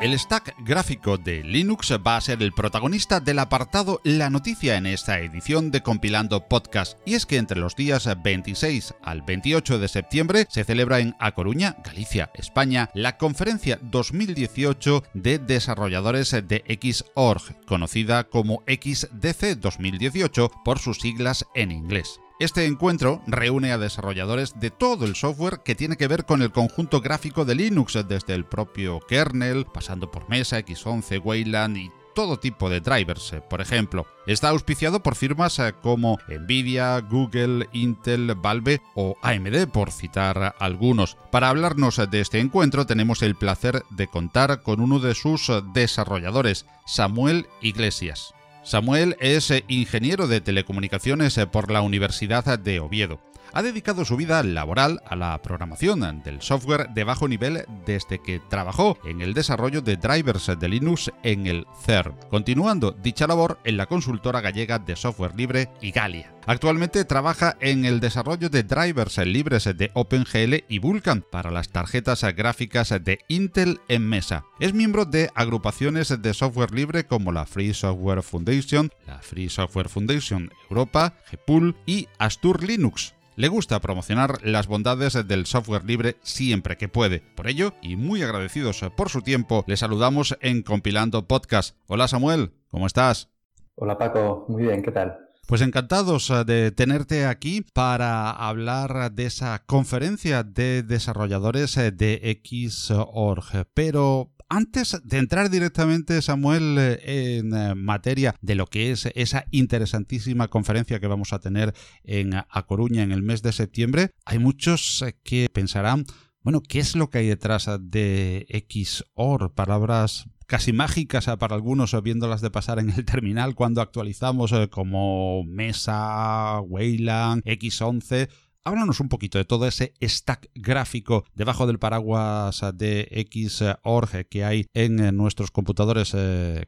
El 0.00 0.16
stack 0.16 0.54
gráfico 0.60 1.18
de 1.18 1.42
Linux 1.42 1.92
va 2.06 2.16
a 2.16 2.20
ser 2.20 2.40
el 2.40 2.52
protagonista 2.52 3.18
del 3.18 3.40
apartado 3.40 4.00
La 4.04 4.30
Noticia 4.30 4.76
en 4.76 4.86
esta 4.86 5.18
edición 5.18 5.72
de 5.72 5.82
Compilando 5.82 6.46
Podcast. 6.46 6.96
Y 7.04 7.14
es 7.14 7.26
que 7.26 7.36
entre 7.36 7.58
los 7.58 7.74
días 7.74 8.08
26 8.22 8.94
al 9.02 9.22
28 9.22 9.80
de 9.80 9.88
septiembre 9.88 10.46
se 10.50 10.62
celebra 10.62 11.00
en 11.00 11.16
A 11.18 11.32
Coruña, 11.32 11.78
Galicia, 11.84 12.30
España, 12.34 12.90
la 12.94 13.16
conferencia 13.16 13.80
2018 13.82 15.02
de 15.14 15.40
desarrolladores 15.40 16.30
de 16.30 16.62
Xorg, 16.80 17.66
conocida 17.66 18.22
como 18.22 18.62
XDC 18.68 19.58
2018 19.58 20.52
por 20.64 20.78
sus 20.78 21.00
siglas 21.00 21.44
en 21.56 21.72
inglés. 21.72 22.20
Este 22.38 22.66
encuentro 22.66 23.20
reúne 23.26 23.72
a 23.72 23.78
desarrolladores 23.78 24.60
de 24.60 24.70
todo 24.70 25.06
el 25.06 25.16
software 25.16 25.58
que 25.64 25.74
tiene 25.74 25.96
que 25.96 26.06
ver 26.06 26.24
con 26.24 26.40
el 26.40 26.52
conjunto 26.52 27.00
gráfico 27.00 27.44
de 27.44 27.56
Linux, 27.56 27.98
desde 28.06 28.34
el 28.34 28.44
propio 28.44 29.00
kernel, 29.00 29.66
pasando 29.66 30.12
por 30.12 30.28
Mesa, 30.28 30.60
X11, 30.60 31.20
Wayland 31.24 31.76
y 31.76 31.90
todo 32.14 32.38
tipo 32.38 32.70
de 32.70 32.80
drivers, 32.80 33.34
por 33.50 33.60
ejemplo. 33.60 34.06
Está 34.24 34.50
auspiciado 34.50 35.02
por 35.02 35.16
firmas 35.16 35.58
eh, 35.58 35.74
como 35.82 36.20
Nvidia, 36.28 37.00
Google, 37.00 37.68
Intel, 37.72 38.32
Valve 38.36 38.82
o 38.94 39.16
AMD, 39.20 39.66
por 39.72 39.90
citar 39.90 40.54
algunos. 40.60 41.16
Para 41.32 41.48
hablarnos 41.48 42.00
de 42.08 42.20
este 42.20 42.38
encuentro 42.38 42.86
tenemos 42.86 43.22
el 43.22 43.34
placer 43.34 43.82
de 43.90 44.06
contar 44.06 44.62
con 44.62 44.80
uno 44.80 45.00
de 45.00 45.16
sus 45.16 45.50
desarrolladores, 45.74 46.66
Samuel 46.86 47.48
Iglesias. 47.62 48.32
Samuel 48.68 49.16
es 49.18 49.50
eh, 49.50 49.64
ingeniero 49.66 50.28
de 50.28 50.42
telecomunicaciones 50.42 51.38
eh, 51.38 51.46
por 51.46 51.70
la 51.70 51.80
Universidad 51.80 52.58
de 52.58 52.80
Oviedo. 52.80 53.18
Ha 53.52 53.62
dedicado 53.62 54.04
su 54.04 54.16
vida 54.16 54.42
laboral 54.42 55.00
a 55.06 55.16
la 55.16 55.40
programación 55.42 56.22
del 56.22 56.42
software 56.42 56.90
de 56.90 57.04
bajo 57.04 57.28
nivel 57.28 57.64
desde 57.86 58.20
que 58.20 58.40
trabajó 58.40 58.98
en 59.04 59.20
el 59.20 59.34
desarrollo 59.34 59.80
de 59.80 59.96
drivers 59.96 60.50
de 60.58 60.68
Linux 60.68 61.10
en 61.22 61.46
el 61.46 61.66
CERN, 61.84 62.14
continuando 62.30 62.92
dicha 62.92 63.26
labor 63.26 63.58
en 63.64 63.76
la 63.76 63.86
consultora 63.86 64.40
gallega 64.40 64.78
de 64.78 64.96
software 64.96 65.34
libre 65.34 65.70
Igalia. 65.80 66.32
Actualmente 66.46 67.04
trabaja 67.04 67.56
en 67.60 67.84
el 67.84 68.00
desarrollo 68.00 68.48
de 68.48 68.62
drivers 68.62 69.18
libres 69.18 69.64
de 69.64 69.90
OpenGL 69.92 70.64
y 70.68 70.78
Vulkan 70.78 71.22
para 71.30 71.50
las 71.50 71.68
tarjetas 71.68 72.22
gráficas 72.34 72.94
de 73.02 73.18
Intel 73.28 73.80
en 73.88 74.08
mesa. 74.08 74.44
Es 74.58 74.72
miembro 74.72 75.04
de 75.04 75.30
agrupaciones 75.34 76.22
de 76.22 76.34
software 76.34 76.72
libre 76.72 77.04
como 77.04 77.32
la 77.32 77.44
Free 77.44 77.74
Software 77.74 78.22
Foundation, 78.22 78.90
la 79.06 79.18
Free 79.20 79.50
Software 79.50 79.90
Foundation 79.90 80.50
Europa, 80.70 81.14
GPUL 81.30 81.76
y 81.84 82.08
Astur 82.18 82.62
Linux. 82.62 83.17
Le 83.38 83.46
gusta 83.46 83.78
promocionar 83.78 84.44
las 84.44 84.66
bondades 84.66 85.12
del 85.28 85.46
software 85.46 85.84
libre 85.84 86.16
siempre 86.22 86.76
que 86.76 86.88
puede. 86.88 87.20
Por 87.36 87.46
ello, 87.46 87.72
y 87.80 87.94
muy 87.94 88.20
agradecidos 88.20 88.84
por 88.96 89.10
su 89.10 89.22
tiempo, 89.22 89.62
le 89.68 89.76
saludamos 89.76 90.36
en 90.40 90.64
Compilando 90.64 91.28
Podcast. 91.28 91.76
Hola 91.86 92.08
Samuel, 92.08 92.50
¿cómo 92.66 92.88
estás? 92.88 93.28
Hola 93.76 93.96
Paco, 93.96 94.44
muy 94.48 94.64
bien, 94.64 94.82
¿qué 94.82 94.90
tal? 94.90 95.18
Pues 95.46 95.60
encantados 95.60 96.30
eh, 96.30 96.42
de 96.44 96.72
tenerte 96.72 97.26
aquí 97.26 97.64
para 97.72 98.32
hablar 98.32 99.12
de 99.12 99.26
esa 99.26 99.62
conferencia 99.66 100.42
de 100.42 100.82
desarrolladores 100.82 101.76
eh, 101.76 101.92
de 101.92 102.40
Xorg. 102.42 103.68
Pero 103.72 104.32
antes 104.48 104.98
de 105.04 105.18
entrar 105.18 105.50
directamente, 105.50 106.20
Samuel, 106.22 106.76
eh, 106.78 107.38
en 107.38 107.78
materia 107.78 108.34
de 108.40 108.54
lo 108.54 108.66
que 108.66 108.90
es 108.90 109.06
esa 109.14 109.44
interesantísima 109.50 110.48
conferencia 110.48 111.00
que 111.00 111.06
vamos 111.06 111.32
a 111.32 111.38
tener 111.38 111.74
en 112.04 112.34
A 112.34 112.66
Coruña 112.66 113.02
en 113.02 113.12
el 113.12 113.22
mes 113.22 113.42
de 113.42 113.52
septiembre, 113.52 114.10
hay 114.24 114.38
muchos 114.38 115.04
que 115.22 115.48
pensarán, 115.52 116.04
bueno, 116.42 116.62
¿qué 116.62 116.78
es 116.78 116.96
lo 116.96 117.10
que 117.10 117.18
hay 117.18 117.26
detrás 117.26 117.68
de 117.80 118.46
XOR? 118.68 119.54
Palabras 119.54 120.26
casi 120.48 120.72
mágicas 120.72 121.28
eh, 121.28 121.36
para 121.36 121.54
algunos 121.54 121.94
eh, 121.94 122.00
viéndolas 122.00 122.40
de 122.40 122.50
pasar 122.50 122.80
en 122.80 122.90
el 122.90 123.04
terminal 123.04 123.54
cuando 123.54 123.80
actualizamos 123.80 124.50
eh, 124.52 124.68
como 124.68 125.44
Mesa, 125.44 126.60
Wayland, 126.62 127.44
X11. 127.44 128.28
Háblanos 128.68 129.00
un 129.00 129.08
poquito 129.08 129.38
de 129.38 129.46
todo 129.46 129.66
ese 129.66 129.94
stack 130.02 130.50
gráfico 130.54 131.24
debajo 131.34 131.66
del 131.66 131.78
paraguas 131.78 132.60
de 132.74 133.26
Xorg 133.32 134.28
que 134.28 134.44
hay 134.44 134.66
en 134.74 135.16
nuestros 135.16 135.50
computadores 135.50 136.14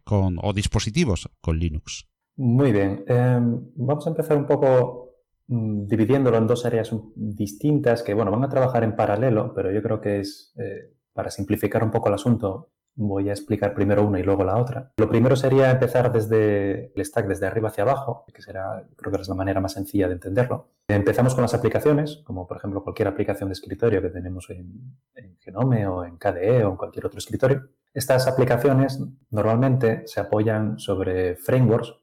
con, 0.02 0.38
o 0.40 0.54
dispositivos 0.54 1.28
con 1.42 1.58
Linux. 1.58 2.08
Muy 2.36 2.72
bien. 2.72 3.04
Em, 3.06 3.60
vamos 3.76 4.06
a 4.06 4.10
empezar 4.10 4.38
un 4.38 4.46
poco 4.46 5.16
mm, 5.48 5.88
dividiéndolo 5.88 6.38
en 6.38 6.46
dos 6.46 6.64
áreas 6.64 6.90
distintas 7.14 8.02
que, 8.02 8.14
bueno, 8.14 8.30
van 8.30 8.44
a 8.44 8.48
trabajar 8.48 8.82
en 8.82 8.96
paralelo, 8.96 9.52
pero 9.54 9.70
yo 9.70 9.82
creo 9.82 10.00
que 10.00 10.20
es, 10.20 10.54
para 11.12 11.30
simplificar 11.30 11.84
un 11.84 11.90
poco 11.90 12.08
el 12.08 12.14
asunto, 12.14 12.70
Voy 13.02 13.30
a 13.30 13.32
explicar 13.32 13.72
primero 13.72 14.06
una 14.06 14.20
y 14.20 14.22
luego 14.22 14.44
la 14.44 14.58
otra. 14.58 14.92
Lo 14.98 15.08
primero 15.08 15.34
sería 15.34 15.70
empezar 15.70 16.12
desde 16.12 16.92
el 16.94 17.02
stack, 17.02 17.26
desde 17.26 17.46
arriba 17.46 17.70
hacia 17.70 17.82
abajo, 17.82 18.26
que 18.32 18.42
será, 18.42 18.84
creo 18.94 19.10
que 19.10 19.22
es 19.22 19.28
la 19.28 19.34
manera 19.34 19.58
más 19.58 19.72
sencilla 19.72 20.06
de 20.06 20.12
entenderlo. 20.12 20.68
Empezamos 20.86 21.34
con 21.34 21.40
las 21.40 21.54
aplicaciones, 21.54 22.20
como 22.24 22.46
por 22.46 22.58
ejemplo 22.58 22.84
cualquier 22.84 23.08
aplicación 23.08 23.48
de 23.48 23.54
escritorio 23.54 24.02
que 24.02 24.10
tenemos 24.10 24.50
en, 24.50 24.98
Genome 25.38 25.86
o 25.86 26.04
en 26.04 26.18
KDE 26.18 26.62
o 26.64 26.72
en 26.72 26.76
cualquier 26.76 27.06
otro 27.06 27.18
escritorio. 27.18 27.70
Estas 27.94 28.28
aplicaciones 28.28 29.00
normalmente 29.30 30.02
se 30.06 30.20
apoyan 30.20 30.78
sobre 30.78 31.36
frameworks 31.36 31.94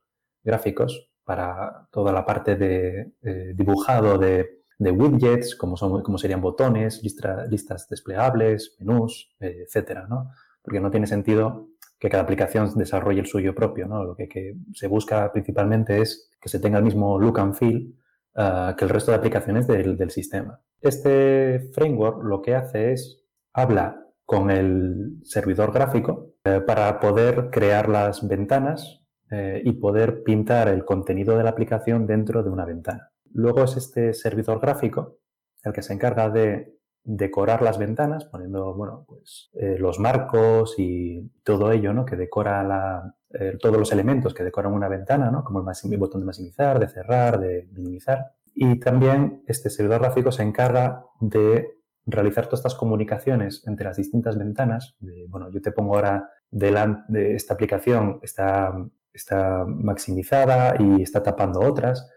gráficos 0.44 1.12
para 1.24 1.88
toda 1.92 2.12
la 2.12 2.26
parte 2.26 2.56
de 2.56 3.14
dibujado 3.54 4.18
de 4.18 4.58
de 4.80 4.92
widgets, 4.92 5.56
como, 5.56 5.76
son, 5.76 6.04
como 6.04 6.18
serían 6.18 6.42
botones, 6.42 7.02
listas 7.02 7.90
desplegables, 7.90 8.76
menús, 8.80 9.36
etcétera, 9.40 10.06
¿no? 10.08 10.32
Porque 10.68 10.82
no 10.82 10.92
tiene 10.92 11.08
sentido 11.08 11.70
que 11.98 12.10
cada 12.10 12.24
aplicación 12.24 12.70
desarrolle 12.76 13.22
el 13.22 13.26
suyo 13.26 13.56
propio, 13.56 13.88
¿no? 13.88 14.04
Lo 14.04 14.18
que, 14.18 14.58
se 14.74 14.88
busca 14.88 15.32
principalmente 15.32 16.02
es 16.02 16.30
que 16.42 16.50
se 16.50 16.60
tenga 16.60 16.78
el 16.78 16.84
mismo 16.84 17.18
look 17.18 17.40
and 17.40 17.56
feel 17.56 17.96
ah, 18.36 18.76
que 18.78 18.84
el 18.84 18.90
resto 18.90 19.12
de 19.12 19.18
aplicaciones 19.18 19.66
del, 19.66 20.12
sistema. 20.12 20.60
Este 20.82 21.72
framework 21.74 22.22
lo 22.22 22.42
que 22.42 22.54
hace 22.54 22.92
es 22.92 23.24
habla 23.54 24.04
con 24.26 24.52
el 24.52 25.22
servidor 25.24 25.72
gráfico 25.72 26.34
eh, 26.44 26.60
para 26.60 27.00
poder 27.00 27.50
crear 27.50 27.88
las 27.88 28.28
ventanas 28.28 29.02
eh, 29.32 29.62
y 29.64 29.72
poder 29.72 30.22
pintar 30.24 30.68
el 30.68 30.84
contenido 30.84 31.38
de 31.38 31.46
la 31.46 31.52
aplicación 31.52 32.06
dentro 32.06 32.44
de 32.44 32.50
una 32.50 32.66
ventana. 32.66 33.10
Luego 33.32 33.64
es 33.64 33.78
este 33.78 34.14
servidor 34.14 34.60
gráfico 34.60 35.20
el 35.64 35.72
que 35.72 35.82
se 35.82 35.94
encarga 35.94 36.30
de 36.30 36.77
decorar 37.10 37.62
las 37.62 37.78
ventanas, 37.78 38.26
poniendo 38.26 38.76
bueno, 38.76 39.06
pues, 39.08 39.50
eh, 39.54 39.78
los 39.80 39.98
marcos 39.98 40.76
y 40.78 41.32
todo 41.42 41.72
ello 41.72 41.94
¿no? 41.94 42.06
que 42.06 42.18
decora 42.18 42.62
la, 42.64 43.16
todos 43.62 43.78
los 43.78 43.94
elementos 43.94 44.34
que 44.34 44.44
decoran 44.44 44.74
una 44.74 44.90
ventana, 44.90 45.32
¿no? 45.32 45.46
como 45.46 45.60
el, 45.60 45.98
botón 45.98 46.20
de 46.20 46.26
maximizar, 46.26 46.80
de 46.80 46.90
cerrar, 46.90 47.40
de 47.40 47.70
minimizar. 47.72 48.34
Y 48.54 48.78
también 48.80 49.42
este 49.48 49.70
servidor 49.70 50.02
gráfico 50.02 50.34
se 50.34 50.44
encarga 50.44 51.06
de 51.22 51.78
realizar 52.06 52.48
todas 52.48 52.60
estas 52.60 52.76
comunicaciones 52.76 53.64
entre 53.68 53.86
las 53.86 53.96
distintas 53.96 54.38
ventanas. 54.38 54.98
bueno, 55.30 55.50
yo 55.50 55.62
te 55.62 55.72
pongo 55.72 55.96
ahora 55.96 56.30
delante 56.52 57.04
de 57.08 57.36
esta 57.36 57.54
aplicación, 57.54 58.20
está, 58.22 58.74
está 59.14 59.64
maximizada 59.66 60.76
y 60.78 61.04
está 61.04 61.24
tapando 61.24 61.62
otras. 61.62 62.10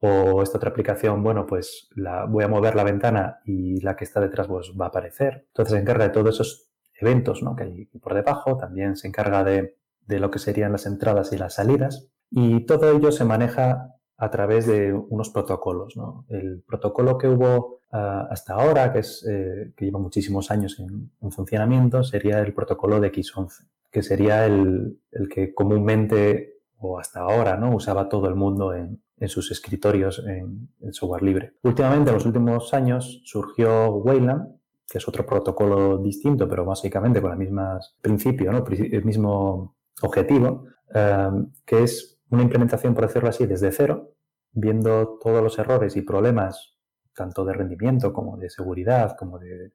O 0.00 0.42
esta 0.42 0.56
otra 0.56 0.70
aplicación, 0.70 1.22
bueno, 1.22 1.46
pues 1.46 1.88
la, 1.94 2.24
voy 2.24 2.44
a 2.44 2.48
mover 2.48 2.74
la 2.74 2.84
ventana 2.84 3.40
y 3.44 3.80
la 3.80 3.96
que 3.96 4.04
está 4.04 4.20
detrás 4.20 4.46
pues, 4.48 4.72
va 4.80 4.86
a 4.86 4.88
aparecer. 4.88 5.44
Entonces 5.48 5.74
se 5.74 5.80
encarga 5.80 6.04
de 6.04 6.10
todos 6.10 6.34
esos 6.34 6.70
eventos 6.94 7.42
¿no? 7.42 7.54
que 7.54 7.64
hay 7.64 7.84
por 8.00 8.14
debajo. 8.14 8.56
También 8.56 8.96
se 8.96 9.08
encarga 9.08 9.44
de, 9.44 9.76
de 10.06 10.18
lo 10.18 10.30
que 10.30 10.38
serían 10.38 10.72
las 10.72 10.86
entradas 10.86 11.32
y 11.32 11.38
las 11.38 11.54
salidas. 11.54 12.08
Y 12.30 12.64
todo 12.64 12.90
ello 12.90 13.12
se 13.12 13.24
maneja 13.24 13.94
a 14.20 14.30
través 14.30 14.66
de 14.66 14.92
unos 14.92 15.30
protocolos. 15.30 15.96
¿no? 15.96 16.26
El 16.28 16.62
protocolo 16.62 17.16
que 17.16 17.26
hubo 17.26 17.80
ah, 17.90 18.28
hasta 18.30 18.54
ahora, 18.54 18.92
que, 18.92 18.98
es, 19.00 19.26
eh, 19.26 19.72
que 19.74 19.86
lleva 19.86 19.98
muchísimos 19.98 20.50
años 20.50 20.78
en, 20.78 21.10
funcionamiento, 21.30 22.04
sería 22.04 22.38
el 22.40 22.52
protocolo 22.52 23.00
de 23.00 23.10
X11, 23.10 23.66
que 23.90 24.02
sería 24.02 24.44
el, 24.44 25.00
el, 25.10 25.28
que 25.28 25.54
comúnmente 25.54 26.59
o 26.80 26.98
hasta 26.98 27.20
ahora 27.20 27.56
¿no? 27.56 27.74
usaba 27.74 28.08
todo 28.08 28.28
el 28.28 28.34
mundo 28.34 28.74
en, 28.74 29.00
sus 29.28 29.50
escritorios 29.50 30.24
en, 30.26 30.70
software 30.92 31.22
libre. 31.22 31.52
Últimamente, 31.62 32.10
en 32.10 32.14
los 32.14 32.24
últimos 32.24 32.72
años, 32.72 33.20
surgió 33.24 33.90
Wayland, 33.96 34.58
que 34.88 34.98
es 34.98 35.06
otro 35.06 35.26
protocolo 35.26 35.98
distinto, 35.98 36.48
pero 36.48 36.64
básicamente 36.64 37.20
con 37.20 37.32
el 37.32 37.38
mismo 37.38 37.78
principio, 38.00 38.50
¿no? 38.50 38.64
el 38.66 39.04
mismo 39.04 39.76
objetivo, 40.02 40.64
ah, 40.94 41.32
que 41.66 41.82
es 41.82 42.18
una 42.30 42.42
implementación, 42.42 42.94
por 42.94 43.06
decirlo 43.06 43.28
así, 43.28 43.46
desde 43.46 43.70
cero, 43.72 44.14
viendo 44.52 45.18
todos 45.22 45.42
los 45.42 45.58
errores 45.58 45.96
y 45.96 46.02
problemas, 46.02 46.78
tanto 47.14 47.44
de 47.44 47.52
rendimiento 47.52 48.12
como 48.12 48.38
de 48.38 48.48
seguridad, 48.48 49.16
como 49.18 49.38
de 49.38 49.72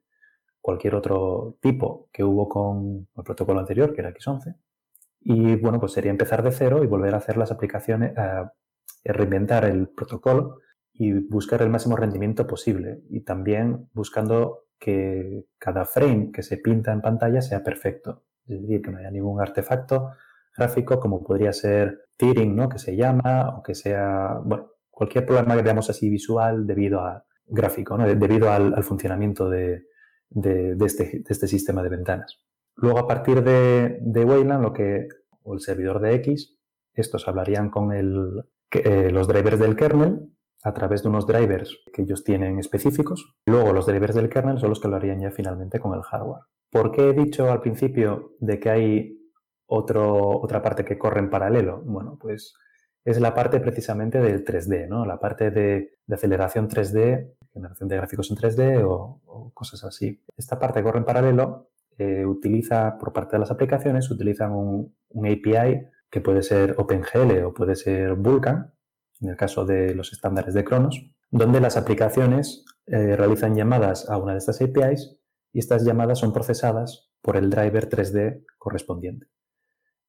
cualquier 0.60 0.96
otro 0.96 1.56
tipo 1.60 2.08
que 2.12 2.24
hubo 2.24 2.48
con 2.48 3.06
el 3.16 3.22
protocolo 3.22 3.60
anterior, 3.60 3.94
que 3.94 4.00
era 4.00 4.12
X11. 4.12 4.56
Y 5.28 5.56
bueno, 5.56 5.80
pues 5.80 5.90
sería 5.90 6.12
empezar 6.12 6.44
de 6.44 6.52
cero 6.52 6.84
y 6.84 6.86
volver 6.86 7.12
a 7.14 7.16
hacer 7.16 7.36
las 7.36 7.50
aplicaciones, 7.50 8.12
eh, 8.16 9.12
reinventar 9.12 9.64
el 9.64 9.88
protocolo 9.88 10.60
y 10.92 11.12
buscar 11.28 11.62
el 11.62 11.68
máximo 11.68 11.96
rendimiento 11.96 12.46
posible. 12.46 13.00
Y 13.10 13.22
también 13.24 13.88
buscando 13.92 14.66
que 14.78 15.46
cada 15.58 15.84
frame 15.84 16.30
que 16.32 16.44
se 16.44 16.58
pinta 16.58 16.92
en 16.92 17.00
pantalla 17.00 17.42
sea 17.42 17.64
perfecto. 17.64 18.22
Es 18.46 18.62
decir, 18.62 18.80
que 18.82 18.92
no 18.92 18.98
haya 18.98 19.10
ningún 19.10 19.40
artefacto 19.40 20.12
gráfico 20.56 21.00
como 21.00 21.24
podría 21.24 21.52
ser 21.52 22.06
tearing, 22.16 22.54
¿no? 22.54 22.68
Que 22.68 22.78
se 22.78 22.94
llama, 22.94 23.56
o 23.58 23.64
que 23.64 23.74
sea, 23.74 24.38
bueno, 24.44 24.70
cualquier 24.90 25.26
problema 25.26 25.56
que 25.56 25.62
veamos 25.62 25.90
así 25.90 26.08
visual 26.08 26.68
debido 26.68 27.00
a 27.00 27.24
gráfico, 27.46 27.98
¿no? 27.98 28.06
debido 28.06 28.52
al, 28.52 28.80
funcionamiento 28.84 29.50
de, 29.50 29.86
este, 30.30 31.24
este, 31.28 31.48
sistema 31.48 31.82
de 31.82 31.88
ventanas. 31.88 32.40
Luego, 32.76 32.98
a 32.98 33.06
partir 33.06 33.42
de, 33.42 34.24
Wayland, 34.24 34.62
lo 34.62 34.72
que, 34.72 35.08
o 35.42 35.54
el 35.54 35.60
servidor 35.60 36.00
de 36.00 36.14
X, 36.16 36.58
estos 36.94 37.26
hablarían 37.28 37.70
con 37.70 37.92
eh, 37.92 39.10
los 39.10 39.28
drivers 39.28 39.58
del 39.58 39.76
kernel 39.76 40.30
a 40.62 40.74
través 40.74 41.02
de 41.02 41.08
unos 41.08 41.26
drivers 41.26 41.78
que 41.92 42.02
ellos 42.02 42.24
tienen 42.24 42.58
específicos. 42.58 43.36
Luego, 43.46 43.72
los 43.72 43.86
drivers 43.86 44.14
del 44.14 44.28
kernel 44.28 44.58
son 44.58 44.70
los 44.70 44.80
que 44.80 44.88
lo 44.88 44.96
harían 44.96 45.20
ya 45.20 45.30
finalmente 45.30 45.78
con 45.78 45.94
el 45.94 46.02
hardware. 46.02 46.42
¿Por 46.70 46.90
qué 46.90 47.10
he 47.10 47.12
dicho 47.12 47.50
al 47.50 47.60
principio 47.60 48.34
de 48.40 48.58
que 48.58 48.70
hay 48.70 49.16
otra 49.66 50.62
parte 50.62 50.84
que 50.84 50.98
corre 50.98 51.20
en 51.20 51.30
paralelo. 51.30 51.82
Bueno, 51.84 52.18
pues 52.20 52.54
es 53.04 53.20
la 53.20 53.34
parte 53.34 53.60
precisamente 53.60 54.20
del 54.20 54.44
3D, 54.44 54.88
¿no? 54.88 55.04
La 55.04 55.18
parte 55.18 55.50
de, 55.50 55.98
aceleración 56.10 56.68
3D, 56.68 57.34
generación 57.52 57.88
de 57.88 57.96
gráficos 57.96 58.30
en 58.30 58.36
3D 58.36 58.84
o, 58.84 59.50
cosas 59.54 59.84
así. 59.84 60.22
Esta 60.36 60.58
parte 60.58 60.82
corre 60.82 60.98
en 60.98 61.04
paralelo, 61.04 61.70
eh, 61.98 62.24
utiliza, 62.26 62.98
por 62.98 63.12
parte 63.12 63.36
de 63.36 63.40
las 63.40 63.50
aplicaciones, 63.50 64.10
utilizan 64.10 64.52
un, 64.52 64.94
API 65.14 65.86
que 66.10 66.20
puede 66.20 66.42
ser 66.42 66.74
OpenGL 66.76 67.44
o 67.44 67.54
puede 67.54 67.74
ser 67.74 68.14
Vulkan, 68.14 68.72
en 69.20 69.30
el 69.30 69.36
caso 69.36 69.64
de 69.64 69.94
los 69.94 70.12
estándares 70.12 70.52
de 70.54 70.64
Cronos, 70.64 71.10
donde 71.30 71.60
las 71.60 71.76
aplicaciones 71.76 72.64
eh, 72.86 73.16
realizan 73.16 73.54
llamadas 73.54 74.08
a 74.10 74.18
una 74.18 74.32
de 74.32 74.38
estas 74.38 74.60
APIs 74.60 75.18
y 75.52 75.58
estas 75.58 75.84
llamadas 75.84 76.18
son 76.18 76.32
procesadas 76.32 77.10
por 77.22 77.36
el 77.36 77.48
driver 77.50 77.88
3D 77.88 78.44
correspondiente. 78.58 79.26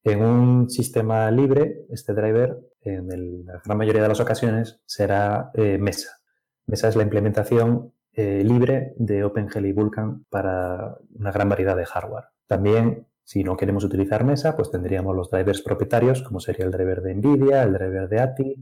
En 0.04 0.22
un 0.22 0.70
sistema 0.70 1.30
libre, 1.30 1.86
este 1.90 2.12
driver, 2.12 2.58
en 2.82 3.44
la 3.44 3.60
gran 3.64 3.78
mayoría 3.78 4.02
de 4.02 4.08
las 4.08 4.20
ocasiones, 4.20 4.80
será 4.86 5.50
eh, 5.54 5.78
Mesa. 5.78 6.18
Mesa 6.66 6.88
es 6.88 6.96
la 6.96 7.02
implementación 7.02 7.92
eh, 8.20 8.42
libre 8.42 8.94
de 8.96 9.22
OpenGL 9.22 9.66
y 9.66 9.72
Vulkan 9.72 10.24
para 10.28 10.96
una 11.14 11.30
gran 11.30 11.48
variedad 11.48 11.76
de 11.76 11.86
hardware. 11.86 12.24
También, 12.48 13.06
si 13.22 13.44
no 13.44 13.56
queremos 13.56 13.84
utilizar 13.84 14.24
Mesa, 14.24 14.56
pues 14.56 14.72
tendríamos 14.72 15.14
los 15.14 15.30
drivers 15.30 15.62
propietarios, 15.62 16.22
como 16.22 16.40
sería 16.40 16.64
el 16.66 16.72
driver 16.72 17.00
de 17.00 17.14
NVIDIA, 17.14 17.62
el 17.62 17.74
driver 17.74 18.08
de 18.08 18.20
ATI, 18.20 18.56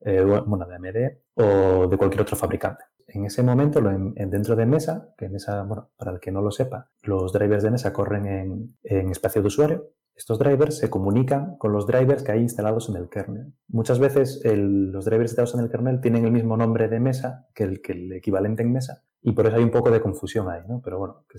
eh, 0.00 0.20
bueno, 0.46 0.66
de 0.66 0.74
AMD 0.74 1.42
o 1.42 1.86
de 1.86 1.96
cualquier 1.96 2.20
otro 2.20 2.36
fabricante. 2.36 2.84
En 3.06 3.24
ese 3.24 3.42
momento, 3.42 3.80
dentro 3.80 4.54
de 4.54 4.66
Mesa, 4.66 5.14
que 5.16 5.30
Mesa, 5.30 5.62
bueno, 5.62 5.88
para 5.96 6.12
el 6.12 6.20
que 6.20 6.30
no 6.30 6.42
lo 6.42 6.50
sepa, 6.50 6.90
los 7.02 7.32
drivers 7.32 7.62
de 7.62 7.70
Mesa 7.70 7.94
corren 7.94 8.26
en, 8.26 8.76
en 8.82 9.10
espacio 9.10 9.40
de 9.40 9.48
usuario, 9.48 9.90
estos 10.18 10.40
drivers 10.40 10.76
se 10.78 10.90
comunican 10.90 11.56
con 11.58 11.72
los 11.72 11.86
drivers 11.86 12.24
que 12.24 12.32
hay 12.32 12.40
instalados 12.40 12.88
en 12.88 12.96
el 12.96 13.08
kernel. 13.08 13.54
Muchas 13.68 14.00
veces 14.00 14.42
los 14.44 15.04
drivers 15.04 15.30
instalados 15.30 15.54
en 15.54 15.60
el 15.60 15.70
kernel 15.70 16.00
tienen 16.00 16.24
el 16.24 16.32
mismo 16.32 16.56
nombre 16.56 16.88
de 16.88 16.98
mesa 16.98 17.46
que 17.54 17.62
el, 17.62 17.80
que 17.80 17.92
el 17.92 18.12
equivalente 18.12 18.64
en 18.64 18.72
mesa 18.72 19.04
y 19.22 19.30
por 19.30 19.46
eso 19.46 19.56
hay 19.56 19.62
un 19.62 19.70
poco 19.70 19.92
de 19.92 20.00
confusión 20.00 20.50
ahí, 20.50 20.62
¿no? 20.68 20.80
Pero 20.84 20.98
bueno, 20.98 21.24
que, 21.28 21.38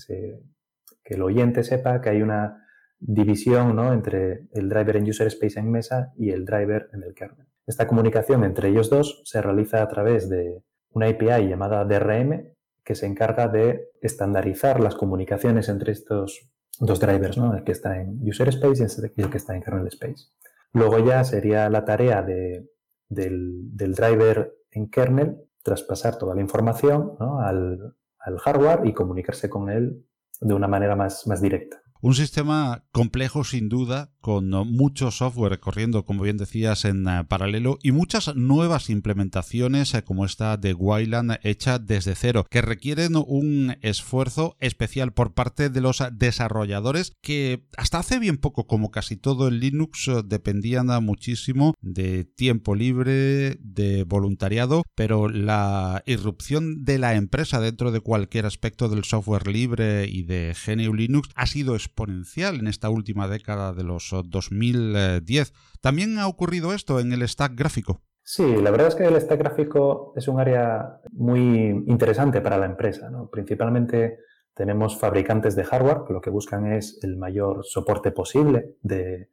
que 1.03 1.13
el 1.13 1.21
oyente 1.21 1.65
sepa 1.65 1.99
que 1.99 2.09
hay 2.09 2.21
una 2.21 2.65
división 2.99 3.75
¿no? 3.75 3.91
entre 3.93 4.47
el 4.51 4.69
driver 4.69 4.97
en 4.97 5.09
user 5.09 5.27
space 5.27 5.59
en 5.59 5.71
mesa 5.71 6.13
y 6.17 6.31
el 6.31 6.45
driver 6.45 6.89
en 6.93 7.03
el 7.03 7.13
kernel. 7.13 7.47
Esta 7.65 7.85
comunicación 7.85 8.43
entre 8.45 8.69
ellos 8.69 8.89
dos 8.89 9.21
se 9.25 9.41
realiza 9.41 9.81
a 9.81 9.87
través 9.87 10.29
de 10.29 10.63
una 10.91 11.07
API 11.07 11.47
llamada 11.47 11.83
DRM 11.85 12.53
que 12.83 12.95
se 12.95 13.05
encarga 13.05 13.47
de 13.47 13.89
estandarizar 14.01 14.79
las 14.79 14.95
comunicaciones 14.95 15.69
entre 15.69 15.91
estos 15.91 16.49
dos 16.79 16.99
drivers, 16.99 17.37
¿no? 17.37 17.55
El 17.55 17.63
que 17.63 17.73
está 17.73 17.99
en 17.99 18.19
user 18.27 18.49
space 18.49 18.85
y 19.15 19.21
el 19.21 19.29
que 19.29 19.37
está 19.37 19.55
en 19.55 19.61
kernel 19.61 19.87
space. 19.87 20.27
Luego 20.73 20.99
ya 20.99 21.23
sería 21.23 21.69
la 21.69 21.83
tarea 21.85 22.21
de, 22.21 22.69
del, 23.09 23.75
del, 23.75 23.93
driver 23.93 24.55
en 24.71 24.89
kernel 24.89 25.37
traspasar 25.63 26.17
toda 26.17 26.35
la 26.35 26.41
información 26.41 27.15
al, 27.19 27.95
al, 28.19 28.37
hardware 28.37 28.85
y 28.85 28.93
comunicarse 28.93 29.49
con 29.49 29.69
él 29.69 30.05
de 30.39 30.53
una 30.53 30.67
manera 30.67 30.95
más, 30.95 31.27
más 31.27 31.41
directa. 31.41 31.81
Un 32.01 32.15
sistema 32.15 32.85
complejo 32.93 33.43
sin 33.43 33.67
duda, 33.67 34.13
con 34.21 34.49
mucho 34.49 35.11
software 35.11 35.59
corriendo, 35.59 36.05
como 36.05 36.23
bien 36.23 36.37
decías, 36.37 36.85
en 36.85 37.05
eh, 37.07 37.25
paralelo 37.27 37.77
y 37.83 37.91
muchas 37.91 38.35
nuevas 38.35 38.89
implementaciones 38.89 39.93
eh, 39.93 40.03
como 40.03 40.23
esta 40.23 40.55
de 40.55 40.73
Wayland 40.73 41.39
hecha 41.43 41.77
desde 41.77 42.15
cero, 42.15 42.45
que 42.49 42.61
requieren 42.61 43.15
un 43.15 43.75
esfuerzo 43.81 44.55
especial 44.61 45.11
por 45.11 45.33
parte 45.33 45.69
de 45.69 45.81
los 45.81 46.01
desarrolladores 46.13 47.13
que 47.21 47.65
hasta 47.75 47.99
hace 47.99 48.19
bien 48.19 48.37
poco, 48.37 48.65
como 48.65 48.91
casi 48.91 49.17
todo 49.17 49.49
en 49.49 49.59
Linux, 49.59 50.09
dependían 50.23 50.87
muchísimo 51.03 51.73
de 51.81 52.23
tiempo 52.23 52.75
libre, 52.75 53.57
de 53.59 54.05
voluntariado, 54.05 54.83
pero 54.95 55.27
la 55.27 56.01
irrupción 56.05 56.85
de 56.85 56.97
la 56.97 57.15
empresa 57.15 57.59
dentro 57.59 57.91
de 57.91 57.99
cualquier 57.99 58.45
aspecto 58.45 58.87
del 58.87 59.03
software 59.03 59.47
libre 59.47 60.07
y 60.07 60.23
de 60.23 60.55
GNU 60.65 60.93
Linux 60.93 61.29
ha 61.35 61.45
sido 61.45 61.75
exponencial 61.89 62.59
en 62.59 62.67
esta 62.67 62.89
última 62.89 63.27
década 63.27 63.73
de 63.73 63.83
los 63.83 64.13
2010. 64.25 65.53
¿También 65.81 66.17
ha 66.19 66.27
ocurrido 66.27 66.73
esto 66.73 66.99
en 66.99 67.11
el 67.11 67.27
stack 67.27 67.55
gráfico? 67.55 68.01
Sí, 68.23 68.45
la 68.57 68.69
verdad 68.69 68.89
es 68.89 68.95
que 68.95 69.05
el 69.05 69.19
stack 69.19 69.39
gráfico 69.39 70.13
es 70.15 70.27
un 70.27 70.39
área 70.39 71.01
muy 71.11 71.83
interesante 71.87 72.41
para 72.41 72.57
la 72.57 72.67
empresa. 72.67 73.09
Principalmente 73.31 74.19
tenemos 74.53 74.99
fabricantes 74.99 75.55
de 75.55 75.63
hardware 75.63 76.01
que 76.05 76.13
lo 76.13 76.21
que 76.21 76.29
buscan 76.29 76.71
es 76.71 76.99
el 77.01 77.15
mayor 77.17 77.65
soporte 77.65 78.11
posible 78.11 78.75
de, 78.81 79.29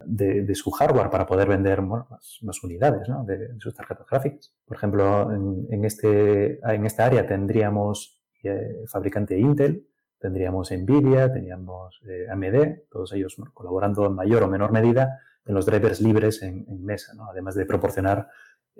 su 0.55 0.71
hardware 0.71 1.09
para 1.09 1.25
poder 1.25 1.49
vender 1.49 1.81
más, 1.81 2.63
unidades 2.63 3.01
de, 3.25 3.59
sus 3.59 3.75
tarjetas 3.75 4.07
gráficas. 4.09 4.55
Por 4.65 4.77
ejemplo, 4.77 5.31
en, 5.31 5.83
este, 5.83 6.59
en 6.63 6.85
esta 6.85 7.05
área 7.05 7.27
tendríamos 7.27 8.21
eh, 8.41 8.85
fabricante 8.87 9.37
Intel, 9.37 9.85
tendríamos 10.19 10.71
Nvidia, 10.71 11.31
tendríamos 11.31 12.01
eh, 12.07 12.27
AMD, 12.31 12.89
todos 12.89 13.13
ellos 13.13 13.35
colaborando 13.53 14.05
en 14.05 14.13
mayor 14.13 14.43
o 14.43 14.47
menor 14.47 14.71
medida 14.71 15.19
en 15.45 15.53
los 15.53 15.65
drivers 15.65 16.01
libres 16.01 16.41
en, 16.43 16.65
mesa, 16.83 17.13
además 17.29 17.55
de 17.55 17.65
proporcionar 17.65 18.27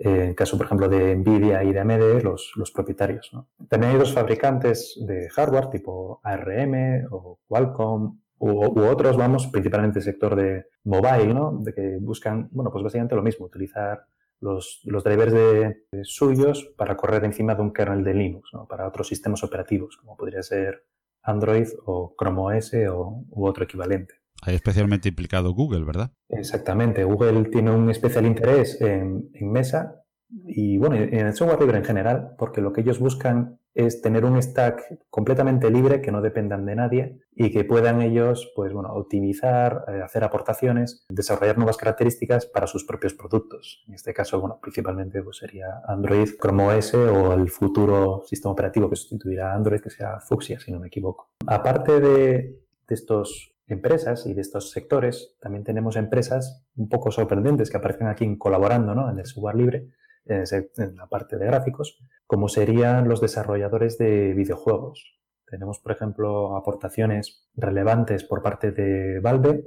en 0.00 0.34
caso, 0.34 0.56
por 0.56 0.66
ejemplo, 0.66 0.88
de 0.88 1.16
NVIDIA 1.16 1.64
y 1.64 1.72
de 1.72 1.80
AMD, 1.80 2.22
los, 2.22 2.52
los 2.54 2.70
propietarios. 2.70 3.32
También 3.68 3.92
hay 3.92 3.98
dos 3.98 4.14
fabricantes 4.14 4.96
de 5.04 5.28
hardware 5.28 5.70
tipo 5.70 6.20
ARM 6.22 7.08
o 7.10 7.40
Qualcomm 7.48 8.16
u, 8.38 8.80
otros, 8.82 9.16
vamos, 9.16 9.48
principalmente 9.48 9.98
el 9.98 10.04
sector 10.04 10.36
de 10.36 10.66
mobile, 10.84 11.34
¿no? 11.34 11.58
de 11.60 11.74
que 11.74 11.98
buscan, 12.00 12.48
bueno, 12.52 12.70
pues 12.70 12.84
básicamente 12.84 13.16
lo 13.16 13.22
mismo, 13.22 13.46
utilizar 13.46 14.06
los, 14.40 14.80
los 14.84 15.02
drivers 15.02 15.32
de, 15.32 16.04
suyos 16.04 16.72
para 16.76 16.96
correr 16.96 17.24
encima 17.24 17.54
de 17.54 17.62
un 17.62 17.72
kernel 17.72 18.04
de 18.04 18.14
Linux, 18.14 18.50
¿no? 18.52 18.66
para 18.66 18.86
otros 18.86 19.08
sistemas 19.08 19.42
operativos, 19.42 19.96
como 19.96 20.16
podría 20.16 20.42
ser 20.42 20.84
Android 21.22 21.66
o 21.84 22.14
Chrome 22.18 22.58
OS 22.58 22.72
o, 22.90 23.24
u 23.28 23.46
otro 23.46 23.64
equivalente. 23.64 24.14
Hay 24.42 24.54
especialmente 24.54 25.08
implicado 25.08 25.52
Google, 25.52 25.84
¿verdad? 25.84 26.12
Exactamente. 26.28 27.04
Google 27.04 27.44
tiene 27.50 27.70
un 27.70 27.90
especial 27.90 28.24
interés 28.26 28.80
en, 28.80 29.28
Mesa 29.40 30.04
y 30.46 30.78
bueno, 30.78 30.96
en 30.96 31.26
el 31.26 31.34
software 31.34 31.60
libre 31.60 31.78
en 31.78 31.84
general, 31.84 32.34
porque 32.38 32.60
lo 32.60 32.72
que 32.72 32.82
ellos 32.82 32.98
buscan 32.98 33.58
es 33.78 34.02
tener 34.02 34.24
un 34.24 34.42
stack 34.42 35.06
completamente 35.08 35.70
libre 35.70 36.02
que 36.02 36.10
no 36.10 36.20
dependan 36.20 36.66
de 36.66 36.74
nadie 36.74 37.20
y 37.32 37.52
que 37.52 37.62
puedan 37.62 38.02
ellos, 38.02 38.52
pues 38.56 38.72
bueno, 38.72 38.92
optimizar, 38.92 39.84
eh, 39.86 40.02
hacer 40.02 40.24
aportaciones, 40.24 41.06
desarrollar 41.08 41.58
nuevas 41.58 41.76
características 41.76 42.46
para 42.46 42.66
sus 42.66 42.84
propios 42.84 43.14
productos. 43.14 43.84
En 43.86 43.94
este 43.94 44.12
caso, 44.12 44.40
bueno, 44.40 44.58
principalmente 44.60 45.22
pues 45.22 45.36
sería 45.36 45.80
Android, 45.86 46.28
Chrome 46.42 46.76
OS 46.76 46.94
o 46.94 47.34
el 47.34 47.48
futuro 47.50 48.24
sistema 48.26 48.50
operativo 48.50 48.90
que 48.90 48.96
sustituirá 48.96 49.52
a 49.52 49.54
Android, 49.54 49.80
que 49.80 49.90
sea 49.90 50.18
Fuchsia, 50.18 50.58
si 50.58 50.72
no 50.72 50.80
me 50.80 50.88
equivoco. 50.88 51.30
Aparte 51.46 52.00
de, 52.00 52.60
de 52.88 52.94
estos 52.94 53.54
empresas 53.68 54.26
y 54.26 54.34
de 54.34 54.40
estos 54.40 54.72
sectores, 54.72 55.36
también 55.40 55.62
tenemos 55.62 55.94
empresas 55.94 56.64
un 56.74 56.88
poco 56.88 57.12
sorprendentes 57.12 57.70
que 57.70 57.76
aparecen 57.76 58.08
aquí 58.08 58.36
colaborando 58.38 58.96
¿no? 58.96 59.08
en 59.08 59.20
el 59.20 59.26
software 59.26 59.54
libre, 59.54 59.88
en 60.28 60.96
la 60.96 61.06
parte 61.06 61.36
de 61.36 61.46
gráficos, 61.46 61.98
como 62.26 62.48
serían 62.48 63.08
los 63.08 63.20
desarrolladores 63.20 63.98
de 63.98 64.34
videojuegos. 64.34 65.18
Tenemos, 65.46 65.78
por 65.78 65.92
ejemplo, 65.92 66.56
aportaciones 66.56 67.48
relevantes 67.54 68.24
por 68.24 68.42
parte 68.42 68.70
de 68.70 69.20
Valve 69.20 69.64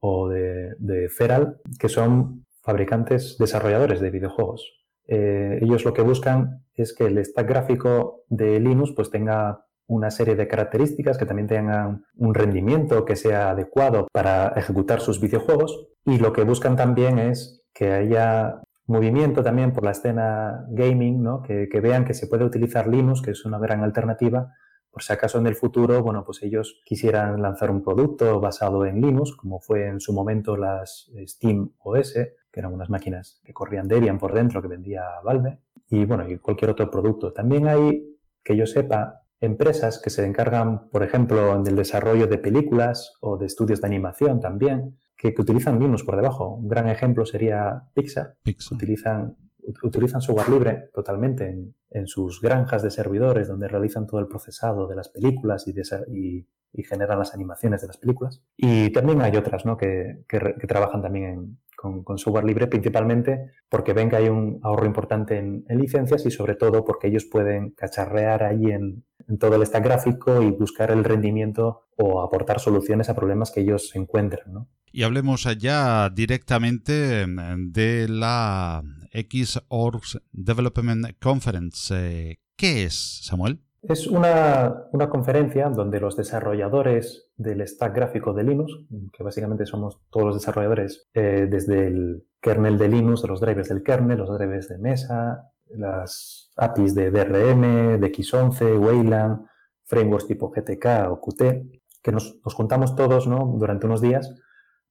o 0.00 0.28
de, 0.28 1.08
Feral, 1.08 1.60
que 1.78 1.88
son 1.88 2.44
fabricantes 2.62 3.36
desarrolladores 3.38 4.00
de 4.00 4.10
videojuegos. 4.10 4.84
Eh, 5.06 5.58
ellos 5.62 5.84
lo 5.84 5.92
que 5.92 6.02
buscan 6.02 6.64
es 6.74 6.94
que 6.94 7.04
el 7.04 7.24
stack 7.24 7.48
gráfico 7.48 8.24
de 8.28 8.58
Linux 8.58 8.92
pues 8.96 9.10
tenga 9.10 9.66
una 9.86 10.10
serie 10.10 10.34
de 10.34 10.48
características 10.48 11.18
que 11.18 11.26
también 11.26 11.48
tengan 11.48 12.04
un 12.16 12.34
rendimiento 12.34 13.04
que 13.04 13.16
sea 13.16 13.50
adecuado 13.50 14.08
para 14.12 14.48
ejecutar 14.56 15.00
sus 15.00 15.20
videojuegos 15.20 15.88
y 16.06 16.18
lo 16.18 16.32
que 16.32 16.44
buscan 16.44 16.74
también 16.74 17.18
es 17.18 17.62
que 17.74 17.92
haya 17.92 18.62
movimiento 18.86 19.42
también 19.42 19.72
por 19.72 19.84
la 19.84 19.92
escena 19.92 20.66
gaming, 20.68 21.22
¿no? 21.22 21.42
que, 21.42 21.66
vean 21.80 22.04
que 22.04 22.14
se 22.14 22.26
puede 22.26 22.44
utilizar 22.44 22.86
Linux, 22.86 23.22
que 23.22 23.30
es 23.30 23.44
una 23.44 23.58
gran 23.58 23.82
alternativa, 23.82 24.54
por 24.90 25.02
si 25.02 25.12
acaso 25.12 25.38
en 25.38 25.46
el 25.46 25.56
futuro, 25.56 26.02
bueno, 26.02 26.24
pues 26.24 26.42
ellos 26.42 26.80
quisieran 26.84 27.42
lanzar 27.42 27.70
un 27.70 27.82
producto 27.82 28.38
basado 28.40 28.86
en 28.86 29.00
Linux, 29.00 29.34
como 29.34 29.58
fue 29.58 29.88
en 29.88 30.00
su 30.00 30.12
momento 30.12 30.56
las 30.56 31.10
Steam 31.26 31.72
OS, 31.78 32.12
que 32.12 32.60
eran 32.60 32.72
unas 32.72 32.90
máquinas 32.90 33.40
que 33.42 33.52
corrían 33.52 33.88
Debian 33.88 34.18
por 34.18 34.32
dentro, 34.32 34.62
que 34.62 34.68
vendía 34.68 35.02
Valve, 35.24 35.58
y 35.88 36.04
bueno, 36.04 36.28
y 36.28 36.38
cualquier 36.38 36.70
otro 36.70 36.90
producto. 36.90 37.32
También 37.32 37.66
hay, 37.66 38.16
que 38.44 38.56
yo 38.56 38.66
sepa, 38.66 39.22
empresas 39.40 40.00
que 40.00 40.10
se 40.10 40.24
encargan, 40.24 40.88
por 40.90 41.02
ejemplo, 41.02 41.60
del 41.62 41.74
desarrollo 41.74 42.28
de 42.28 42.38
películas 42.38 43.14
o 43.20 43.36
de 43.36 43.46
estudios 43.46 43.80
de 43.80 43.88
animación 43.88 44.40
también, 44.40 44.96
que, 45.32 45.40
utilizan 45.40 45.78
Linux 45.78 46.02
por 46.02 46.16
debajo. 46.16 46.54
Un 46.54 46.68
gran 46.68 46.88
ejemplo 46.88 47.24
sería 47.24 47.84
Pixar. 47.94 48.36
Utilizan, 48.70 49.36
utilizan 49.82 50.20
software 50.20 50.48
libre 50.48 50.90
totalmente 50.92 51.54
en, 51.90 52.06
sus 52.06 52.40
granjas 52.40 52.82
de 52.82 52.90
servidores 52.90 53.48
donde 53.48 53.68
realizan 53.68 54.06
todo 54.06 54.20
el 54.20 54.26
procesado 54.26 54.86
de 54.88 54.96
las 54.96 55.08
películas 55.08 55.66
y, 55.66 56.46
y, 56.72 56.82
generan 56.82 57.18
las 57.18 57.34
animaciones 57.34 57.80
de 57.80 57.86
las 57.86 57.98
películas. 57.98 58.42
Y 58.56 58.90
también 58.90 59.22
hay 59.22 59.36
otras 59.36 59.64
¿no? 59.64 59.76
que, 59.76 60.24
que 60.28 60.66
trabajan 60.66 61.02
también 61.02 61.24
en, 61.24 61.58
con, 62.04 62.18
software 62.18 62.44
libre, 62.44 62.66
principalmente 62.66 63.52
porque 63.68 63.92
ven 63.92 64.08
que 64.08 64.16
hay 64.16 64.28
un 64.28 64.60
ahorro 64.62 64.86
importante 64.86 65.36
en, 65.38 65.64
licencias 65.68 66.24
y 66.26 66.30
sobre 66.30 66.54
todo 66.54 66.84
porque 66.84 67.08
ellos 67.08 67.26
pueden 67.30 67.70
cacharrear 67.70 68.42
ahí 68.42 68.70
en, 68.70 69.04
todo 69.38 69.56
el 69.56 69.66
stack 69.66 69.84
gráfico 69.84 70.42
y 70.42 70.50
buscar 70.50 70.90
el 70.90 71.02
rendimiento 71.02 71.86
o 71.96 72.22
aportar 72.22 72.60
soluciones 72.60 73.08
a 73.08 73.14
problemas 73.14 73.50
que 73.50 73.60
ellos 73.60 73.94
encuentran. 73.94 74.66
Y 74.96 75.02
hablemos 75.02 75.48
allá 75.48 76.08
directamente 76.08 77.26
de 77.26 78.06
la 78.08 78.80
Xorg 79.12 80.02
Development 80.30 81.18
Conference. 81.20 82.38
¿Qué 82.56 82.84
es, 82.84 83.24
Samuel? 83.24 83.58
Es 83.82 84.06
una, 84.06 84.86
conferencia 85.10 85.68
donde 85.68 85.98
los 85.98 86.16
desarrolladores 86.16 87.28
del 87.36 87.66
stack 87.66 87.92
gráfico 87.92 88.32
de 88.34 88.44
Linux, 88.44 88.72
que 89.12 89.24
básicamente 89.24 89.66
somos 89.66 89.98
todos 90.10 90.26
los 90.26 90.36
desarrolladores 90.36 91.08
eh, 91.12 91.48
desde 91.50 91.88
el 91.88 92.28
kernel 92.40 92.78
de 92.78 92.88
Linux, 92.88 93.24
los 93.24 93.40
drivers 93.40 93.70
del 93.70 93.82
kernel, 93.82 94.18
los 94.18 94.38
drivers 94.38 94.68
de 94.68 94.78
mesa, 94.78 95.50
las 95.70 96.52
APIs 96.56 96.94
de 96.94 97.10
DRM, 97.10 97.98
de 97.98 98.12
X11, 98.12 98.78
Wayland, 98.78 99.44
frameworks 99.86 100.28
tipo 100.28 100.52
GTK 100.52 101.10
o 101.10 101.20
Qt, 101.20 101.82
que 102.00 102.12
nos, 102.12 102.38
juntamos 102.44 102.94
todos 102.94 103.28
durante 103.58 103.86
unos 103.86 104.00
días 104.00 104.32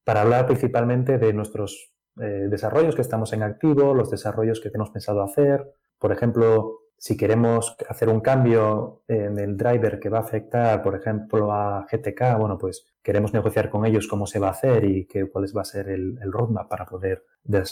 para 0.04 0.22
hablar 0.22 0.46
principalmente 0.46 1.18
de 1.18 1.34
nuestros 1.34 1.94
eh, 2.22 2.48
desarrollos 2.50 2.96
que 2.96 3.02
estamos 3.02 3.34
en 3.34 3.44
activo, 3.44 3.94
los 3.94 4.12
desarrollos 4.12 4.62
que 4.62 4.70
tenemos 4.70 4.92
pensado 4.92 5.22
hacer, 5.24 5.74
por 5.98 6.12
ejemplo, 6.12 6.80
si 6.98 7.18
queremos 7.18 7.76
hacer 7.90 8.08
un 8.08 8.22
cambio 8.22 9.04
en 9.08 9.38
el 9.38 9.58
driver 9.58 10.00
que 10.00 10.10
va 10.10 10.20
a 10.20 10.22
afectar, 10.22 10.82
por 10.82 10.96
ejemplo, 10.96 11.52
a 11.52 11.86
GTK, 11.92 12.38
bueno, 12.38 12.58
pues 12.58 12.86
queremos 13.02 13.34
negociar 13.34 13.70
con 13.70 13.86
ellos 13.86 14.08
cómo 14.08 14.26
se 14.26 14.40
va 14.40 14.48
a 14.48 14.52
hacer 14.52 14.86
y 14.86 15.06
qué, 15.06 15.30
cuál 15.30 15.46
va 15.56 15.62
a 15.62 15.66
ser 15.66 15.90
el, 15.90 16.18
roadmap 16.32 16.70
para 16.70 16.86
poder 16.86 17.26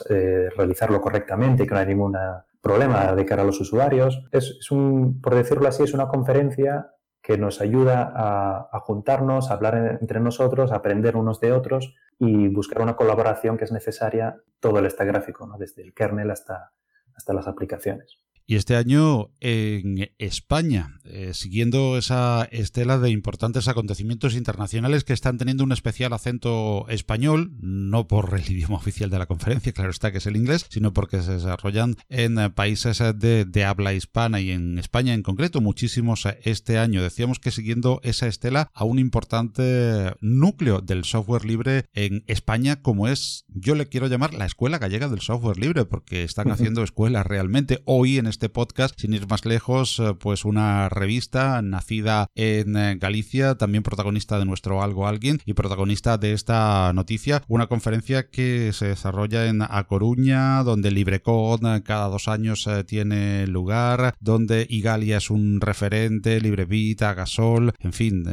eh, 0.10 0.50
realizarlo 0.56 1.00
correctamente 1.00 1.64
y 1.64 1.66
que 1.66 1.74
no 1.74 1.80
haya 1.80 1.90
ningún 1.90 2.18
problema 2.62 3.16
de 3.16 3.26
cara 3.26 3.44
a 3.44 3.46
los 3.46 3.62
usuarios. 3.62 4.22
Es, 4.32 4.70
un, 4.70 5.22
por 5.22 5.36
decirlo 5.36 5.68
así, 5.68 5.84
es 5.84 5.94
una 5.94 6.08
conferencia 6.08 6.92
que 7.32 7.38
nos 7.38 7.62
ayuda 7.62 8.12
a, 8.14 8.80
juntarnos, 8.82 9.52
a 9.52 9.54
hablar 9.54 10.00
entre 10.02 10.20
nosotros, 10.20 10.74
a 10.74 10.76
aprender 10.76 11.16
unos 11.16 11.40
de 11.40 11.54
otros 11.54 11.96
y 12.20 12.50
buscar 12.50 12.82
una 12.82 12.98
colaboración 12.98 13.58
que 13.58 13.64
es 13.64 13.72
necesaria 13.72 14.42
todo 14.60 14.80
el 14.80 14.92
stack 14.92 15.08
gráfico, 15.08 15.48
¿no? 15.48 15.58
desde 15.58 15.82
el 15.82 15.94
kernel 15.94 16.30
hasta, 16.30 16.74
hasta 17.16 17.34
las 17.34 17.48
aplicaciones. 17.48 18.20
Y 18.52 18.58
este 18.58 18.76
año 18.76 19.30
en 19.40 20.12
España, 20.18 21.00
eh, 21.06 21.32
siguiendo 21.34 21.98
esa 21.98 22.44
estela 22.52 22.98
de 22.98 23.10
importantes 23.10 23.70
acontecimientos 23.70 24.36
internacionales 24.36 25.06
que 25.06 25.14
están 25.14 25.38
teniendo 25.38 25.64
un 25.64 25.72
especial 25.72 26.12
acento 26.12 26.86
español, 26.90 27.54
no 27.62 28.10
por 28.10 28.38
el 28.38 28.52
idioma 28.52 28.76
oficial 28.76 29.10
de 29.10 29.20
la 29.20 29.26
conferencia, 29.26 29.72
claro 29.72 29.90
está 29.90 30.12
que 30.12 30.18
es 30.18 30.26
el 30.26 30.36
inglés, 30.36 30.66
sino 30.68 30.92
porque 30.92 31.22
se 31.22 31.32
desarrollan 31.32 31.96
en 32.10 32.36
países 32.52 33.02
de, 33.16 33.64
habla 33.66 33.94
hispana 33.94 34.42
y 34.42 34.52
en 34.52 34.80
España 34.80 35.14
en 35.14 35.24
concreto 35.24 35.62
muchísimos 35.62 36.28
este 36.44 36.78
año. 36.78 37.02
Decíamos 37.02 37.40
que 37.40 37.52
siguiendo 37.52 38.02
esa 38.04 38.28
estela 38.28 38.70
a 38.74 38.84
un 38.84 39.00
importante 39.00 40.14
núcleo 40.20 40.82
del 40.82 41.06
software 41.06 41.46
libre 41.46 41.86
en 41.94 42.26
España 42.28 42.82
como 42.82 43.08
es, 43.08 43.46
yo 43.48 43.76
le 43.76 43.88
quiero 43.88 44.08
llamar 44.08 44.34
la 44.34 44.46
Escuela 44.46 44.78
Gallega 44.78 45.08
del 45.08 45.22
Software 45.22 45.58
Libre, 45.58 45.86
porque 45.86 46.24
están 46.24 46.52
haciendo 46.52 46.84
escuelas 46.84 47.26
realmente. 47.26 47.82
Hoy 47.86 48.18
en 48.18 48.28
este 48.28 48.41
este 48.42 48.50
podcast, 48.50 49.00
sin 49.00 49.14
ir 49.14 49.28
más 49.28 49.46
lejos, 49.46 50.00
eh, 50.00 50.16
pues 50.20 50.46
una 50.46 50.90
revista 50.90 51.62
nacida 51.62 52.28
en 52.34 52.76
eh, 52.76 52.96
Galicia, 53.00 53.54
también 53.54 53.84
protagonista 53.84 54.40
de 54.40 54.46
nuestro 54.46 54.82
Algo 54.82 55.06
Alguien 55.06 55.40
y 55.46 55.54
protagonista 55.54 56.18
de 56.18 56.34
esta 56.34 56.92
noticia, 56.94 57.44
una 57.48 57.68
conferencia 57.68 58.32
que 58.32 58.74
se 58.74 58.88
desarrolla 58.88 59.46
en 59.46 59.62
A 59.62 59.84
Coruña, 59.84 60.64
donde 60.64 60.90
LibreCon 60.90 61.68
eh, 61.68 61.84
cada 61.84 62.08
dos 62.08 62.28
años 62.28 62.68
tiene 62.88 63.46
lugar, 63.46 64.16
donde 64.20 64.66
Igalia 64.68 65.18
es 65.18 65.30
un 65.30 65.62
referente, 65.62 66.42
LibreVita, 66.42 67.14
Gasol, 67.14 67.74
en 67.78 67.94
fin, 67.94 68.24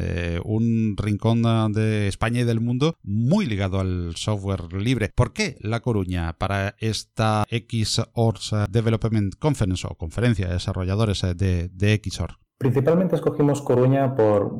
un 0.45 0.95
rincón 0.97 1.43
de 1.73 2.09
España 2.09 2.41
y 2.41 2.45
del 2.45 2.61
mundo 2.61 2.97
muy 3.03 3.45
ligado 3.45 3.81
al 3.81 4.15
software 4.17 4.73
libre. 4.73 5.11
¿Por 5.15 5.35
qué 5.35 5.59
La 5.61 5.81
Coruña 5.81 6.33
para 6.33 6.77
esta 6.79 7.45
XORS 7.51 8.55
Development 8.71 9.35
Conference 9.39 9.87
conferencia 9.97 10.47
de 10.47 10.55
desarrolladores 10.55 11.23
de, 11.37 11.69
de 11.69 12.01
XOR? 12.05 12.39
Principalmente 12.59 13.15
escogimos 13.15 13.63
Coruña 13.63 14.17
por, 14.17 14.53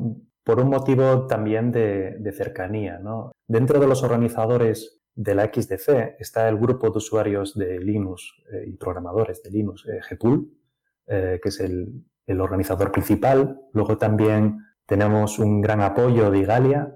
por 0.49 0.59
un 0.59 0.69
motivo 0.69 1.27
también 1.27 1.71
de, 1.71 2.33
cercanía. 2.35 2.99
Dentro 3.47 3.79
de 3.79 3.87
los 3.87 4.01
organizadores 4.01 5.01
de 5.13 5.35
la 5.35 5.45
XDC 5.45 6.15
está 6.17 6.47
el 6.47 6.57
grupo 6.57 6.89
de 6.89 6.97
usuarios 6.97 7.55
de 7.55 7.77
Linux 7.79 8.33
eh, 8.51 8.63
y 8.67 8.77
programadores 8.77 9.43
de 9.43 9.51
Linux, 9.51 9.85
eh, 9.85 9.99
eh, 11.07 11.39
que 11.43 11.49
es 11.49 11.59
el, 11.59 12.03
el, 12.25 12.41
organizador 12.41 12.91
principal. 12.91 13.59
Luego 13.73 13.97
también 13.97 14.57
tenemos 14.85 15.37
un 15.37 15.61
gran 15.61 15.81
apoyo 15.81 16.31
de 16.31 16.39
Igalia, 16.39 16.95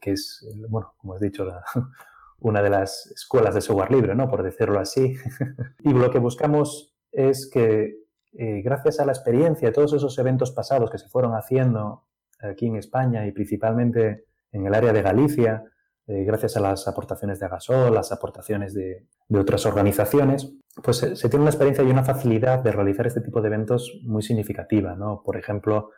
que 0.00 0.12
es, 0.12 0.46
bueno, 0.68 0.94
como 0.98 1.14
has 1.14 1.20
dicho, 1.20 1.48
una 2.38 2.62
de 2.62 2.70
las 2.70 3.10
escuelas 3.16 3.54
de 3.54 3.62
software 3.62 3.90
libre, 3.90 4.14
¿no? 4.14 4.28
por 4.28 4.42
decirlo 4.42 4.78
así. 4.78 5.16
y 5.82 5.92
lo 5.92 6.10
que 6.10 6.18
buscamos 6.18 6.91
es 7.12 7.48
que 7.48 7.98
eh, 8.32 8.62
gracias 8.62 8.98
a 8.98 9.06
la 9.06 9.12
experiencia 9.12 9.68
de 9.68 9.74
todos 9.74 9.92
esos 9.92 10.18
eventos 10.18 10.50
pasados 10.50 10.90
que 10.90 10.98
se 10.98 11.08
fueron 11.08 11.34
haciendo 11.34 12.06
aquí 12.40 12.66
en 12.66 12.76
España 12.76 13.26
y 13.26 13.32
principalmente 13.32 14.24
en 14.50 14.66
el 14.66 14.74
área 14.74 14.92
de 14.92 15.02
Galicia, 15.02 15.64
eh, 16.06 16.24
gracias 16.24 16.56
a 16.56 16.60
las 16.60 16.88
aportaciones 16.88 17.38
de 17.38 17.46
Agasol, 17.46 17.94
las 17.94 18.10
aportaciones 18.10 18.74
de, 18.74 19.06
otras 19.34 19.64
organizaciones, 19.66 20.52
pues 20.82 20.98
se, 20.98 21.28
tiene 21.28 21.42
una 21.42 21.50
experiencia 21.50 21.84
y 21.84 21.90
una 21.90 22.04
facilidad 22.04 22.58
de 22.58 22.72
realizar 22.72 23.06
este 23.06 23.20
tipo 23.20 23.40
de 23.40 23.48
eventos 23.48 24.00
muy 24.02 24.22
significativa. 24.22 24.94
¿no? 24.94 25.22
Por 25.24 25.36
ejemplo, 25.36 25.90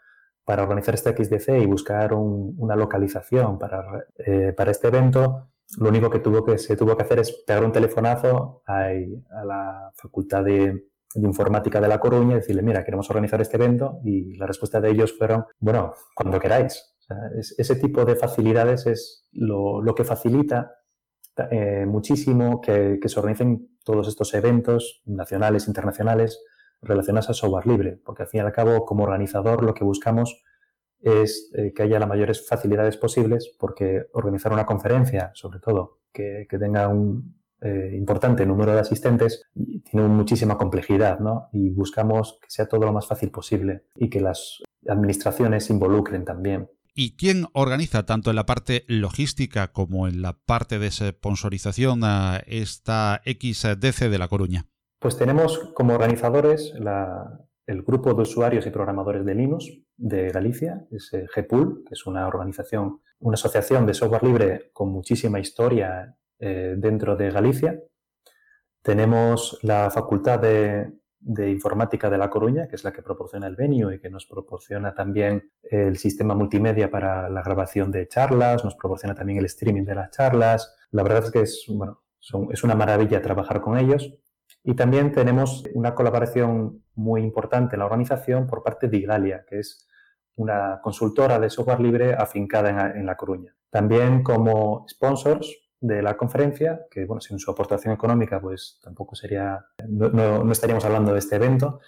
para 0.45 0.62
organizar 0.62 0.95
este 0.95 1.11
XDC 1.12 1.62
y 1.62 1.67
buscar 1.67 2.12
una 2.12 2.77
localización 2.77 3.59
para, 3.59 4.07
eh, 4.19 4.53
para 4.57 4.71
este 4.71 4.89
evento, 4.89 5.49
lo 5.79 5.89
único 5.89 6.11
que, 6.11 6.21
tuvo 6.21 6.45
que 6.45 6.59
se 6.59 6.77
tuvo 6.77 6.97
que 6.97 7.03
hacer 7.03 7.19
es 7.19 7.33
pegar 7.47 7.65
un 7.65 7.73
telefonazo 7.73 8.62
a, 8.67 8.91
la 9.45 9.91
Facultad 9.97 10.45
de, 10.45 10.85
Informática 11.15 11.81
de 11.81 11.89
La 11.89 11.99
Coruña 11.99 12.33
y 12.33 12.41
decirle, 12.41 12.62
mira, 12.62 12.85
queremos 12.85 13.09
organizar 13.11 13.41
este 13.41 13.57
evento 13.57 14.01
y 14.05 14.37
la 14.37 14.47
respuesta 14.47 14.81
de 14.81 14.91
ellos 14.91 15.17
fueron, 15.17 15.45
bueno, 15.59 15.95
cuando 16.15 16.41
queráis. 16.41 16.97
ese 17.59 17.77
tipo 17.77 18.05
de 18.05 18.17
facilidades 18.17 18.87
es 18.87 19.29
lo, 19.33 19.95
que 19.95 20.05
facilita 20.05 20.73
eh, 21.51 21.85
muchísimo 21.87 22.61
que, 22.61 22.99
que, 23.01 23.09
se 23.09 23.19
organicen 23.21 23.79
todos 23.85 24.09
estos 24.09 24.35
eventos 24.35 25.03
nacionales, 25.05 25.69
internacionales, 25.69 26.41
relacionados 26.81 27.29
al 27.29 27.35
software 27.35 27.67
libre, 27.67 28.01
porque 28.05 28.23
al 28.23 28.29
fin 28.29 28.39
y 28.39 28.45
al 28.45 28.53
cabo, 28.53 28.85
como 28.85 29.05
organizador, 29.05 29.62
lo 29.62 29.75
que 29.75 29.85
buscamos 29.85 30.43
es 31.05 31.51
eh, 31.55 31.73
que 31.75 31.83
haya 31.83 31.99
las 31.99 32.09
mayores 32.09 32.47
facilidades 32.49 32.97
posibles, 32.97 33.55
porque 33.59 34.07
organizar 34.12 34.53
una 34.53 34.65
conferencia, 34.65 35.31
sobre 35.35 35.61
todo, 35.61 36.01
que, 36.12 36.47
tenga 36.49 36.89
un 36.89 37.44
eh, 37.65 37.97
importante 37.97 38.45
número 38.45 38.75
de 38.75 38.81
asistentes, 38.81 39.43
tiene 39.91 40.07
muchísima 40.07 40.59
complejidad, 40.59 41.19
¿no? 41.19 41.49
Y 41.53 41.71
buscamos 41.71 42.39
que 42.43 42.51
sea 42.51 42.69
todo 42.69 42.85
lo 42.85 42.93
más 42.93 43.07
fácil 43.07 43.31
posible 43.31 43.85
y 43.97 44.11
que 44.11 44.21
las 44.21 44.62
administraciones 44.87 45.65
se 45.65 45.73
involucren 45.73 46.25
también. 46.25 46.69
¿Y 46.95 47.17
quién 47.17 47.47
organiza 47.55 48.05
tanto 48.05 48.31
en 48.31 48.37
la 48.37 48.47
parte 48.47 48.85
logística 48.87 49.73
como 49.73 50.07
en 50.07 50.23
la 50.23 50.35
parte 50.35 50.79
de 50.79 50.91
sponsorización 50.91 52.05
a 52.05 52.43
esta 52.47 53.23
XDC 53.25 54.11
de 54.11 54.19
La 54.19 54.29
Coruña? 54.29 54.67
Pues 55.01 55.17
tenemos 55.17 55.73
como 55.75 55.95
organizadores 55.95 56.73
la, 56.79 57.41
el 57.67 57.83
grupo 57.83 58.15
de 58.15 58.23
usuarios 58.23 58.67
y 58.67 58.71
programadores 58.71 59.25
de 59.25 59.35
Linux 59.35 59.73
de 59.97 60.29
Galicia, 60.29 60.87
es 60.91 61.12
eh, 61.15 61.27
GPUL, 61.35 61.85
que 61.87 61.95
es 61.95 62.07
una 62.07 62.27
organización, 62.29 63.01
una 63.21 63.35
asociación 63.35 63.87
de 63.87 63.95
software 63.95 64.23
libre 64.23 64.71
con 64.73 64.91
muchísima 64.93 65.41
historia 65.41 66.17
eh, 66.47 66.75
dentro 66.77 67.17
de 67.17 67.31
Galicia. 67.31 67.81
Tenemos 68.83 69.59
la 69.63 69.91
Facultad 69.91 70.41
de, 70.41 70.93
Informática 71.49 72.11
de 72.11 72.19
La 72.19 72.29
Coruña, 72.29 72.69
que 72.69 72.77
es 72.77 72.85
la 72.85 72.93
que 72.93 73.01
proporciona 73.01 73.47
el 73.47 73.57
venue 73.57 73.95
y 73.95 73.99
que 73.99 74.11
nos 74.11 74.27
proporciona 74.27 74.95
también 74.95 75.51
el 75.63 75.97
sistema 75.97 76.35
multimedia 76.35 76.91
para 76.91 77.31
la 77.31 77.43
grabación 77.43 77.91
de 77.91 78.07
charlas, 78.09 78.63
nos 78.63 78.75
proporciona 78.75 79.15
también 79.15 79.39
el 79.39 79.47
streaming 79.47 79.85
de 79.85 79.95
las 79.95 80.11
charlas. 80.11 80.77
La 80.91 81.03
verdad 81.03 81.25
es 81.25 81.31
que 81.31 81.41
es, 81.41 81.65
bueno, 81.67 82.03
es 82.51 82.63
una 82.63 82.75
maravilla 82.75 83.23
trabajar 83.23 83.63
con 83.63 83.79
ellos. 83.79 84.13
Y 84.63 84.75
también 84.75 85.13
tenemos 85.13 85.65
una 85.73 85.95
colaboración 85.95 86.85
muy 86.95 87.23
importante 87.23 87.77
en 87.77 87.79
la 87.79 87.87
organización 87.87 88.47
por 88.47 88.63
parte 88.63 88.89
de 88.89 88.99
Igalia, 88.99 89.47
que 89.49 89.61
es 89.61 89.89
una 90.37 90.81
consultora 90.83 91.39
de 91.39 91.49
software 91.49 91.81
libre 91.81 92.13
afincada 92.13 92.93
en, 92.95 93.07
La 93.07 93.17
Coruña. 93.17 93.57
También 93.71 94.23
como 94.23 94.85
sponsors 94.91 95.64
de 95.85 96.01
la 96.01 96.16
conferencia, 96.16 96.87
que 96.91 97.05
bueno, 97.05 97.20
sin 97.20 97.39
su 97.39 97.51
aportación 97.51 97.93
económica, 97.93 98.41
pues 98.41 98.80
tampoco 98.82 99.14
sería, 99.14 99.66
no, 99.87 100.51
estaríamos 100.51 100.85
hablando 100.87 101.12
de 101.12 101.18
este 101.18 101.37
evento. 101.37 101.80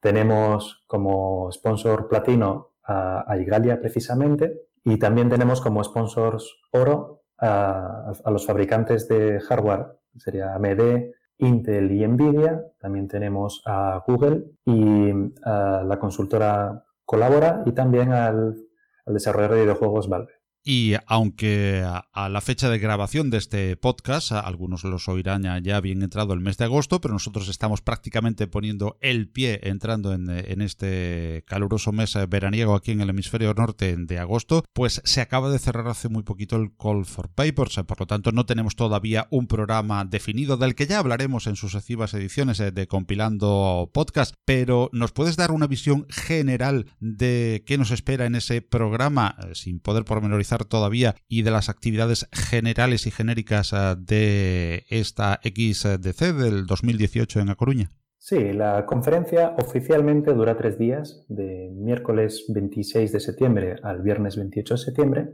Tenemos 0.00 0.82
como 0.86 1.52
sponsor 1.52 2.08
platino 2.08 2.72
a, 2.82 3.36
Igalia 3.38 3.78
precisamente 3.78 4.62
y 4.82 4.98
también 4.98 5.28
tenemos 5.28 5.60
como 5.60 5.84
sponsors 5.84 6.62
oro 6.70 7.24
a, 7.38 8.12
a 8.24 8.30
los 8.30 8.46
fabricantes 8.46 9.06
de 9.06 9.38
hardware, 9.40 9.98
sería 10.16 10.54
AMD, 10.54 11.12
Intel 11.36 11.92
y 11.92 12.06
Nvidia, 12.06 12.64
también 12.78 13.06
tenemos 13.06 13.62
a 13.66 14.02
Google 14.06 14.44
y 14.64 15.10
a 15.44 15.82
la 15.84 15.98
consultora 15.98 16.84
Colabora 17.04 17.62
y 17.66 17.72
también 17.72 18.12
al, 18.12 18.56
al 19.04 19.14
desarrollador 19.14 19.56
de 19.56 19.62
videojuegos 19.62 20.08
Valve. 20.08 20.41
Y 20.64 20.94
aunque 21.06 21.84
a 21.84 22.28
la 22.28 22.40
fecha 22.40 22.70
de 22.70 22.78
grabación 22.78 23.30
de 23.30 23.38
este 23.38 23.76
podcast, 23.76 24.30
algunos 24.30 24.84
los 24.84 25.08
oirán 25.08 25.42
ya 25.64 25.80
bien 25.80 26.02
entrado 26.02 26.34
el 26.34 26.40
mes 26.40 26.56
de 26.56 26.64
agosto, 26.64 27.00
pero 27.00 27.14
nosotros 27.14 27.48
estamos 27.48 27.82
prácticamente 27.82 28.46
poniendo 28.46 28.96
el 29.00 29.28
pie 29.28 29.60
entrando 29.64 30.12
en, 30.12 30.30
este 30.62 31.42
caluroso 31.46 31.90
mes 31.90 32.16
veraniego 32.28 32.76
aquí 32.76 32.92
en 32.92 33.00
el 33.00 33.10
hemisferio 33.10 33.54
norte 33.54 33.96
de 33.96 34.18
agosto, 34.18 34.64
pues 34.72 35.02
se 35.04 35.20
acaba 35.20 35.50
de 35.50 35.58
cerrar 35.58 35.88
hace 35.88 36.08
muy 36.08 36.22
poquito 36.22 36.54
el 36.56 36.76
Call 36.76 37.06
for 37.06 37.28
Papers, 37.28 37.80
por 37.86 37.98
lo 37.98 38.06
tanto 38.06 38.30
no 38.30 38.46
tenemos 38.46 38.76
todavía 38.76 39.26
un 39.30 39.48
programa 39.48 40.04
definido 40.04 40.56
del 40.56 40.76
que 40.76 40.86
ya 40.86 41.00
hablaremos 41.00 41.48
en 41.48 41.56
sucesivas 41.56 42.14
ediciones 42.14 42.58
de 42.58 42.86
Compilando 42.86 43.90
Podcast, 43.92 44.34
pero 44.44 44.90
¿nos 44.92 45.10
puedes 45.10 45.36
dar 45.36 45.50
una 45.50 45.66
visión 45.66 46.06
general 46.08 46.86
de 47.00 47.64
qué 47.66 47.78
nos 47.78 47.90
espera 47.90 48.26
en 48.26 48.36
ese 48.36 48.62
programa 48.62 49.36
eh, 49.40 49.54
sin 49.54 49.80
poder 49.80 50.04
pormenorizar 50.04 50.51
todavía 50.60 51.14
y 51.28 51.42
de 51.42 51.50
las 51.50 51.68
actividades 51.68 52.28
generales 52.32 53.06
y 53.06 53.10
genéricas 53.10 53.72
eh, 53.72 53.96
de 53.98 54.84
esta 54.88 55.40
XDC 55.42 56.34
del 56.34 56.66
2018 56.66 57.40
en 57.40 57.50
A 57.50 57.54
Coruña? 57.54 57.90
Sí, 58.18 58.52
la 58.52 58.86
conferencia 58.86 59.56
oficialmente 59.58 60.32
dura 60.32 60.56
tres 60.56 60.78
días, 60.78 61.24
de 61.28 61.70
miércoles 61.74 62.44
26 62.48 63.10
de 63.10 63.20
septiembre 63.20 63.76
al 63.82 64.00
viernes 64.00 64.36
28 64.36 64.74
de 64.74 64.78
septiembre, 64.78 65.28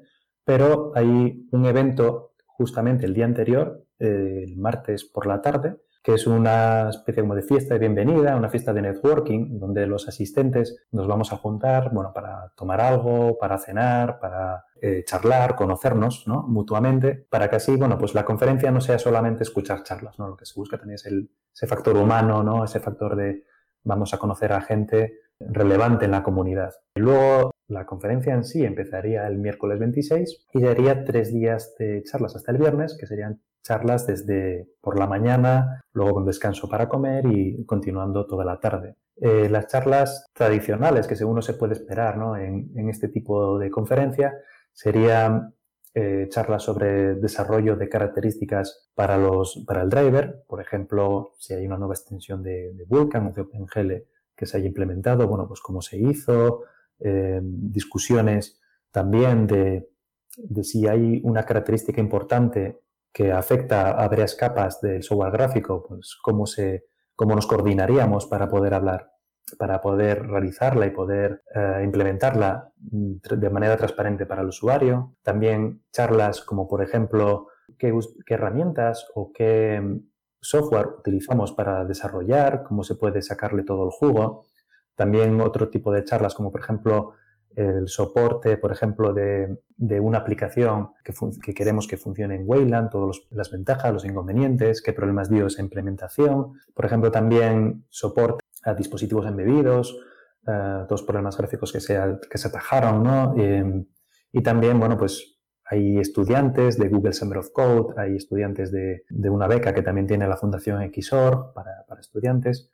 pero 0.44 0.92
hay 0.94 1.46
un 1.50 1.66
evento 1.66 2.32
justamente 2.46 3.04
el 3.04 3.12
día 3.12 3.26
anterior, 3.26 3.84
el 3.98 4.56
martes 4.56 5.04
por 5.04 5.26
la 5.26 5.42
tarde, 5.42 5.76
que 6.02 6.14
es 6.14 6.26
una 6.26 6.88
especie 6.88 7.22
como 7.22 7.34
de 7.34 7.42
fiesta 7.42 7.74
de 7.74 7.80
bienvenida, 7.80 8.34
una 8.34 8.48
fiesta 8.48 8.72
de 8.72 8.80
networking, 8.80 9.58
donde 9.58 9.86
los 9.86 10.08
asistentes 10.08 10.86
nos 10.90 11.06
vamos 11.06 11.32
a 11.32 11.36
juntar, 11.36 11.90
bueno, 11.92 12.12
para 12.14 12.50
tomar 12.56 12.80
algo, 12.80 13.36
para 13.38 13.58
cenar, 13.58 14.18
para 14.18 14.64
eh, 14.80 15.04
charlar, 15.04 15.56
conocernos, 15.56 16.26
¿no? 16.26 16.42
Mutuamente, 16.42 17.26
para 17.28 17.48
que 17.48 17.56
así, 17.56 17.76
bueno, 17.76 17.98
pues 17.98 18.14
la 18.14 18.24
conferencia 18.24 18.70
no 18.70 18.80
sea 18.80 18.98
solamente 18.98 19.42
escuchar 19.42 19.82
charlas, 19.82 20.18
¿no? 20.18 20.28
Lo 20.28 20.36
que 20.36 20.46
se 20.46 20.54
busca 20.58 20.78
también 20.78 20.96
es 20.96 21.06
el, 21.06 21.30
ese 21.54 21.66
factor 21.66 21.96
humano, 21.96 22.42
¿no? 22.42 22.64
Ese 22.64 22.80
factor 22.80 23.16
de 23.16 23.44
vamos 23.84 24.12
a 24.14 24.18
conocer 24.18 24.52
a 24.52 24.60
gente 24.60 25.20
relevante 25.40 26.04
en 26.04 26.10
la 26.10 26.22
comunidad. 26.22 26.74
Luego 26.96 27.52
la 27.68 27.86
conferencia 27.86 28.34
en 28.34 28.44
sí 28.44 28.64
empezaría 28.64 29.26
el 29.26 29.38
miércoles 29.38 29.78
26 29.78 30.46
y 30.54 30.62
daría 30.62 31.04
tres 31.04 31.32
días 31.32 31.74
de 31.78 32.02
charlas 32.04 32.34
hasta 32.34 32.52
el 32.52 32.58
viernes, 32.58 32.96
que 32.98 33.06
serían 33.06 33.40
charlas 33.62 34.06
desde 34.06 34.68
por 34.80 34.98
la 34.98 35.06
mañana, 35.06 35.82
luego 35.92 36.14
con 36.14 36.24
descanso 36.24 36.68
para 36.68 36.88
comer 36.88 37.26
y 37.26 37.64
continuando 37.66 38.26
toda 38.26 38.44
la 38.44 38.58
tarde. 38.58 38.96
Eh, 39.20 39.48
las 39.48 39.66
charlas 39.66 40.26
tradicionales 40.32 41.08
que 41.08 41.16
según 41.16 41.32
uno 41.32 41.42
se 41.42 41.54
puede 41.54 41.74
esperar 41.74 42.16
¿no? 42.16 42.36
en, 42.36 42.88
este 42.88 43.08
tipo 43.08 43.58
de 43.58 43.68
conferencia 43.68 44.32
serían 44.78 45.56
eh, 45.92 46.28
charlas 46.30 46.62
sobre 46.62 47.16
desarrollo 47.16 47.74
de 47.74 47.88
características 47.88 48.88
para, 48.94 49.18
los, 49.18 49.64
para 49.66 49.82
el 49.82 49.90
driver, 49.90 50.44
por 50.46 50.60
ejemplo, 50.60 51.32
si 51.36 51.52
hay 51.52 51.66
una 51.66 51.78
nueva 51.78 51.94
extensión 51.94 52.44
de, 52.44 52.74
de 52.74 52.84
Vulkan 52.84 53.26
o 53.26 53.32
de 53.32 53.40
OpenGL 53.40 53.92
que 54.36 54.46
se 54.46 54.56
haya 54.56 54.68
implementado, 54.68 55.26
bueno, 55.26 55.48
pues 55.48 55.60
cómo 55.60 55.82
se 55.82 55.98
hizo, 55.98 56.62
eh, 57.00 57.40
discusiones 57.42 58.60
también 58.92 59.48
de, 59.48 59.90
de, 60.36 60.62
si 60.62 60.86
hay 60.86 61.22
una 61.24 61.42
característica 61.42 62.00
importante 62.00 62.78
que 63.12 63.32
afecta 63.32 63.90
a 64.00 64.06
varias 64.06 64.36
capas 64.36 64.80
del 64.80 65.02
software 65.02 65.32
gráfico, 65.32 65.82
pues 65.88 66.16
cómo, 66.22 66.46
se, 66.46 66.84
cómo 67.16 67.34
nos 67.34 67.48
coordinaríamos 67.48 68.26
para 68.26 68.48
poder 68.48 68.74
hablar, 68.74 69.10
para 69.56 69.80
poder 69.80 70.26
realizarla 70.26 70.86
y 70.86 70.90
poder 70.90 71.42
eh, 71.54 71.82
implementarla 71.84 72.72
mm, 72.90 73.14
de 73.36 73.50
manera 73.50 73.76
transparente 73.76 74.26
para 74.26 74.42
el 74.42 74.48
usuario. 74.48 75.14
También 75.22 75.82
charlas 75.92 76.40
como, 76.42 76.68
por 76.68 76.82
ejemplo, 76.82 77.48
qué, 77.78 77.92
herramientas 78.26 79.06
o 79.14 79.32
qué 79.32 79.80
mm, 79.80 79.98
software 80.40 80.88
utilizamos 80.98 81.52
para 81.52 81.84
desarrollar, 81.84 82.62
cómo 82.62 82.82
se 82.82 82.94
puede 82.94 83.22
sacarle 83.22 83.62
todo 83.62 83.84
el 83.84 83.90
jugo. 83.90 84.46
También 84.94 85.40
otro 85.40 85.68
tipo 85.68 85.92
de 85.92 86.04
charlas 86.04 86.34
como, 86.34 86.50
por 86.50 86.60
ejemplo, 86.60 87.14
el 87.58 87.88
soporte, 87.88 88.56
por 88.56 88.70
ejemplo, 88.70 89.12
de, 89.12 89.58
una 90.00 90.18
aplicación 90.18 90.90
que, 91.02 91.54
queremos 91.54 91.88
que 91.88 91.96
funcione 91.96 92.36
en 92.36 92.42
Wayland, 92.46 92.90
todas 92.90 93.20
las 93.30 93.50
ventajas, 93.50 93.92
los 93.92 94.04
inconvenientes, 94.04 94.80
qué 94.80 94.92
problemas 94.92 95.28
dio 95.28 95.46
esa 95.46 95.62
implementación. 95.62 96.52
Por 96.72 96.84
ejemplo, 96.84 97.10
también 97.10 97.84
soporte 97.88 98.44
dispositivos 98.74 99.26
embebidos, 99.26 99.98
todos 100.44 100.90
los 100.90 101.02
problemas 101.02 101.36
gráficos 101.36 101.72
que 101.72 101.80
se, 101.80 101.98
que 102.30 102.38
se 102.38 102.48
atajaron, 102.48 103.02
¿no? 103.02 103.34
Eh, 103.36 103.84
y 104.32 104.42
también, 104.42 104.80
bueno, 104.80 104.96
pues 104.96 105.38
hay 105.64 105.98
estudiantes 105.98 106.78
de 106.78 106.88
Google 106.88 107.12
Summer 107.12 107.38
of 107.38 107.50
Code, 107.52 107.94
hay 107.98 108.16
estudiantes 108.16 108.72
de, 108.72 109.04
una 109.28 109.46
beca 109.46 109.74
que 109.74 109.82
también 109.82 110.06
tiene 110.06 110.26
la 110.26 110.38
Fundación 110.38 110.90
XOR 110.90 111.52
para, 111.54 111.84
para 111.86 112.00
estudiantes. 112.00 112.70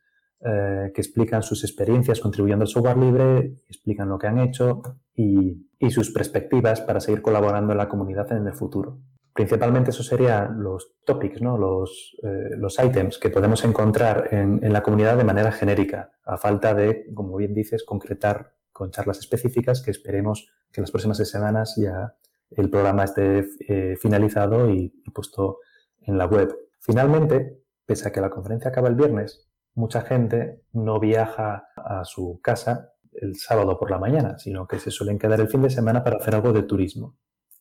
Eh, 0.47 0.93
que 0.95 1.01
explican 1.01 1.43
sus 1.43 1.65
experiencias 1.65 2.21
contribuyendo 2.21 2.65
al 2.65 2.69
software 2.69 2.99
libre, 2.99 3.55
explican 3.67 4.11
lo 4.11 4.19
que 4.19 4.27
han 4.27 4.39
hecho 4.39 4.83
y, 5.15 5.71
sus 5.91 6.11
perspectivas 6.11 6.81
para 6.81 6.99
seguir 6.99 7.21
colaborando 7.23 7.73
en 7.73 7.79
la 7.79 7.89
comunidad 7.89 8.31
en 8.33 8.47
el 8.47 8.55
futuro. 8.55 8.99
Principalmente 9.35 9.91
esos 9.91 10.07
serían 10.07 10.63
los 10.63 10.95
topics, 11.05 11.43
¿no? 11.43 11.59
los, 11.59 12.17
eh, 12.23 12.51
los 12.57 12.79
items 12.79 13.19
que 13.19 13.31
podemos 13.31 13.65
encontrar 13.65 14.29
en, 14.31 14.73
la 14.73 14.83
comunidad 14.83 15.17
de 15.17 15.25
manera 15.25 15.51
genérica, 15.51 16.13
a 16.25 16.37
falta 16.37 16.73
de, 16.73 17.13
como 17.13 17.37
bien 17.37 17.53
dices, 17.53 17.85
concretar 17.85 18.55
con 18.73 18.93
charlas 18.93 19.19
específicas 19.19 19.83
que 19.83 19.91
esperemos 19.91 20.49
que 20.71 20.81
en 20.81 20.83
las 20.83 20.93
próximas 20.93 21.19
semanas 21.19 21.75
ya 21.77 22.15
el 22.51 22.71
programa 22.71 23.05
esté 23.05 23.45
eh, 23.69 23.97
finalizado 23.97 24.71
y 24.71 24.91
puesto 25.13 25.59
en 26.03 26.17
la 26.17 26.27
web. 26.27 26.57
Finalmente, 26.79 27.61
pese 27.85 28.09
a 28.09 28.13
que 28.13 28.21
la 28.21 28.31
conferencia 28.31 28.71
acaba 28.71 28.89
el 28.89 28.95
viernes, 28.95 29.49
mucha 29.75 30.03
gente 30.03 30.63
no 30.73 31.01
viaja 31.01 31.69
a 31.77 32.05
su 32.05 32.41
casa 32.41 32.93
el 33.13 33.37
sábado 33.37 33.79
por 33.79 33.91
la 33.91 33.99
mañana, 33.99 34.39
sino 34.39 34.67
que 34.67 34.79
se 34.79 34.91
suelen 34.91 35.19
quedar 35.19 35.41
el 35.41 35.49
fin 35.49 35.63
de 35.63 35.71
semana 35.71 36.05
para 36.05 36.17
hacer 36.17 36.35
algo 36.35 36.53
de 36.53 36.63
turismo. 36.63 37.17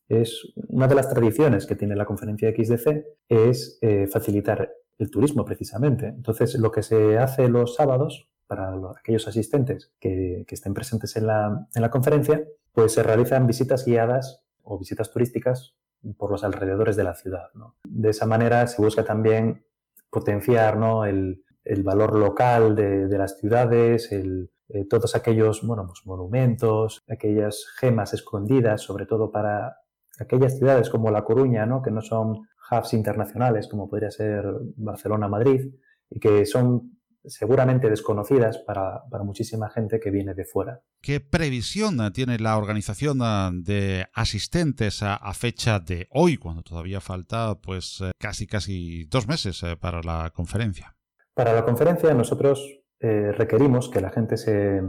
Es 0.09 0.53
una 0.67 0.87
de 0.87 0.95
las 0.95 1.09
tradiciones 1.09 1.65
que 1.65 1.75
tiene 1.75 1.95
la 1.95 2.05
conferencia 2.05 2.51
XDC 2.51 3.05
es 3.29 3.79
eh, 3.81 4.07
facilitar 4.07 4.71
el 4.97 5.09
turismo 5.09 5.45
precisamente. 5.45 6.07
Entonces, 6.07 6.55
lo 6.55 6.71
que 6.71 6.83
se 6.83 7.17
hace 7.17 7.49
los 7.49 7.75
sábados 7.75 8.29
para 8.47 8.73
aquellos 8.97 9.27
asistentes 9.27 9.91
que, 9.99 10.45
estén 10.47 10.73
presentes 10.73 11.15
en 11.15 11.27
la, 11.27 11.67
en 11.73 11.81
la, 11.81 11.89
conferencia, 11.89 12.43
pues 12.71 12.93
se 12.93 13.01
realizan 13.01 13.47
visitas 13.47 13.85
guiadas 13.85 14.43
o 14.61 14.77
visitas 14.77 15.11
turísticas 15.11 15.75
por 16.17 16.29
los 16.29 16.43
alrededores 16.43 16.95
de 16.95 17.03
la 17.03 17.15
ciudad. 17.15 17.47
De 17.87 18.09
esa 18.09 18.25
manera 18.25 18.67
se 18.67 18.81
busca 18.81 19.03
también 19.03 19.65
potenciar 20.09 20.77
¿no? 20.77 21.05
el, 21.05 21.43
el 21.63 21.83
valor 21.83 22.17
local 22.17 22.75
de, 22.75 23.07
las 23.17 23.39
ciudades, 23.39 24.11
el, 24.11 24.51
eh, 24.69 24.85
todos 24.85 25.15
aquellos 25.15 25.65
bueno, 25.65 25.85
pues 25.87 26.05
monumentos, 26.05 27.01
aquellas 27.07 27.65
gemas 27.77 28.13
escondidas, 28.13 28.81
sobre 28.81 29.05
todo 29.05 29.31
para 29.31 29.77
aquellas 30.23 30.57
ciudades 30.57 30.89
como 30.89 31.11
La 31.11 31.23
Coruña, 31.23 31.65
¿no? 31.65 31.81
que 31.81 31.91
no 31.91 32.01
son 32.01 32.47
hubs 32.71 32.93
internacionales 32.93 33.67
como 33.67 33.89
podría 33.89 34.11
ser 34.11 34.45
Barcelona, 34.75 35.27
Madrid, 35.27 35.73
y 36.09 36.19
que 36.19 36.45
son 36.45 36.93
seguramente 37.25 37.89
desconocidas 37.89 38.57
para, 38.57 39.03
para, 39.09 39.23
muchísima 39.23 39.69
gente 39.69 39.99
que 39.99 40.11
viene 40.11 40.33
de 40.33 40.43
fuera. 40.43 40.81
¿Qué 41.01 41.21
previsión 41.21 41.97
tiene 42.11 42.37
la 42.37 42.57
organización 42.57 43.19
de 43.63 44.07
asistentes 44.13 45.03
a, 45.03 45.15
a 45.15 45.33
fecha 45.33 45.79
de 45.79 46.07
hoy, 46.11 46.37
cuando 46.37 46.63
todavía 46.63 46.99
falta 46.99 47.55
pues 47.61 48.01
eh, 48.01 48.11
casi 48.19 48.45
casi 48.45 49.05
dos 49.05 49.27
meses 49.27 49.63
eh, 49.63 49.77
para 49.77 50.01
la 50.01 50.31
conferencia? 50.35 50.97
Para 51.33 51.53
la 51.53 51.63
conferencia 51.63 52.13
nosotros 52.13 52.83
eh, 52.99 53.31
requerimos 53.31 53.89
que 53.89 54.01
la 54.01 54.11
gente 54.11 54.37
se, 54.37 54.81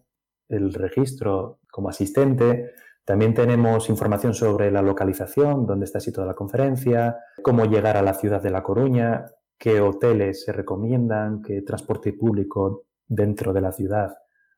el 0.49 0.73
registro 0.73 1.61
como 1.71 1.89
asistente. 1.89 2.73
También 3.05 3.35
tenemos 3.35 3.89
información 3.89 4.35
sobre 4.35 4.71
la 4.71 4.83
localización, 4.83 5.67
dónde 5.67 5.85
está 5.85 6.01
situada 6.01 6.29
la 6.29 6.35
conferencia, 6.35 7.19
cómo 7.43 7.65
llegar 7.65 7.97
a 7.97 8.03
la 8.03 8.15
ciudad 8.15 8.43
de 8.43 8.51
La 8.51 8.63
Coruña, 8.63 9.27
qué 9.59 9.81
hoteles 9.81 10.45
se 10.45 10.53
recomiendan, 10.53 11.43
qué 11.43 11.63
transporte 11.63 12.13
público 12.13 12.87
dentro 13.07 13.53
de 13.53 13.61
la 13.61 13.73
ciudad 13.73 14.17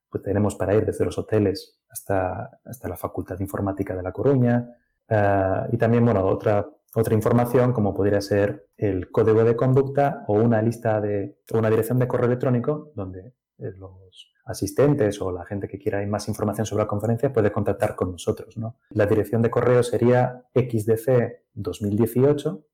pues 0.09 0.23
tenemos 0.23 0.55
para 0.55 0.75
ir 0.75 0.87
desde 0.87 1.05
los 1.05 1.19
hoteles 1.19 1.79
hasta, 1.89 2.61
hasta 2.65 2.89
la 2.89 2.97
Facultad 2.97 3.37
de 3.37 3.45
Informática 3.45 3.95
de 3.95 4.03
La 4.03 4.13
Coruña. 4.13 4.75
Eh, 5.09 5.69
y 5.73 5.79
también, 5.79 6.05
bueno, 6.05 6.27
otra, 6.27 6.69
otra 6.95 7.15
información 7.15 7.73
como 7.73 7.95
podría 7.95 8.21
ser 8.21 8.69
el 8.77 9.11
código 9.11 9.43
de 9.45 9.57
conducta 9.57 10.25
o 10.29 10.35
una 10.35 10.61
lista 10.63 11.01
de, 11.01 11.39
una 11.53 11.71
dirección 11.71 11.99
de 11.99 12.07
correo 12.09 12.27
electrónico 12.27 12.93
donde 12.95 13.33
eh, 13.59 13.73
los 13.77 14.33
asistentes 14.45 15.21
o 15.21 15.33
la 15.33 15.45
gente 15.45 15.67
que 15.69 15.79
quiera 15.79 16.07
más 16.07 16.29
información 16.29 16.67
sobre 16.67 16.85
la 16.85 16.89
conferencia 16.89 17.33
puede 17.33 17.53
contactar 17.53 17.95
con 17.95 18.13
nosotros. 18.13 18.57
¿no? 18.57 18.77
La 18.91 19.07
dirección 19.07 19.43
de 19.43 19.51
correo 19.51 19.83
sería 19.83 20.45
xdc2018 20.55 22.65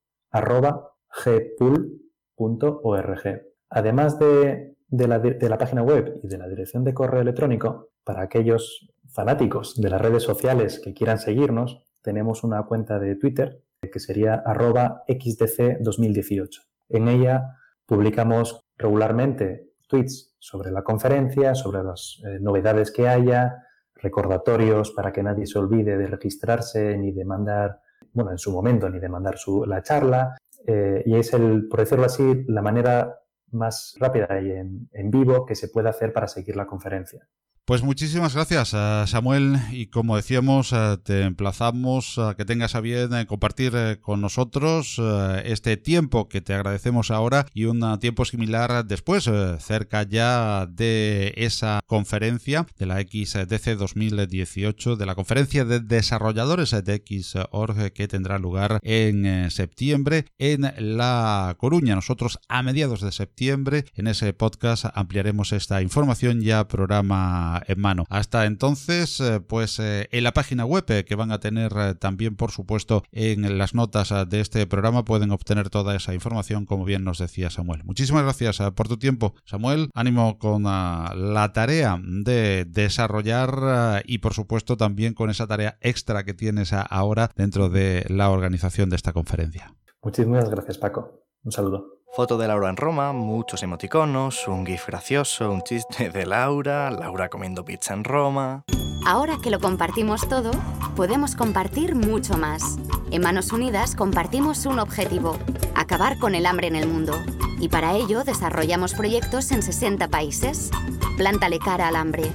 gpool.org. 2.36 3.22
Además 3.70 4.18
de 4.18 4.74
de 4.96 5.48
la, 5.48 5.58
página 5.58 5.82
web 5.82 6.20
y 6.22 6.28
de 6.28 6.38
la 6.38 6.48
dirección 6.48 6.84
de 6.84 6.94
correo 6.94 7.22
electrónico, 7.22 7.90
para 8.04 8.22
aquellos 8.22 8.92
fanáticos 9.08 9.80
de 9.80 9.90
las 9.90 10.00
redes 10.00 10.22
sociales 10.22 10.78
que 10.78 10.94
quieran 10.94 11.18
seguirnos, 11.18 11.82
tenemos 12.04 12.44
una 12.44 12.62
cuenta 12.64 12.98
de 12.98 13.16
Twitter 13.16 13.64
que 13.90 13.98
sería 13.98 14.34
arroba 14.34 15.04
xdc2018. 15.08 16.60
En 16.90 17.08
ella 17.08 17.58
publicamos 17.86 18.60
regularmente 18.76 19.72
tweets 19.88 20.36
sobre 20.38 20.70
la 20.70 20.82
conferencia, 20.82 21.54
sobre 21.54 21.82
las 21.82 22.20
eh, 22.24 22.38
novedades 22.40 22.90
que 22.90 23.08
haya, 23.08 23.66
recordatorios 23.94 24.92
para 24.92 25.12
que 25.12 25.22
nadie 25.22 25.46
se 25.46 25.58
olvide 25.58 25.96
de 25.96 26.06
registrarse 26.06 26.96
ni 26.98 27.12
de 27.12 27.24
mandar, 27.24 27.80
bueno, 28.12 28.32
en 28.32 28.38
su 28.38 28.52
momento, 28.52 28.88
ni 28.90 29.00
de 29.00 29.08
mandar 29.08 29.38
su, 29.38 29.64
la 29.64 29.82
charla. 29.82 30.36
Eh, 30.66 31.02
y 31.06 31.16
es 31.16 31.32
el, 31.32 31.68
por 31.68 31.80
decirlo 31.80 32.04
así, 32.04 32.44
la 32.48 32.62
manera 32.62 33.18
más 33.52 33.96
rápida 33.98 34.40
y 34.40 34.50
en 34.50 35.10
vivo 35.10 35.46
que 35.46 35.54
se 35.54 35.68
puede 35.68 35.88
hacer 35.88 36.12
para 36.12 36.28
seguir 36.28 36.56
la 36.56 36.66
conferencia. 36.66 37.26
Pues 37.66 37.82
muchísimas 37.82 38.34
gracias, 38.34 38.74
eh, 38.74 39.04
Samuel. 39.06 39.56
Y 39.72 39.86
como 39.86 40.16
decíamos, 40.16 40.74
eh, 40.74 40.98
te 41.02 41.22
emplazamos 41.22 42.18
a 42.18 42.34
que 42.34 42.44
tengas 42.44 42.74
a 42.74 42.82
bien 42.82 43.14
eh, 43.14 43.24
compartir 43.24 44.00
con 44.02 44.20
nosotros 44.20 45.00
este 45.44 45.78
tiempo 45.78 46.28
que 46.28 46.42
te 46.42 46.52
agradecemos 46.52 47.10
ahora 47.10 47.46
y 47.54 47.64
un 47.64 47.98
tiempo 48.00 48.26
similar 48.26 48.84
después, 48.84 49.30
cerca 49.60 50.02
ya 50.02 50.66
de 50.66 51.32
esa 51.36 51.80
conferencia 51.86 52.66
de 52.78 52.84
la 52.84 53.00
XDC 53.00 53.78
2018, 53.78 54.96
de 54.96 55.06
la 55.06 55.14
conferencia 55.14 55.64
de 55.64 55.80
desarrolladores 55.80 56.70
de 56.70 57.02
Xorg 57.22 57.92
que 57.92 58.08
tendrá 58.08 58.38
lugar 58.38 58.78
en 58.82 59.50
septiembre 59.50 60.26
en 60.36 60.70
La 60.98 61.56
Coruña. 61.58 61.94
Nosotros 61.94 62.38
a 62.48 62.62
mediados 62.62 63.00
de 63.00 63.12
septiembre 63.12 63.86
en 63.94 64.06
ese 64.06 64.34
podcast 64.34 64.84
ampliaremos 64.94 65.52
esta 65.52 65.80
información 65.80 66.42
ya 66.42 66.68
programa 66.68 67.53
en 67.66 67.80
mano. 67.80 68.04
Hasta 68.08 68.46
entonces, 68.46 69.20
eh, 69.20 69.40
pues 69.40 69.78
eh, 69.78 70.08
en 70.12 70.24
la 70.24 70.32
página 70.32 70.64
web 70.64 70.84
eh, 70.88 71.04
que 71.04 71.14
van 71.14 71.32
a 71.32 71.40
tener 71.40 71.94
también, 71.96 72.36
por 72.36 72.50
supuesto, 72.50 73.02
en 73.12 73.58
las 73.58 73.74
notas 73.74 74.12
de 74.28 74.40
este 74.40 74.66
programa 74.66 75.04
pueden 75.04 75.30
obtener 75.30 75.70
toda 75.70 75.94
esa 75.94 76.14
información, 76.14 76.66
como 76.66 76.84
bien 76.84 77.04
nos 77.04 77.18
decía 77.18 77.50
Samuel. 77.50 77.84
Muchísimas 77.84 78.22
gracias 78.22 78.60
por 78.72 78.88
tu 78.88 78.96
tiempo, 78.96 79.34
Samuel. 79.44 79.90
Ánimo 79.94 80.38
con 80.38 80.64
la 80.64 81.50
tarea 81.54 82.00
de 82.02 82.64
desarrollar 82.66 84.02
y, 84.06 84.18
por 84.18 84.34
supuesto, 84.34 84.76
también 84.76 85.14
con 85.14 85.30
esa 85.30 85.46
tarea 85.46 85.78
extra 85.80 86.24
que 86.24 86.34
tienes 86.34 86.72
ahora 86.72 87.30
dentro 87.36 87.68
de 87.68 88.04
la 88.08 88.30
organización 88.30 88.90
de 88.90 88.96
esta 88.96 89.12
conferencia. 89.12 89.74
Muchísimas 90.02 90.48
gracias, 90.50 90.78
Paco. 90.78 91.24
Un 91.44 91.52
saludo. 91.52 92.03
Foto 92.14 92.38
de 92.38 92.46
Laura 92.46 92.70
en 92.70 92.76
Roma, 92.76 93.12
muchos 93.12 93.64
emoticonos, 93.64 94.46
un 94.46 94.64
gif 94.64 94.86
gracioso, 94.86 95.50
un 95.50 95.62
chiste 95.62 96.10
de 96.10 96.26
Laura, 96.26 96.88
Laura 96.92 97.28
comiendo 97.28 97.64
pizza 97.64 97.92
en 97.92 98.04
Roma. 98.04 98.62
Ahora 99.04 99.38
que 99.42 99.50
lo 99.50 99.58
compartimos 99.58 100.28
todo, 100.28 100.52
podemos 100.94 101.34
compartir 101.34 101.96
mucho 101.96 102.38
más. 102.38 102.76
En 103.10 103.22
Manos 103.22 103.50
Unidas 103.50 103.96
compartimos 103.96 104.64
un 104.64 104.78
objetivo, 104.78 105.36
acabar 105.74 106.16
con 106.20 106.36
el 106.36 106.46
hambre 106.46 106.68
en 106.68 106.76
el 106.76 106.86
mundo. 106.86 107.20
Y 107.58 107.68
para 107.68 107.94
ello 107.94 108.22
desarrollamos 108.22 108.94
proyectos 108.94 109.50
en 109.50 109.64
60 109.64 110.06
países. 110.06 110.70
Plántale 111.16 111.58
cara 111.58 111.88
al 111.88 111.96
hambre. 111.96 112.30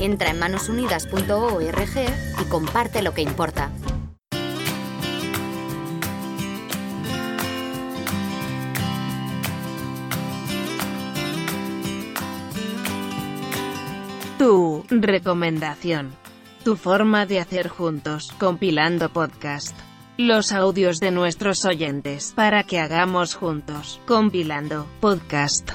Entra 0.00 0.30
en 0.30 0.38
manosunidas.org 0.38 1.98
y 2.40 2.44
comparte 2.48 3.02
lo 3.02 3.12
que 3.12 3.20
importa. 3.20 3.70
Tu 14.38 14.84
recomendación. 14.88 16.12
Tu 16.64 16.76
forma 16.76 17.26
de 17.26 17.40
hacer 17.40 17.66
juntos, 17.66 18.32
compilando 18.38 19.12
podcast. 19.12 19.76
Los 20.16 20.52
audios 20.52 21.00
de 21.00 21.10
nuestros 21.10 21.64
oyentes, 21.64 22.34
para 22.36 22.62
que 22.62 22.78
hagamos 22.78 23.34
juntos, 23.34 24.00
compilando 24.06 24.86
podcast. 25.00 25.70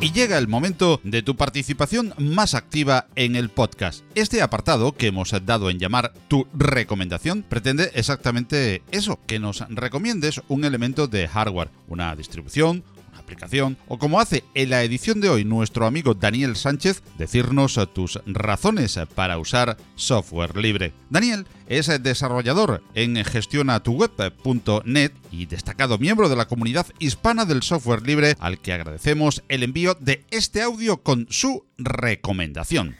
Y 0.00 0.12
llega 0.12 0.36
el 0.36 0.48
momento 0.48 1.00
de 1.02 1.22
tu 1.22 1.34
participación 1.34 2.12
más 2.18 2.54
activa 2.54 3.06
en 3.14 3.36
el 3.36 3.48
podcast. 3.48 4.04
Este 4.14 4.42
apartado 4.42 4.92
que 4.92 5.06
hemos 5.06 5.32
dado 5.46 5.70
en 5.70 5.78
llamar 5.78 6.12
tu 6.28 6.46
recomendación 6.52 7.42
pretende 7.42 7.90
exactamente 7.94 8.82
eso, 8.90 9.18
que 9.26 9.38
nos 9.38 9.60
recomiendes 9.70 10.42
un 10.48 10.64
elemento 10.66 11.06
de 11.06 11.26
hardware, 11.26 11.70
una 11.88 12.14
distribución, 12.16 12.84
aplicación, 13.24 13.76
o 13.88 13.98
como 13.98 14.20
hace 14.20 14.44
en 14.54 14.70
la 14.70 14.82
edición 14.82 15.20
de 15.20 15.30
hoy 15.30 15.44
nuestro 15.44 15.86
amigo 15.86 16.14
Daniel 16.14 16.56
Sánchez, 16.56 17.02
decirnos 17.18 17.80
tus 17.92 18.20
razones 18.26 19.00
para 19.14 19.38
usar 19.38 19.76
software 19.96 20.56
libre. 20.56 20.92
Daniel 21.10 21.46
es 21.66 21.86
desarrollador 22.02 22.82
en 22.94 23.24
gestionatuweb.net 23.24 25.12
y 25.32 25.46
destacado 25.46 25.98
miembro 25.98 26.28
de 26.28 26.36
la 26.36 26.46
comunidad 26.46 26.86
hispana 26.98 27.44
del 27.46 27.62
software 27.62 28.06
libre 28.06 28.36
al 28.38 28.58
que 28.58 28.72
agradecemos 28.72 29.42
el 29.48 29.62
envío 29.62 29.96
de 29.98 30.24
este 30.30 30.62
audio 30.62 31.02
con 31.02 31.26
su 31.30 31.64
recomendación. 31.78 32.96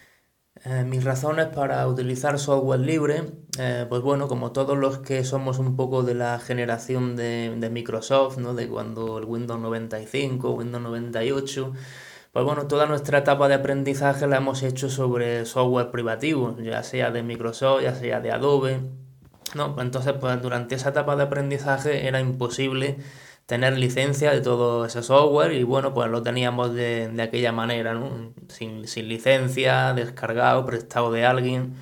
Eh, 0.67 0.83
mis 0.83 1.05
razones 1.05 1.49
para 1.49 1.87
utilizar 1.87 2.39
software 2.39 2.81
libre, 2.81 3.25
eh, 3.59 3.85
pues 3.87 4.01
bueno, 4.01 4.29
como 4.29 4.53
todos 4.53 4.79
los 4.79 4.99
que 4.99 5.23
somos 5.23 5.59
un 5.59 5.77
poco 5.77 6.03
de 6.03 6.15
la 6.15 6.39
generación 6.39 7.17
de, 7.17 7.55
de, 7.55 7.69
Microsoft, 7.69 8.39
¿no? 8.39 8.55
de 8.55 8.67
cuando 8.67 9.19
el 9.19 9.27
Windows 9.27 9.61
95, 9.61 10.53
Windows 10.53 10.83
98, 10.83 11.73
pues 12.33 12.45
bueno, 12.47 12.67
toda 12.67 12.87
nuestra 12.87 13.19
etapa 13.19 13.47
de 13.47 13.55
aprendizaje 13.55 14.27
la 14.27 14.39
hemos 14.39 14.63
hecho 14.63 14.89
sobre 14.89 15.45
software 15.45 15.91
privativo, 15.91 16.57
ya 16.59 16.83
sea 16.83 17.11
de 17.11 17.23
Microsoft, 17.23 17.83
ya 17.83 17.95
sea 17.95 18.21
de 18.21 18.33
Adobe, 18.33 18.81
¿no? 19.55 19.77
Entonces, 19.79 20.15
pues 20.19 20.41
durante 20.41 20.77
esa 20.77 20.89
etapa 20.89 21.15
de 21.15 21.25
aprendizaje 21.25 22.09
era 22.09 22.21
imposible 22.21 22.97
tener 23.47 23.77
licencia 23.79 24.31
de 24.31 24.41
todo 24.41 24.87
ese 24.87 25.03
software 25.03 25.53
y 25.53 25.63
bueno, 25.65 25.93
pues 25.95 26.11
lo 26.11 26.23
teníamos 26.23 26.75
de, 26.75 27.09
de 27.09 27.23
aquella 27.23 27.53
manera, 27.53 27.95
¿no? 27.95 28.33
Sin, 28.49 28.87
sin, 28.89 29.09
licencia, 29.09 29.93
descargado, 29.95 30.65
prestado 30.65 31.13
de 31.13 31.27
alguien. 31.27 31.75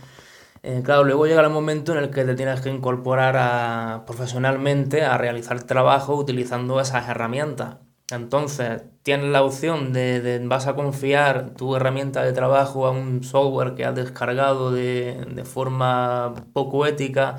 Eh, 0.63 0.83
claro, 0.85 1.05
luego 1.05 1.27
llega 1.27 1.43
el 1.43 1.51
momento 1.51 1.93
en 1.93 1.99
el 1.99 2.11
que 2.11 2.25
te 2.25 2.35
tienes 2.35 2.61
que 2.61 2.71
incorporar 2.71 3.37
a, 3.37 4.05
profesionalmente 4.07 5.03
a 5.03 5.19
realizar 5.19 5.63
trabajo 5.65 6.15
utilizando 6.17 6.81
esas 6.81 7.09
herramientas. 7.09 7.79
Entonces, 8.11 8.83
tienes 9.03 9.31
la 9.31 9.43
opción 9.43 9.93
de, 9.93 10.21
de, 10.21 10.39
vas 10.47 10.67
a 10.67 10.75
confiar 10.75 11.55
tu 11.55 11.75
herramienta 11.77 12.23
de 12.23 12.33
trabajo 12.33 12.87
a 12.87 12.91
un 12.91 13.25
software 13.25 13.75
que 13.75 13.85
has 13.85 13.95
descargado 13.95 14.71
de, 14.71 15.25
de 15.35 15.45
forma 15.45 16.35
poco 16.53 16.87
ética 16.87 17.39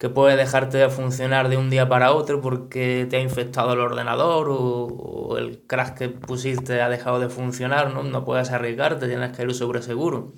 que 0.00 0.08
puede 0.08 0.36
dejarte 0.36 0.78
de 0.78 0.88
funcionar 0.88 1.50
de 1.50 1.58
un 1.58 1.68
día 1.68 1.86
para 1.88 2.12
otro 2.14 2.40
porque 2.40 3.06
te 3.10 3.18
ha 3.18 3.20
infectado 3.20 3.74
el 3.74 3.80
ordenador 3.80 4.48
o, 4.50 5.36
el 5.38 5.62
crash 5.66 5.90
que 5.90 6.08
pusiste 6.08 6.80
ha 6.82 6.88
dejado 6.88 7.20
de 7.20 7.28
funcionar, 7.28 7.92
¿no? 7.92 8.02
No 8.02 8.24
puedes 8.24 8.50
arriesgarte, 8.50 9.08
tienes 9.08 9.36
que 9.36 9.42
ir 9.42 9.54
sobre 9.54 9.82
seguro. 9.82 10.32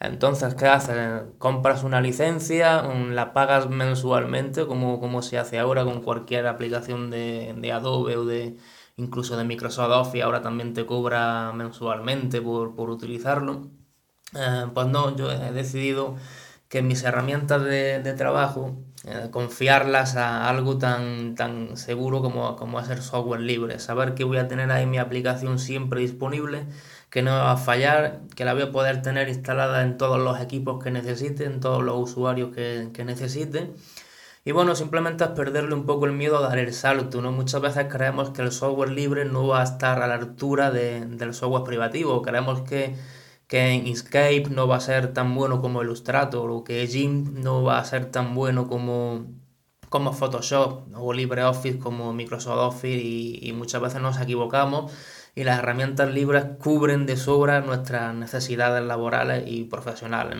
Entonces, 0.00 0.54
¿qué 0.54 0.66
haces? 0.66 1.22
Compras 1.38 1.82
una 1.84 2.02
licencia, 2.02 2.82
la 2.82 3.32
pagas 3.32 3.70
mensualmente, 3.70 4.66
como, 4.66 5.00
como 5.00 5.22
se 5.22 5.38
hace 5.38 5.58
ahora 5.58 5.84
con 5.84 6.02
cualquier 6.02 6.46
aplicación 6.46 7.10
de, 7.10 7.54
de 7.56 7.72
Adobe 7.72 8.16
o 8.18 8.24
de 8.26 8.58
incluso 8.96 9.36
de 9.36 9.44
Microsoft 9.44 9.92
Office, 9.92 10.22
ahora 10.22 10.42
también 10.42 10.74
te 10.74 10.84
cobra 10.86 11.52
mensualmente 11.54 12.42
por, 12.42 12.74
por 12.74 12.90
utilizarlo. 12.90 13.70
Eh, 14.34 14.66
pues 14.74 14.86
no, 14.88 15.16
yo 15.16 15.30
he 15.32 15.52
decidido 15.52 16.16
que 16.70 16.82
mis 16.82 17.02
herramientas 17.02 17.64
de, 17.64 18.14
trabajo, 18.16 18.68
eh, 18.68 18.89
confiarlas 19.30 20.16
a 20.16 20.48
algo 20.48 20.76
tan, 20.78 21.34
tan 21.34 21.76
seguro 21.76 22.20
como, 22.20 22.56
como 22.56 22.78
hacer 22.78 23.02
software 23.02 23.40
libre, 23.40 23.78
saber 23.78 24.14
que 24.14 24.24
voy 24.24 24.36
a 24.36 24.48
tener 24.48 24.70
ahí 24.70 24.86
mi 24.86 24.98
aplicación 24.98 25.58
siempre 25.58 26.00
disponible, 26.02 26.66
que 27.08 27.22
no 27.22 27.30
va 27.30 27.52
a 27.52 27.56
fallar, 27.56 28.20
que 28.36 28.44
la 28.44 28.52
voy 28.52 28.62
a 28.62 28.72
poder 28.72 29.02
tener 29.02 29.28
instalada 29.28 29.82
en 29.82 29.96
todos 29.96 30.18
los 30.18 30.40
equipos 30.40 30.82
que 30.82 30.90
necesite, 30.90 31.44
en 31.44 31.60
todos 31.60 31.82
los 31.82 31.96
usuarios 31.98 32.54
que, 32.54 32.90
que 32.92 33.04
necesite. 33.04 33.70
Y 34.44 34.52
bueno, 34.52 34.74
simplemente 34.74 35.24
es 35.24 35.30
perderle 35.30 35.74
un 35.74 35.86
poco 35.86 36.06
el 36.06 36.12
miedo 36.12 36.38
a 36.38 36.48
dar 36.48 36.58
el 36.58 36.72
salto, 36.72 37.20
¿no? 37.20 37.30
Muchas 37.30 37.60
veces 37.60 37.86
creemos 37.90 38.30
que 38.30 38.42
el 38.42 38.52
software 38.52 38.90
libre 38.90 39.24
no 39.24 39.46
va 39.46 39.60
a 39.60 39.64
estar 39.64 40.02
a 40.02 40.06
la 40.06 40.14
altura 40.14 40.70
del 40.70 41.34
software 41.34 41.64
privativo, 41.64 42.22
creemos 42.22 42.62
que 42.62 42.94
que 43.50 43.74
Inkscape 43.74 44.44
no 44.48 44.68
va 44.68 44.76
a 44.76 44.80
ser 44.80 45.12
tan 45.12 45.34
bueno 45.34 45.60
como 45.60 45.82
Illustrator 45.82 46.48
o 46.52 46.62
que 46.62 46.86
GIMP 46.86 47.30
no 47.38 47.64
va 47.64 47.80
a 47.80 47.84
ser 47.84 48.06
tan 48.12 48.32
bueno 48.32 48.68
como, 48.68 49.26
como 49.88 50.12
Photoshop 50.12 50.86
o 50.94 51.12
LibreOffice 51.12 51.80
como 51.80 52.12
Microsoft 52.12 52.76
Office 52.76 53.02
y, 53.02 53.52
muchas 53.52 53.82
veces 53.82 54.00
nos 54.00 54.20
equivocamos 54.20 54.92
y 55.34 55.42
las 55.42 55.58
herramientas 55.58 56.14
libres 56.14 56.44
cubren 56.62 57.06
de 57.06 57.16
sobra 57.16 57.60
nuestras 57.60 58.14
necesidades 58.14 58.84
laborales 58.84 59.42
y 59.48 59.64
profesionales. 59.64 60.38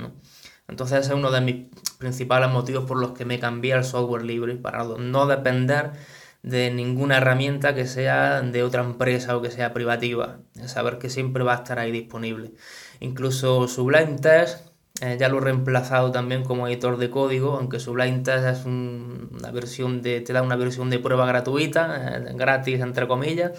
Entonces 0.68 1.00
ese 1.00 1.08
es 1.08 1.18
uno 1.18 1.32
de 1.32 1.40
mis 1.40 1.56
principales 1.98 2.48
motivos 2.48 2.84
por 2.84 3.00
los 3.00 3.10
que 3.10 3.24
me 3.24 3.40
cambié 3.40 3.74
al 3.74 3.84
software 3.84 4.22
libre, 4.22 4.54
para 4.54 4.84
no 4.84 5.26
depender 5.26 5.94
de 6.42 6.70
ninguna 6.70 7.18
herramienta 7.18 7.74
que 7.74 7.86
sea 7.86 8.40
de 8.40 8.62
otra 8.62 8.82
empresa 8.82 9.36
o 9.36 9.42
que 9.42 9.50
sea 9.50 9.74
privativa, 9.74 10.38
saber 10.66 10.98
que 10.98 11.10
siempre 11.10 11.44
va 11.44 11.54
a 11.54 11.56
estar 11.56 11.78
ahí 11.78 11.90
disponible. 11.90 12.52
Incluso 13.00 13.66
Sublime 13.66 14.18
Test 14.18 14.70
eh, 15.00 15.16
ya 15.18 15.28
lo 15.30 15.38
he 15.38 15.40
reemplazado 15.40 16.10
también 16.12 16.44
como 16.44 16.68
editor 16.68 16.98
de 16.98 17.08
código, 17.08 17.56
aunque 17.56 17.80
Sublime 17.80 18.18
Test 18.18 18.44
es 18.44 18.66
una 18.66 19.50
versión 19.50 20.02
de, 20.02 20.20
te 20.20 20.32
da 20.34 20.42
una 20.42 20.56
versión 20.56 20.90
de 20.90 20.98
prueba 20.98 21.26
gratuita, 21.26 22.18
eh, 22.18 22.32
gratis 22.34 22.80
entre 22.80 23.08
comillas. 23.08 23.52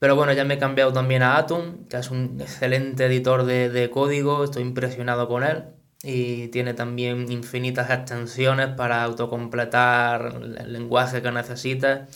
Pero 0.00 0.16
bueno, 0.16 0.32
ya 0.32 0.44
me 0.44 0.54
he 0.54 0.58
cambiado 0.58 0.92
también 0.92 1.22
a 1.22 1.36
Atom, 1.38 1.86
que 1.88 1.96
es 1.96 2.10
un 2.10 2.40
excelente 2.40 3.06
editor 3.06 3.44
de, 3.44 3.70
de 3.70 3.90
código, 3.90 4.44
estoy 4.44 4.62
impresionado 4.62 5.28
con 5.28 5.44
él 5.44 5.64
y 6.02 6.48
tiene 6.48 6.74
también 6.74 7.30
infinitas 7.32 7.90
extensiones 7.90 8.68
para 8.68 9.02
autocompletar 9.04 10.40
el 10.58 10.72
lenguaje 10.72 11.22
que 11.22 11.30
necesitas 11.32 12.10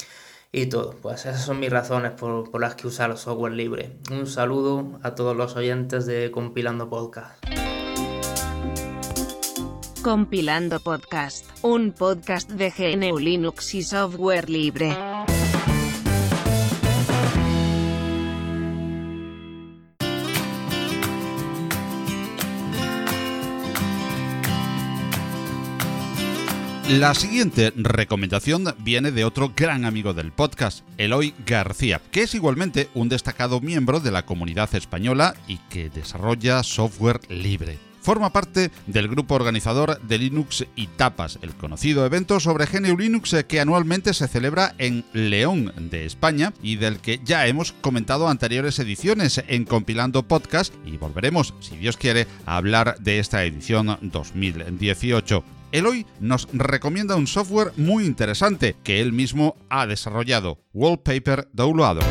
y 0.52 0.66
todo. 0.66 0.94
Pues 1.02 1.26
esas 1.26 1.44
son 1.44 1.60
mis 1.60 1.70
razones 1.70 2.12
por, 2.12 2.58
las 2.60 2.74
que 2.74 2.86
usar 2.86 3.16
software 3.16 3.52
libre. 3.52 3.96
Un 4.10 4.26
saludo 4.26 4.98
a 5.02 5.14
todos 5.14 5.36
los 5.36 5.56
oyentes 5.56 6.06
de 6.06 6.30
Compilando 6.30 6.88
Podcast. 6.88 7.44
Compilando 10.02 10.80
Podcast, 10.80 11.44
un 11.62 11.92
podcast 11.92 12.50
de 12.50 12.70
GNU 12.70 13.18
Linux 13.18 13.74
y 13.74 13.82
software 13.82 14.48
libre. 14.48 14.96
La 26.88 27.14
siguiente 27.14 27.70
recomendación 27.76 28.64
viene 28.78 29.12
de 29.12 29.26
otro 29.26 29.52
gran 29.54 29.84
amigo 29.84 30.14
del 30.14 30.32
podcast, 30.32 30.86
Eloy 30.96 31.34
García, 31.44 32.00
que 32.10 32.22
es 32.22 32.34
igualmente 32.34 32.88
un 32.94 33.10
destacado 33.10 33.60
miembro 33.60 34.00
de 34.00 34.10
la 34.10 34.24
comunidad 34.24 34.74
española 34.74 35.34
y 35.46 35.58
que 35.68 35.90
desarrolla 35.90 36.62
software 36.62 37.20
libre. 37.28 37.78
Forma 38.00 38.32
parte 38.32 38.70
del 38.86 39.08
grupo 39.08 39.34
organizador 39.34 40.00
de 40.00 40.16
Linux 40.16 40.64
y 40.76 40.86
Tapas, 40.86 41.38
el 41.42 41.52
conocido 41.54 42.06
evento 42.06 42.40
sobre 42.40 42.64
GNU 42.64 42.96
Linux 42.96 43.36
que 43.46 43.60
anualmente 43.60 44.14
se 44.14 44.26
celebra 44.26 44.74
en 44.78 45.04
León 45.12 45.74
de 45.90 46.06
España 46.06 46.54
y 46.62 46.76
del 46.76 47.00
que 47.00 47.20
ya 47.22 47.46
hemos 47.48 47.72
comentado 47.72 48.28
anteriores 48.28 48.78
ediciones 48.78 49.44
en 49.46 49.66
Compilando 49.66 50.22
Podcast 50.22 50.72
y 50.86 50.96
volveremos, 50.96 51.52
si 51.60 51.76
Dios 51.76 51.98
quiere, 51.98 52.26
a 52.46 52.56
hablar 52.56 52.96
de 52.98 53.18
esta 53.18 53.44
edición 53.44 53.98
2018. 54.00 55.57
Eloy 55.70 56.06
nos 56.20 56.48
recomienda 56.52 57.16
un 57.16 57.26
software 57.26 57.72
muy 57.76 58.04
interesante 58.04 58.76
que 58.82 59.00
él 59.00 59.12
mismo 59.12 59.56
ha 59.68 59.86
desarrollado, 59.86 60.58
Wallpaper 60.72 61.48
Downloader. 61.52 62.04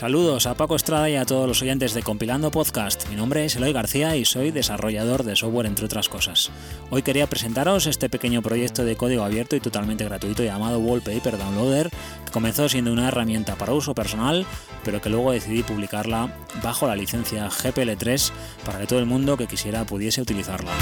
Saludos 0.00 0.46
a 0.46 0.54
Paco 0.54 0.76
Estrada 0.76 1.10
y 1.10 1.16
a 1.16 1.26
todos 1.26 1.46
los 1.46 1.60
oyentes 1.60 1.92
de 1.92 2.02
Compilando 2.02 2.50
Podcast. 2.50 3.06
Mi 3.10 3.16
nombre 3.16 3.44
es 3.44 3.56
Eloy 3.56 3.74
García 3.74 4.16
y 4.16 4.24
soy 4.24 4.50
desarrollador 4.50 5.24
de 5.24 5.36
software 5.36 5.66
entre 5.66 5.84
otras 5.84 6.08
cosas. 6.08 6.50
Hoy 6.88 7.02
quería 7.02 7.28
presentaros 7.28 7.86
este 7.86 8.08
pequeño 8.08 8.40
proyecto 8.40 8.82
de 8.82 8.96
código 8.96 9.24
abierto 9.24 9.56
y 9.56 9.60
totalmente 9.60 10.06
gratuito 10.06 10.42
llamado 10.42 10.78
Wallpaper 10.78 11.36
Downloader, 11.36 11.90
que 12.24 12.32
comenzó 12.32 12.66
siendo 12.70 12.94
una 12.94 13.08
herramienta 13.08 13.56
para 13.56 13.74
uso 13.74 13.94
personal, 13.94 14.46
pero 14.84 15.02
que 15.02 15.10
luego 15.10 15.32
decidí 15.32 15.62
publicarla 15.62 16.34
bajo 16.62 16.86
la 16.86 16.96
licencia 16.96 17.50
GPL3 17.50 18.32
para 18.64 18.78
que 18.78 18.86
todo 18.86 19.00
el 19.00 19.06
mundo 19.06 19.36
que 19.36 19.48
quisiera 19.48 19.84
pudiese 19.84 20.22
utilizarla. 20.22 20.72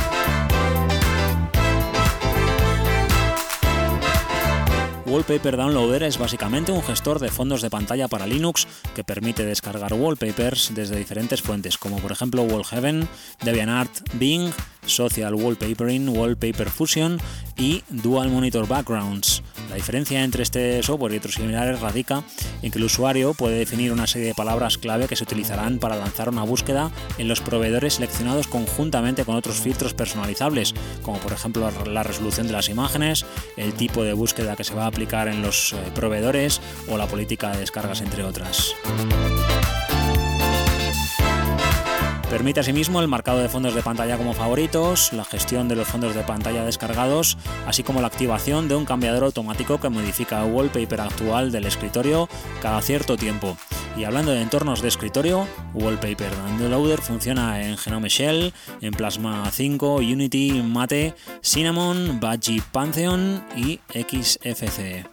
Wallpaper 5.08 5.56
Downloader 5.56 6.02
es 6.02 6.18
básicamente 6.18 6.70
un 6.70 6.82
gestor 6.82 7.18
de 7.18 7.30
fondos 7.30 7.62
de 7.62 7.70
pantalla 7.70 8.08
para 8.08 8.26
Linux 8.26 8.66
que 8.94 9.04
permite 9.04 9.44
descargar 9.44 9.94
wallpapers 9.94 10.72
desde 10.74 10.96
diferentes 10.96 11.40
fuentes, 11.40 11.78
como 11.78 11.96
por 11.98 12.12
ejemplo 12.12 12.42
Wallhaven, 12.42 13.08
DeviantArt, 13.42 13.90
Bing, 14.14 14.52
Social 14.86 15.34
Wallpapering, 15.34 16.08
Wallpaper 16.08 16.70
Fusion 16.70 17.18
y 17.56 17.82
Dual 17.90 18.30
Monitor 18.30 18.66
Backgrounds. 18.66 19.42
La 19.68 19.76
diferencia 19.76 20.24
entre 20.24 20.42
este 20.42 20.82
software 20.82 21.12
y 21.12 21.18
otros 21.18 21.34
similares 21.34 21.80
radica 21.80 22.22
en 22.62 22.70
que 22.70 22.78
el 22.78 22.84
usuario 22.84 23.34
puede 23.34 23.58
definir 23.58 23.92
una 23.92 24.06
serie 24.06 24.28
de 24.28 24.34
palabras 24.34 24.78
clave 24.78 25.08
que 25.08 25.16
se 25.16 25.24
utilizarán 25.24 25.78
para 25.78 25.96
lanzar 25.96 26.28
una 26.28 26.42
búsqueda 26.42 26.90
en 27.18 27.28
los 27.28 27.40
proveedores 27.40 27.94
seleccionados 27.94 28.46
conjuntamente 28.46 29.24
con 29.24 29.36
otros 29.36 29.56
filtros 29.56 29.94
personalizables, 29.94 30.74
como 31.02 31.18
por 31.18 31.32
ejemplo 31.32 31.70
la 31.86 32.02
resolución 32.02 32.46
de 32.46 32.52
las 32.52 32.68
imágenes, 32.68 33.26
el 33.56 33.74
tipo 33.74 34.04
de 34.04 34.12
búsqueda 34.12 34.56
que 34.56 34.64
se 34.64 34.74
va 34.74 34.84
a 34.84 34.88
aplicar 34.88 35.28
en 35.28 35.42
los 35.42 35.72
eh, 35.72 35.76
proveedores 35.94 36.60
o 36.88 36.96
la 36.96 37.06
política 37.06 37.50
de 37.50 37.60
descargas, 37.60 38.00
entre 38.00 38.24
otras. 38.24 38.74
Permite 42.30 42.60
asimismo 42.60 43.00
el 43.00 43.08
marcado 43.08 43.38
de 43.38 43.48
fondos 43.48 43.74
de 43.74 43.82
pantalla 43.82 44.18
como 44.18 44.34
favoritos, 44.34 45.14
la 45.14 45.24
gestión 45.24 45.66
de 45.66 45.76
los 45.76 45.88
fondos 45.88 46.14
de 46.14 46.22
pantalla 46.22 46.62
descargados, 46.62 47.38
así 47.66 47.82
como 47.82 48.02
la 48.02 48.08
activación 48.08 48.68
de 48.68 48.74
un 48.74 48.84
cambiador 48.84 49.24
automático 49.24 49.80
que 49.80 49.88
modifica 49.88 50.44
el 50.44 50.52
wallpaper 50.52 51.00
actual 51.00 51.50
del 51.50 51.64
escritorio 51.64 52.28
cada 52.60 52.82
cierto 52.82 53.16
tiempo. 53.16 53.56
Y 53.96 54.04
hablando 54.04 54.30
de 54.30 54.42
entornos 54.42 54.82
de 54.82 54.88
escritorio, 54.88 55.48
Wallpaper 55.72 56.30
Downloader 56.36 57.00
funciona 57.00 57.62
en 57.62 57.78
Genome 57.78 58.10
Shell, 58.10 58.52
en 58.82 58.92
Plasma 58.92 59.50
5, 59.50 59.96
Unity, 59.96 60.62
Mate, 60.62 61.14
Cinnamon, 61.42 62.20
Budgie 62.20 62.62
Pantheon 62.70 63.42
y 63.56 63.80
XFCE. 63.88 65.06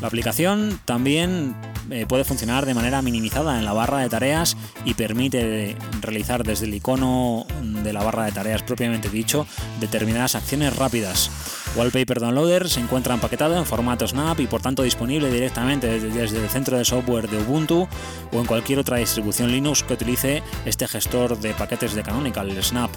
La 0.00 0.06
aplicación 0.06 0.80
también 0.84 1.56
eh, 1.90 2.06
puede 2.06 2.24
funcionar 2.24 2.66
de 2.66 2.74
manera 2.74 3.02
minimizada 3.02 3.58
en 3.58 3.64
la 3.64 3.72
barra 3.72 4.00
de 4.00 4.08
tareas 4.08 4.56
y 4.84 4.94
permite 4.94 5.76
realizar 6.00 6.44
desde 6.44 6.66
el 6.66 6.74
icono 6.74 7.46
de 7.62 7.92
la 7.92 8.02
barra 8.02 8.24
de 8.24 8.32
tareas 8.32 8.62
propiamente 8.62 9.08
dicho 9.08 9.46
determinadas 9.80 10.34
acciones 10.34 10.76
rápidas. 10.76 11.30
Wallpaper 11.76 12.20
Downloader 12.20 12.70
se 12.70 12.80
encuentra 12.80 13.14
empaquetado 13.14 13.56
en 13.56 13.66
formato 13.66 14.06
Snap 14.06 14.40
y 14.40 14.46
por 14.46 14.62
tanto 14.62 14.82
disponible 14.82 15.30
directamente 15.30 16.00
desde 16.00 16.42
el 16.42 16.48
centro 16.48 16.78
de 16.78 16.84
software 16.84 17.28
de 17.28 17.38
Ubuntu 17.38 17.86
o 18.32 18.38
en 18.38 18.46
cualquier 18.46 18.78
otra 18.78 18.96
distribución 18.96 19.50
Linux 19.50 19.82
que 19.82 19.94
utilice 19.94 20.42
este 20.64 20.88
gestor 20.88 21.38
de 21.38 21.52
paquetes 21.52 21.94
de 21.94 22.02
Canonical, 22.02 22.50
el 22.50 22.62
Snap. 22.62 22.90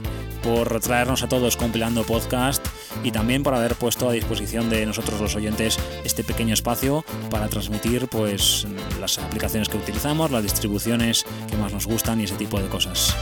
por 0.44 0.80
traernos 0.82 1.24
a 1.24 1.28
todos 1.28 1.58
compilando 1.58 2.04
podcast 2.04 2.66
y 3.04 3.12
también 3.12 3.44
por 3.44 3.54
haber 3.54 3.76
puesto 3.76 4.10
a 4.10 4.14
disposición 4.14 4.70
de 4.70 4.86
nosotros 4.86 5.20
los 5.20 5.36
oyentes 5.36 5.80
este 6.04 6.24
pequeño 6.24 6.54
espacio 6.54 7.04
para 7.30 7.48
transmitir 7.48 8.08
pues 8.08 8.68
las 9.00 9.18
aplicaciones 9.20 9.70
que 9.70 9.78
utilizamos, 9.78 10.32
las 10.32 10.44
distribuciones 10.44 11.26
que 11.50 11.58
más 11.58 11.74
nos 11.74 11.88
gustan 11.88 12.22
y 12.22 12.26
ese 12.26 12.36
tipo 12.36 12.60
de 12.60 12.68
cosas. 12.68 13.16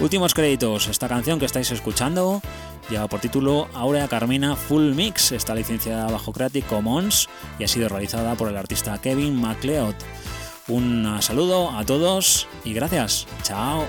Últimos 0.00 0.34
créditos. 0.34 0.88
Esta 0.88 1.08
canción 1.08 1.38
que 1.38 1.46
estáis 1.46 1.70
escuchando 1.70 2.42
lleva 2.90 3.08
por 3.08 3.20
título 3.20 3.68
Aurea 3.72 4.06
Carmina 4.06 4.54
Full 4.54 4.92
Mix. 4.92 5.32
Está 5.32 5.54
licenciada 5.54 6.10
bajo 6.10 6.32
Creative 6.32 6.66
Commons 6.66 7.28
y 7.58 7.64
ha 7.64 7.68
sido 7.68 7.88
realizada 7.88 8.34
por 8.34 8.48
el 8.48 8.56
artista 8.56 9.00
Kevin 9.00 9.40
MacLeod. 9.40 9.94
Un 10.68 11.16
saludo 11.20 11.70
a 11.70 11.84
todos 11.84 12.48
y 12.64 12.74
gracias. 12.74 13.26
Chao. 13.42 13.86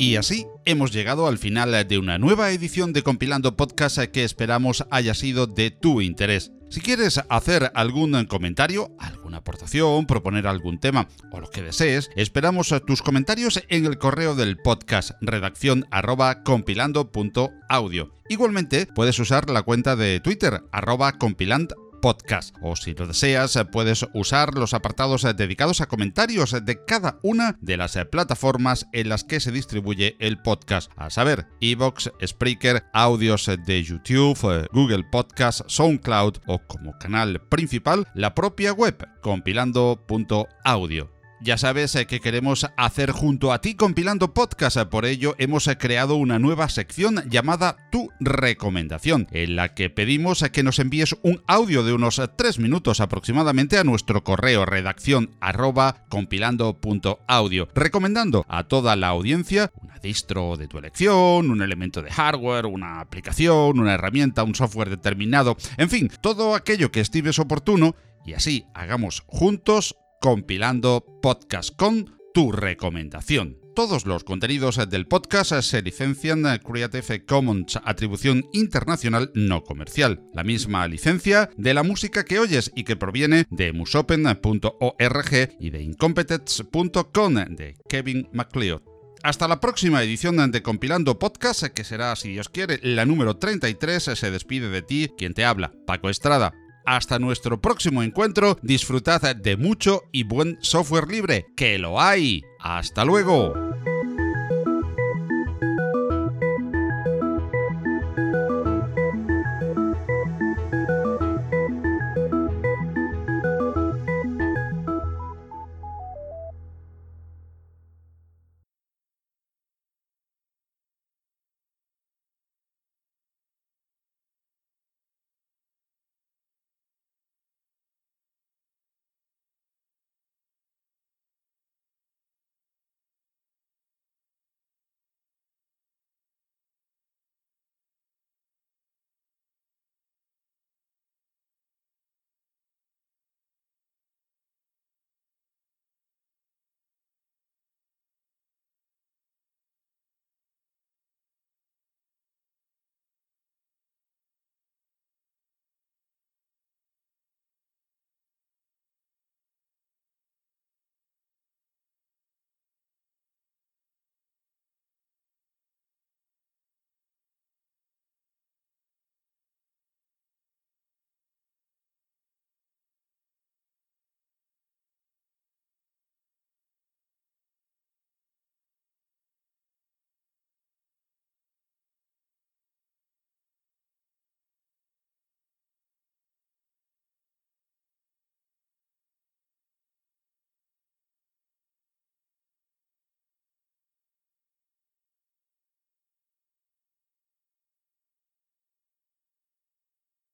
Y 0.00 0.16
así 0.16 0.46
hemos 0.64 0.92
llegado 0.92 1.26
al 1.26 1.36
final 1.36 1.86
de 1.86 1.98
una 1.98 2.16
nueva 2.16 2.52
edición 2.52 2.94
de 2.94 3.02
Compilando 3.02 3.54
Podcast 3.54 3.98
que 3.98 4.24
esperamos 4.24 4.86
haya 4.90 5.12
sido 5.12 5.46
de 5.46 5.70
tu 5.70 6.00
interés. 6.00 6.52
Si 6.70 6.80
quieres 6.80 7.20
hacer 7.28 7.70
algún 7.74 8.24
comentario, 8.24 8.96
alguna 8.98 9.38
aportación, 9.38 10.06
proponer 10.06 10.46
algún 10.46 10.80
tema 10.80 11.06
o 11.32 11.40
lo 11.40 11.50
que 11.50 11.60
desees, 11.60 12.08
esperamos 12.16 12.74
tus 12.86 13.02
comentarios 13.02 13.62
en 13.68 13.84
el 13.84 13.98
correo 13.98 14.34
del 14.34 14.56
podcast 14.56 15.10
redacción 15.20 15.84
arroba 15.90 16.44
compilando.audio. 16.44 18.14
Igualmente 18.30 18.86
puedes 18.86 19.18
usar 19.18 19.50
la 19.50 19.62
cuenta 19.62 19.96
de 19.96 20.20
Twitter 20.20 20.62
arroba 20.72 21.18
compilant 21.18 21.72
podcast. 22.00 22.54
O 22.62 22.76
si 22.76 22.94
lo 22.94 23.06
deseas, 23.06 23.58
puedes 23.70 24.06
usar 24.14 24.54
los 24.54 24.74
apartados 24.74 25.26
dedicados 25.36 25.80
a 25.80 25.86
comentarios 25.86 26.56
de 26.64 26.84
cada 26.84 27.18
una 27.22 27.56
de 27.60 27.76
las 27.76 27.98
plataformas 28.10 28.86
en 28.92 29.08
las 29.08 29.24
que 29.24 29.40
se 29.40 29.52
distribuye 29.52 30.16
el 30.18 30.38
podcast. 30.38 30.90
A 30.96 31.10
saber, 31.10 31.46
Evox, 31.60 32.10
Spreaker, 32.24 32.84
audios 32.92 33.50
de 33.66 33.82
YouTube, 33.82 34.68
Google 34.72 35.04
Podcast, 35.10 35.62
SoundCloud 35.66 36.38
o 36.46 36.58
como 36.66 36.98
canal 36.98 37.40
principal 37.48 38.06
la 38.14 38.34
propia 38.34 38.72
web 38.72 39.06
compilando.audio. 39.22 41.19
Ya 41.42 41.56
sabes 41.56 41.94
eh, 41.96 42.06
que 42.06 42.20
queremos 42.20 42.66
hacer 42.76 43.12
junto 43.12 43.50
a 43.50 43.62
ti 43.62 43.74
compilando 43.74 44.34
podcast, 44.34 44.76
por 44.90 45.06
ello 45.06 45.36
hemos 45.38 45.66
eh, 45.68 45.78
creado 45.78 46.16
una 46.16 46.38
nueva 46.38 46.68
sección 46.68 47.22
llamada 47.30 47.78
Tu 47.90 48.10
recomendación, 48.20 49.26
en 49.32 49.56
la 49.56 49.72
que 49.72 49.88
pedimos 49.88 50.42
eh, 50.42 50.50
que 50.50 50.62
nos 50.62 50.78
envíes 50.78 51.16
un 51.22 51.42
audio 51.46 51.82
de 51.82 51.94
unos 51.94 52.20
3 52.36 52.58
minutos 52.58 53.00
aproximadamente 53.00 53.78
a 53.78 53.84
nuestro 53.84 54.22
correo 54.22 54.66
redacción 54.66 55.30
arroba 55.40 56.04
compilando.audio, 56.10 57.68
recomendando 57.74 58.44
a 58.46 58.64
toda 58.64 58.94
la 58.94 59.08
audiencia 59.08 59.72
una 59.80 59.98
distro 59.98 60.58
de 60.58 60.68
tu 60.68 60.76
elección, 60.76 61.50
un 61.50 61.62
elemento 61.62 62.02
de 62.02 62.10
hardware, 62.10 62.66
una 62.66 63.00
aplicación, 63.00 63.80
una 63.80 63.94
herramienta, 63.94 64.42
un 64.42 64.54
software 64.54 64.90
determinado, 64.90 65.56
en 65.78 65.88
fin, 65.88 66.10
todo 66.20 66.54
aquello 66.54 66.92
que 66.92 67.00
estimes 67.00 67.38
oportuno 67.38 67.96
y 68.26 68.34
así 68.34 68.66
hagamos 68.74 69.22
juntos 69.26 69.96
compilando 70.20 71.04
podcast 71.22 71.74
con 71.74 72.18
tu 72.34 72.52
recomendación. 72.52 73.58
Todos 73.74 74.04
los 74.04 74.24
contenidos 74.24 74.78
del 74.90 75.06
podcast 75.06 75.52
se 75.62 75.80
licencian 75.80 76.42
Creative 76.58 77.24
Commons 77.24 77.80
Atribución 77.84 78.44
Internacional 78.52 79.30
No 79.34 79.64
Comercial, 79.64 80.22
la 80.34 80.44
misma 80.44 80.86
licencia 80.86 81.48
de 81.56 81.72
la 81.72 81.82
música 81.82 82.24
que 82.24 82.38
oyes 82.38 82.70
y 82.74 82.84
que 82.84 82.96
proviene 82.96 83.46
de 83.50 83.72
musopen.org 83.72 85.56
y 85.58 85.70
de 85.70 85.82
incompetence.com 85.82 87.34
de 87.34 87.76
Kevin 87.88 88.28
MacLeod. 88.32 88.82
Hasta 89.22 89.48
la 89.48 89.60
próxima 89.60 90.02
edición 90.02 90.50
de 90.50 90.62
Compilando 90.62 91.18
Podcast, 91.18 91.64
que 91.64 91.84
será, 91.84 92.14
si 92.16 92.30
Dios 92.30 92.48
quiere, 92.48 92.78
la 92.82 93.04
número 93.04 93.36
33. 93.36 94.02
Se 94.02 94.30
despide 94.30 94.68
de 94.68 94.82
ti 94.82 95.10
quien 95.16 95.34
te 95.34 95.44
habla, 95.44 95.72
Paco 95.86 96.08
Estrada. 96.08 96.54
Hasta 96.84 97.18
nuestro 97.18 97.60
próximo 97.60 98.02
encuentro, 98.02 98.58
disfrutad 98.62 99.36
de 99.36 99.56
mucho 99.56 100.02
y 100.12 100.24
buen 100.24 100.58
software 100.60 101.08
libre, 101.08 101.46
que 101.56 101.78
lo 101.78 102.00
hay. 102.00 102.42
Hasta 102.58 103.04
luego. 103.04 103.69